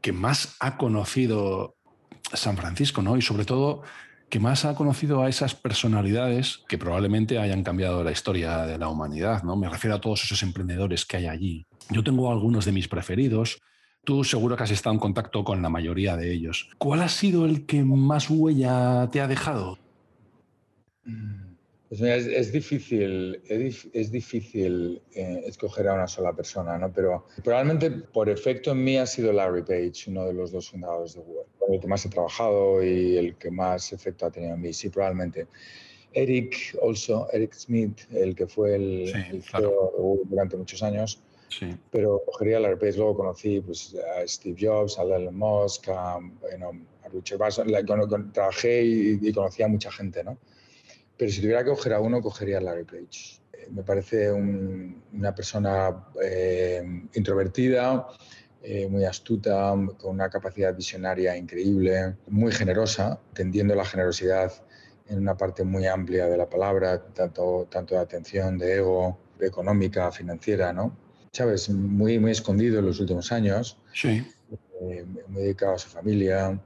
que 0.00 0.12
más 0.12 0.56
ha 0.60 0.76
conocido 0.76 1.76
San 2.32 2.56
Francisco, 2.56 3.02
¿no? 3.02 3.16
Y 3.16 3.22
sobre 3.22 3.44
todo 3.44 3.82
que 4.28 4.38
más 4.38 4.64
ha 4.64 4.74
conocido 4.74 5.22
a 5.22 5.28
esas 5.28 5.54
personalidades 5.54 6.62
que 6.68 6.78
probablemente 6.78 7.38
hayan 7.38 7.64
cambiado 7.64 8.04
la 8.04 8.12
historia 8.12 8.64
de 8.64 8.78
la 8.78 8.88
humanidad, 8.88 9.42
¿no? 9.42 9.56
Me 9.56 9.68
refiero 9.68 9.96
a 9.96 10.00
todos 10.00 10.22
esos 10.22 10.42
emprendedores 10.42 11.04
que 11.04 11.16
hay 11.16 11.26
allí. 11.26 11.66
Yo 11.90 12.04
tengo 12.04 12.30
algunos 12.30 12.64
de 12.64 12.72
mis 12.72 12.86
preferidos. 12.86 13.60
Tú 14.04 14.22
seguro 14.22 14.56
que 14.56 14.62
has 14.62 14.70
estado 14.70 14.94
en 14.94 15.00
contacto 15.00 15.42
con 15.42 15.60
la 15.60 15.68
mayoría 15.68 16.16
de 16.16 16.32
ellos. 16.32 16.70
¿Cuál 16.78 17.02
ha 17.02 17.08
sido 17.08 17.44
el 17.44 17.66
que 17.66 17.82
más 17.82 18.30
huella 18.30 19.08
te 19.10 19.20
ha 19.20 19.26
dejado? 19.26 19.78
Mm. 21.04 21.49
Pues 21.90 22.02
es, 22.02 22.26
es, 22.28 22.52
difícil, 22.52 23.42
es, 23.48 23.88
es 23.92 24.12
difícil 24.12 25.02
eh, 25.12 25.42
escoger 25.44 25.88
a 25.88 25.94
una 25.94 26.06
sola 26.06 26.32
persona, 26.32 26.78
¿no? 26.78 26.92
Pero 26.92 27.26
probablemente 27.42 27.90
por 27.90 28.28
efecto 28.28 28.70
en 28.70 28.84
mí 28.84 28.96
ha 28.96 29.06
sido 29.06 29.32
Larry 29.32 29.62
Page, 29.62 30.04
uno 30.06 30.24
de 30.26 30.32
los 30.32 30.52
dos 30.52 30.70
fundadores 30.70 31.14
de 31.14 31.20
Google, 31.22 31.46
el 31.68 31.80
que 31.80 31.88
más 31.88 32.06
he 32.06 32.08
trabajado 32.08 32.80
y 32.84 33.16
el 33.16 33.34
que 33.34 33.50
más 33.50 33.92
efecto 33.92 34.24
ha 34.24 34.30
tenido 34.30 34.54
en 34.54 34.60
mí, 34.60 34.72
sí, 34.72 34.88
probablemente. 34.88 35.48
Eric, 36.12 36.76
also, 36.80 37.26
Eric 37.32 37.54
Smith, 37.54 38.02
el 38.12 38.36
que 38.36 38.46
fue 38.46 38.76
el, 38.76 39.08
sí, 39.12 39.36
el 39.36 39.42
claro. 39.42 39.70
CEO 39.70 39.90
de 39.96 40.02
Google 40.02 40.24
durante 40.30 40.56
muchos 40.56 40.82
años, 40.84 41.20
Sí. 41.48 41.76
pero 41.90 42.22
cogería 42.24 42.58
a 42.58 42.60
Larry 42.60 42.78
Page, 42.78 42.98
luego 42.98 43.16
conocí 43.16 43.60
pues, 43.60 43.96
a 44.16 44.24
Steve 44.28 44.56
Jobs, 44.60 44.96
a 44.96 45.02
Elon 45.02 45.36
Musk, 45.36 45.88
a, 45.88 46.20
you 46.52 46.56
know, 46.56 46.70
a 47.04 47.08
Richard 47.08 47.38
Branson, 47.38 48.32
trabajé 48.32 48.84
y, 48.84 49.18
y 49.20 49.32
conocí 49.32 49.64
a 49.64 49.66
mucha 49.66 49.90
gente, 49.90 50.22
¿no? 50.22 50.38
Pero 51.20 51.30
si 51.30 51.42
tuviera 51.42 51.62
que 51.62 51.68
coger 51.68 51.92
a 51.92 52.00
uno, 52.00 52.22
cogería 52.22 52.56
a 52.56 52.60
Larry 52.62 52.84
Page. 52.84 53.42
Eh, 53.52 53.68
me 53.70 53.82
parece 53.82 54.32
un- 54.32 55.02
una 55.12 55.34
persona 55.34 56.06
eh, 56.24 56.82
introvertida, 57.12 58.06
eh, 58.62 58.88
muy 58.88 59.04
astuta, 59.04 59.74
con 59.98 60.12
una 60.14 60.30
capacidad 60.30 60.74
visionaria 60.74 61.36
increíble, 61.36 62.16
muy 62.28 62.52
generosa, 62.52 63.20
tendiendo 63.34 63.74
la 63.74 63.84
generosidad 63.84 64.50
en 65.08 65.18
una 65.18 65.36
parte 65.36 65.62
muy 65.62 65.86
amplia 65.86 66.24
de 66.26 66.38
la 66.38 66.48
palabra, 66.48 67.04
tanto, 67.12 67.68
tanto 67.70 67.96
de 67.96 68.00
atención, 68.00 68.56
de 68.56 68.76
ego, 68.76 69.18
económica, 69.40 70.10
financiera, 70.10 70.72
¿no? 70.72 70.96
Chávez, 71.32 71.68
muy, 71.68 72.18
muy 72.18 72.30
escondido 72.30 72.78
en 72.78 72.86
los 72.86 72.98
últimos 72.98 73.30
años, 73.30 73.76
Sí. 73.92 74.24
eh, 74.80 75.04
muy 75.28 75.42
dedicado 75.42 75.74
a 75.74 75.78
su 75.78 75.88
familia, 75.90 76.58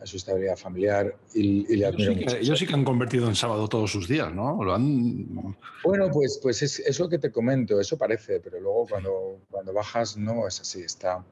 a 0.00 0.06
su 0.06 0.16
estabilidad 0.18 0.56
familiar 0.56 1.16
y, 1.32 1.72
y 1.72 1.76
le 1.76 1.86
Ellos 1.86 1.94
admiro 1.94 2.12
sí, 2.12 2.18
que, 2.26 2.38
ellos 2.40 2.58
sí 2.58 2.66
que 2.66 2.74
han 2.74 2.84
convertido 2.84 3.28
en 3.28 3.34
sábado 3.34 3.66
todos 3.66 3.90
sus 3.90 4.06
días, 4.06 4.32
¿no? 4.34 4.62
Lo 4.62 4.74
han... 4.74 5.56
Bueno, 5.82 6.10
pues, 6.12 6.38
pues 6.42 6.62
es, 6.62 6.80
es 6.80 7.00
lo 7.00 7.08
que 7.08 7.18
te 7.18 7.30
comento, 7.32 7.80
eso 7.80 7.96
parece, 7.96 8.40
pero 8.40 8.60
luego 8.60 8.86
cuando, 8.88 9.40
cuando 9.50 9.72
bajas 9.72 10.16
no 10.16 10.46
es 10.46 10.60
así, 10.60 10.82
está, 10.82 11.24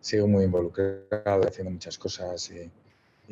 sigo 0.00 0.28
muy 0.28 0.44
involucrado, 0.44 1.48
haciendo 1.48 1.70
muchas 1.70 1.96
cosas 1.96 2.50
y, 2.50 2.70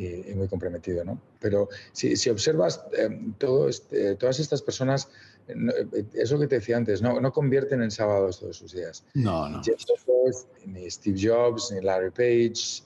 y- 0.03 0.31
y 0.31 0.35
muy 0.35 0.49
comprometido, 0.49 1.05
¿no? 1.05 1.20
Pero 1.41 1.68
si, 1.93 2.16
si 2.16 2.31
observas, 2.31 2.83
eh, 2.97 3.11
todo 3.37 3.68
este- 3.68 4.14
todas 4.16 4.39
estas 4.41 4.62
personas, 4.62 5.11
eh, 5.47 5.55
no, 5.57 5.72
es 6.14 6.31
lo 6.31 6.39
que 6.39 6.47
te 6.47 6.55
decía 6.55 6.78
antes, 6.78 7.03
no, 7.03 7.20
no 7.20 7.33
convierten 7.33 7.83
en 7.83 7.91
sábados 7.91 8.41
todos 8.41 8.57
sus 8.57 8.72
días. 8.72 9.05
No, 9.12 9.47
no. 9.49 9.62
Jeff 9.62 9.76
Bezos, 9.87 10.47
ni 10.64 10.91
Steve 10.91 11.18
Jobs, 11.20 11.70
ni 11.72 11.83
Larry 11.83 12.11
Page, 12.12 12.83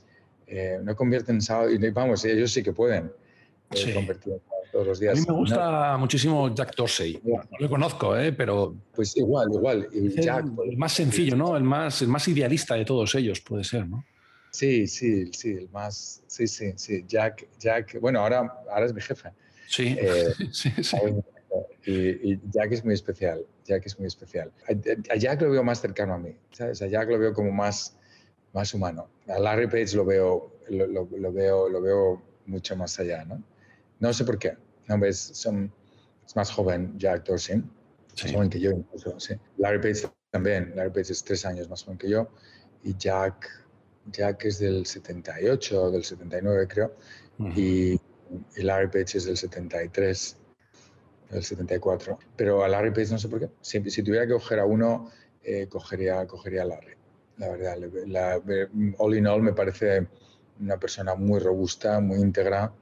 eh, 0.56 0.78
no 0.82 0.94
convierten 0.94 1.36
en 1.36 1.42
sábados, 1.42 1.72
y 1.74 1.90
vamos, 1.90 2.24
ellos 2.24 2.52
sí 2.52 2.62
que 2.62 2.72
pueden 2.72 3.06
eh, 3.06 3.76
Sí. 3.76 3.92
convertir 3.92 4.34
en 4.34 4.40
todos 4.70 4.86
los 4.86 4.98
A 4.98 5.00
días. 5.00 5.14
mí 5.16 5.20
me 5.22 5.32
No, 5.32 5.38
gusta 5.38 5.96
muchísimo 5.98 6.54
Jack 6.54 6.76
Dorsey. 6.76 7.20
No 7.24 7.40
lo 7.58 7.68
conozco, 7.68 8.16
¿eh? 8.16 8.32
pero 8.32 8.74
pues 8.94 9.16
igual, 9.16 9.48
igual. 9.52 9.88
Y 9.92 10.08
es 10.08 10.16
el, 10.18 10.24
Jack, 10.24 10.46
pues, 10.54 10.70
el 10.70 10.76
más 10.76 10.92
sencillo, 10.92 11.36
¿no? 11.36 11.56
El 11.56 11.64
más, 11.64 12.00
el 12.02 12.08
más 12.08 12.26
idealista 12.28 12.74
de 12.76 12.84
todos 12.84 13.14
ellos, 13.16 13.40
puede 13.40 13.64
ser, 13.64 13.86
¿no? 13.88 14.04
Sí, 14.50 14.86
sí, 14.86 15.32
sí, 15.32 15.50
el 15.50 15.68
más, 15.70 16.22
sí, 16.28 16.46
sí, 16.46 16.72
sí, 16.76 17.04
Jack, 17.08 17.48
Jack, 17.58 17.98
bueno, 18.00 18.20
ahora, 18.20 18.54
ahora 18.70 18.86
es 18.86 18.94
mi 18.94 19.00
jefe. 19.00 19.30
Sí, 19.66 19.96
Eh, 19.98 20.32
sí, 20.52 20.70
sí. 20.82 20.96
y 21.86 22.38
Jack 22.52 22.70
es 22.72 22.84
muy 22.84 22.94
especial, 22.94 23.44
Jack 23.64 23.86
es 23.86 23.98
muy 23.98 24.06
especial. 24.06 24.52
A, 24.68 25.12
a 25.12 25.16
Jack 25.16 25.42
lo 25.42 25.50
veo 25.50 25.64
más 25.64 25.80
cercano 25.80 26.14
a 26.14 26.18
mí, 26.18 26.30
¿sabes? 26.52 26.80
A 26.82 26.86
Jack 26.86 27.08
lo 27.08 27.18
veo 27.18 27.32
como 27.32 27.50
más, 27.50 27.96
más 28.54 28.72
humano. 28.72 29.08
A 29.28 29.38
Larry 29.38 29.66
Page 29.66 29.94
lo 29.96 30.04
veo, 30.04 30.52
lo, 30.70 30.86
lo- 30.86 31.08
lo 31.10 31.32
veo, 31.32 31.68
lo 31.68 31.80
veo 31.82 32.22
mucho 32.46 32.76
más 32.76 32.98
allá, 32.98 33.24
¿no? 33.24 33.42
No 34.00 34.12
sé 34.12 34.24
por 34.24 34.38
qué. 34.38 34.56
No, 34.88 34.98
ves, 34.98 35.18
son, 35.18 35.72
es 36.26 36.36
más 36.36 36.50
joven 36.50 36.94
Jack 36.98 37.24
Dorsey, 37.26 37.56
más 37.58 37.66
Sí. 38.14 38.32
joven 38.32 38.48
que 38.48 38.60
yo 38.60 38.70
incluso, 38.70 39.18
sí. 39.18 39.34
Larry 39.58 39.80
Page 39.80 40.08
también, 40.30 40.72
Larry 40.76 40.90
Page 40.90 41.12
es 41.12 41.24
tres 41.24 41.44
años 41.44 41.68
más 41.68 41.82
joven 41.82 41.98
que 41.98 42.08
yo 42.08 42.28
y 42.82 42.96
Jack, 42.96 43.48
Jack 44.12 44.44
es 44.44 44.58
del 44.60 44.86
78 44.86 45.82
o 45.82 45.90
del 45.90 46.04
79 46.04 46.68
creo 46.68 46.94
Ujú. 47.38 47.50
y, 47.58 48.00
y 48.56 48.62
Larry 48.62 48.86
Page 48.88 49.18
es 49.18 49.24
del 49.24 49.36
73, 49.36 50.36
del 51.30 51.42
74. 51.42 52.18
Pero 52.36 52.62
a 52.62 52.68
Larry 52.68 52.90
Page 52.92 53.10
no 53.10 53.18
sé 53.18 53.28
por 53.28 53.40
qué. 53.40 53.48
Si, 53.62 53.90
si 53.90 54.02
tuviera 54.02 54.26
que 54.26 54.34
coger 54.34 54.58
a 54.60 54.66
uno, 54.66 55.10
eh, 55.42 55.66
cogería, 55.68 56.26
cogería 56.26 56.62
a 56.62 56.66
Larry. 56.66 56.94
La 57.38 57.48
verdad, 57.48 57.76
la- 58.06 58.40
all 58.98 59.16
in 59.16 59.26
all 59.26 59.42
me 59.42 59.52
parece 59.52 60.06
una 60.60 60.76
persona 60.78 61.14
muy 61.14 61.40
robusta, 61.40 61.98
muy 62.00 62.18
íntegra 62.20 62.72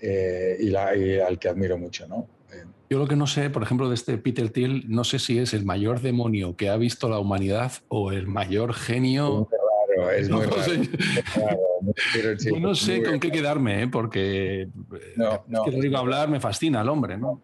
eh, 0.00 0.56
y, 0.60 0.70
la- 0.70 0.94
y 0.96 1.18
al 1.18 1.38
que 1.38 1.48
admiro 1.48 1.76
mucho, 1.76 2.06
¿no? 2.06 2.28
Eh, 2.52 2.64
Yo 2.90 2.98
lo 2.98 3.08
que 3.08 3.16
no 3.16 3.26
sé, 3.26 3.50
por 3.50 3.62
ejemplo, 3.64 3.88
de 3.88 3.96
este 3.96 4.16
Peter 4.18 4.50
Thiel, 4.50 4.84
no 4.88 5.02
sé 5.02 5.18
si 5.18 5.38
es 5.38 5.52
el 5.52 5.64
mayor 5.64 6.00
demonio 6.00 6.56
que 6.56 6.68
ha 6.68 6.76
visto 6.76 7.08
la 7.08 7.18
humanidad 7.18 7.72
o 7.88 8.12
el 8.12 8.28
mayor 8.28 8.72
genio. 8.72 9.48
raro, 9.50 10.10
es 10.12 10.30
muy 10.30 10.44
No 10.46 10.50
raro. 10.52 10.62
sé. 10.62 10.78
no 12.60 12.74
sé 12.76 12.92
muy- 12.98 13.02
con 13.02 13.20
qué 13.20 13.30
quedarme, 13.32 13.82
¿eh? 13.82 13.88
porque 13.88 14.62
eh, 14.62 14.68
No, 15.16 15.34
es 15.34 15.40
no. 15.48 15.64
que 15.64 15.70
digo 15.72 15.98
hablar, 15.98 16.28
me 16.28 16.38
fascina 16.40 16.82
el 16.82 16.88
hombre, 16.88 17.16
¿no? 17.18 17.42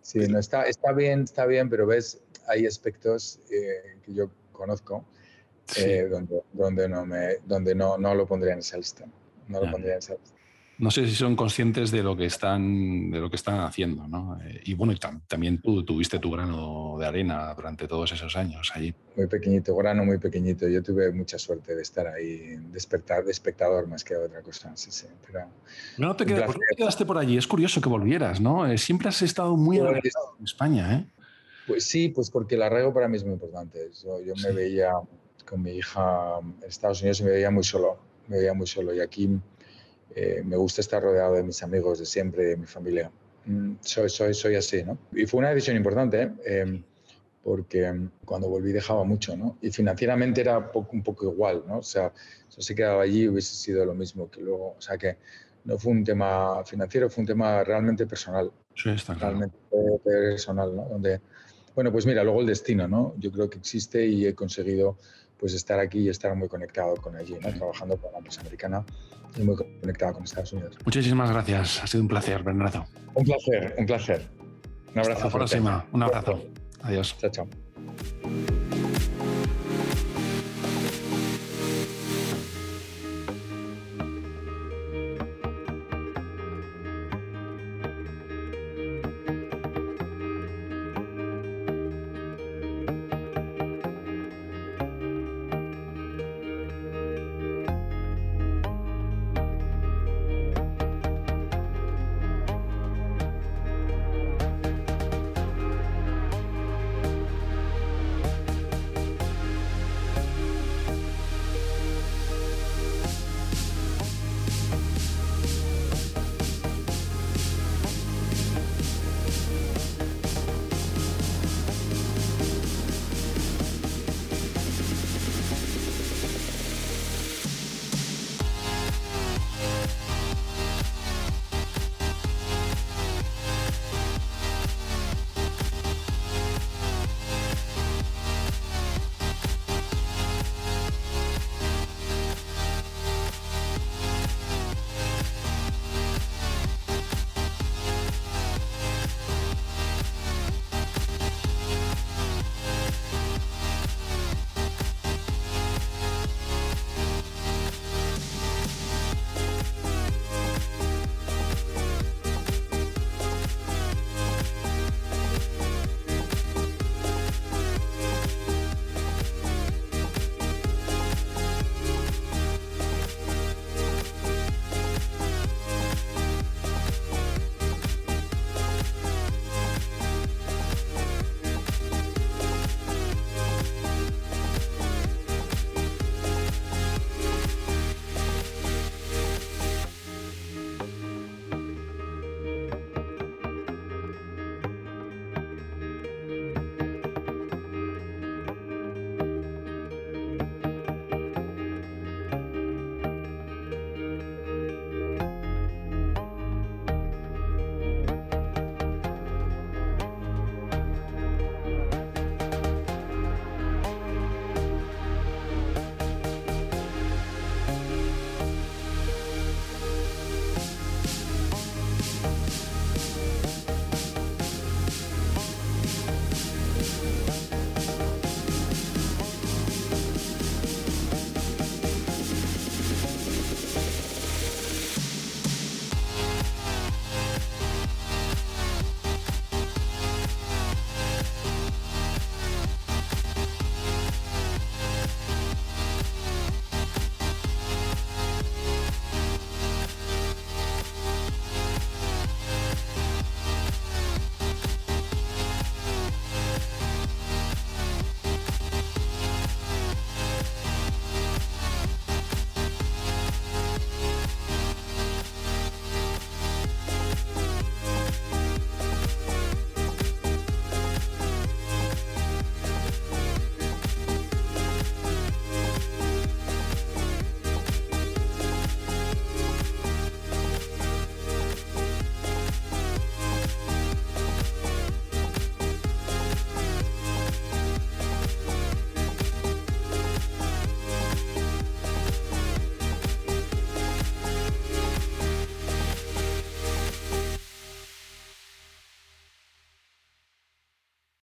Sí, 0.00 0.18
no, 0.28 0.38
está, 0.38 0.64
está 0.64 0.92
bien, 0.92 1.22
está 1.22 1.46
bien, 1.46 1.68
pero 1.68 1.86
ves, 1.86 2.20
hay 2.48 2.66
aspectos 2.66 3.40
eh, 3.50 3.98
que 4.04 4.14
yo 4.14 4.30
conozco 4.52 5.04
Sí. 5.66 5.82
eh, 5.84 6.06
donde, 6.08 6.42
donde, 6.52 6.88
no, 6.88 7.04
me, 7.06 7.36
donde 7.44 7.74
no, 7.74 7.98
no 7.98 8.14
lo 8.14 8.26
pondría 8.26 8.52
en 8.54 8.60
esa 8.60 8.76
lista. 8.76 9.04
No 9.48 9.60
lo 9.64 9.70
pondría 9.70 9.94
en 9.94 9.98
esa 9.98 10.14
lista. 10.14 10.30
No 10.78 10.90
sé 10.90 11.06
si 11.06 11.14
son 11.14 11.36
conscientes 11.36 11.90
de 11.90 12.02
lo 12.02 12.14
que 12.18 12.26
están, 12.26 13.10
de 13.10 13.18
lo 13.18 13.30
que 13.30 13.36
están 13.36 13.60
haciendo, 13.60 14.06
¿no? 14.06 14.38
Eh, 14.44 14.60
y 14.66 14.74
bueno, 14.74 14.92
y 14.92 14.96
tam- 14.96 15.22
también 15.26 15.58
tú 15.62 15.82
tuviste 15.86 16.18
tu 16.18 16.30
grano 16.30 16.96
de 17.00 17.06
arena 17.06 17.54
durante 17.54 17.88
todos 17.88 18.12
esos 18.12 18.36
años 18.36 18.70
allí. 18.74 18.94
Muy 19.16 19.26
pequeñito, 19.26 19.74
grano 19.74 20.04
muy 20.04 20.18
pequeñito. 20.18 20.68
Yo 20.68 20.82
tuve 20.82 21.10
mucha 21.12 21.38
suerte 21.38 21.74
de 21.74 21.80
estar 21.80 22.06
ahí, 22.06 22.56
despertar 22.70 23.24
de 23.24 23.30
espectador 23.32 23.86
más 23.88 24.04
que 24.04 24.14
de 24.16 24.26
otra 24.26 24.42
cosa. 24.42 24.70
Sí, 24.76 24.90
sí, 24.90 25.06
pero, 25.26 25.46
No 25.96 26.14
te 26.14 26.24
Un 26.24 26.28
queda- 26.28 26.36
placer. 26.44 26.52
¿Por 26.54 26.60
qué 26.60 26.66
te 26.68 26.76
quedaste 26.76 27.06
por 27.06 27.16
allí? 27.16 27.38
Es 27.38 27.46
curioso 27.46 27.80
que 27.80 27.88
volvieras, 27.88 28.38
¿no? 28.38 28.66
Eh, 28.70 28.76
siempre 28.76 29.08
has 29.08 29.22
estado 29.22 29.56
muy 29.56 29.78
Pues- 29.78 30.12
en 30.38 30.44
España, 30.44 30.94
¿eh? 30.98 31.06
Pues 31.66 31.84
sí, 31.84 32.10
pues 32.10 32.30
porque 32.30 32.54
el 32.54 32.62
arraigo 32.62 32.92
para 32.92 33.08
mí 33.08 33.16
es 33.16 33.24
muy 33.24 33.32
importante. 33.32 33.90
Yo, 34.04 34.20
yo 34.20 34.34
me 34.42 34.52
veía 34.52 34.92
con 35.48 35.62
mi 35.62 35.72
hija 35.72 36.38
en 36.40 36.56
Estados 36.68 37.00
Unidos 37.00 37.20
y 37.20 37.24
me 37.24 37.30
veía 37.30 37.50
muy 37.50 37.64
solo, 37.64 37.98
me 38.28 38.38
veía 38.38 38.52
muy 38.54 38.66
solo. 38.66 38.94
Y 38.94 39.00
aquí 39.00 39.28
eh, 40.14 40.42
me 40.44 40.56
gusta 40.56 40.80
estar 40.80 41.02
rodeado 41.02 41.34
de 41.34 41.42
mis 41.42 41.62
amigos 41.62 41.98
de 41.98 42.06
siempre, 42.06 42.44
de 42.44 42.56
mi 42.56 42.66
familia. 42.66 43.10
Mm, 43.46 43.74
Soy, 43.80 44.08
soy, 44.08 44.34
soy 44.34 44.56
así, 44.56 44.82
¿no? 44.82 44.98
Y 45.12 45.26
fue 45.26 45.38
una 45.38 45.50
decisión 45.50 45.76
importante, 45.76 46.22
¿eh? 46.22 46.32
Em, 46.62 46.82
porque 47.42 47.90
mm, 47.92 48.10
cuando 48.24 48.48
volví 48.48 48.72
dejaba 48.72 49.04
mucho, 49.04 49.36
¿no? 49.36 49.56
Y 49.62 49.70
financieramente 49.70 50.40
era 50.40 50.72
poco- 50.72 50.90
un 50.94 51.02
poco 51.02 51.26
igual, 51.32 51.62
¿no? 51.66 51.78
O 51.78 51.82
sea, 51.82 52.12
si 52.48 52.62
se 52.62 52.74
quedaba 52.74 53.02
allí 53.02 53.28
hubiese 53.28 53.54
sido 53.54 53.84
lo 53.84 53.94
mismo 53.94 54.30
que 54.30 54.40
luego, 54.40 54.74
o 54.78 54.80
sea 54.80 54.98
que 54.98 55.16
no 55.64 55.78
fue 55.78 55.92
un 55.92 56.04
tema 56.04 56.64
financiero, 56.64 57.08
fue 57.10 57.22
un 57.22 57.26
tema 57.28 57.62
realmente 57.64 58.06
personal 58.06 58.50
Sí, 58.74 58.90
está 58.90 59.14
claro. 59.14 59.38
realmente 59.38 59.56
personal, 60.04 60.74
¿no? 60.74 60.84
Donde, 60.88 61.20
bueno, 61.74 61.92
pues 61.92 62.06
mira, 62.06 62.22
luego 62.24 62.40
el 62.40 62.46
destino, 62.46 62.88
¿no? 62.88 63.14
Yo 63.18 63.30
creo 63.32 63.48
que 63.50 63.58
existe 63.58 64.06
y 64.06 64.26
he 64.26 64.34
conseguido 64.34 64.96
pues 65.38 65.54
estar 65.54 65.78
aquí 65.78 66.00
y 66.00 66.08
estar 66.08 66.34
muy 66.34 66.48
conectado 66.48 66.96
con 66.96 67.16
allí, 67.16 67.34
¿no? 67.34 67.52
Trabajando 67.52 67.96
para 67.96 68.10
una 68.10 68.18
empresa 68.18 68.40
americana 68.40 68.84
y 69.36 69.42
muy 69.42 69.56
conectado 69.56 70.14
con 70.14 70.24
Estados 70.24 70.52
Unidos. 70.52 70.76
Muchísimas 70.84 71.30
gracias. 71.30 71.82
Ha 71.82 71.86
sido 71.86 72.02
un 72.02 72.08
placer, 72.08 72.42
Bernardo. 72.42 72.86
Un 73.14 73.24
placer, 73.24 73.74
un 73.78 73.86
placer. 73.86 74.28
Un 74.94 74.98
abrazo. 75.00 75.12
Hasta 75.12 75.24
la 75.26 75.32
próxima. 75.32 75.86
Un 75.92 76.02
abrazo. 76.02 76.42
Adiós. 76.82 77.16
Chao, 77.18 77.30
chao. 77.30 78.55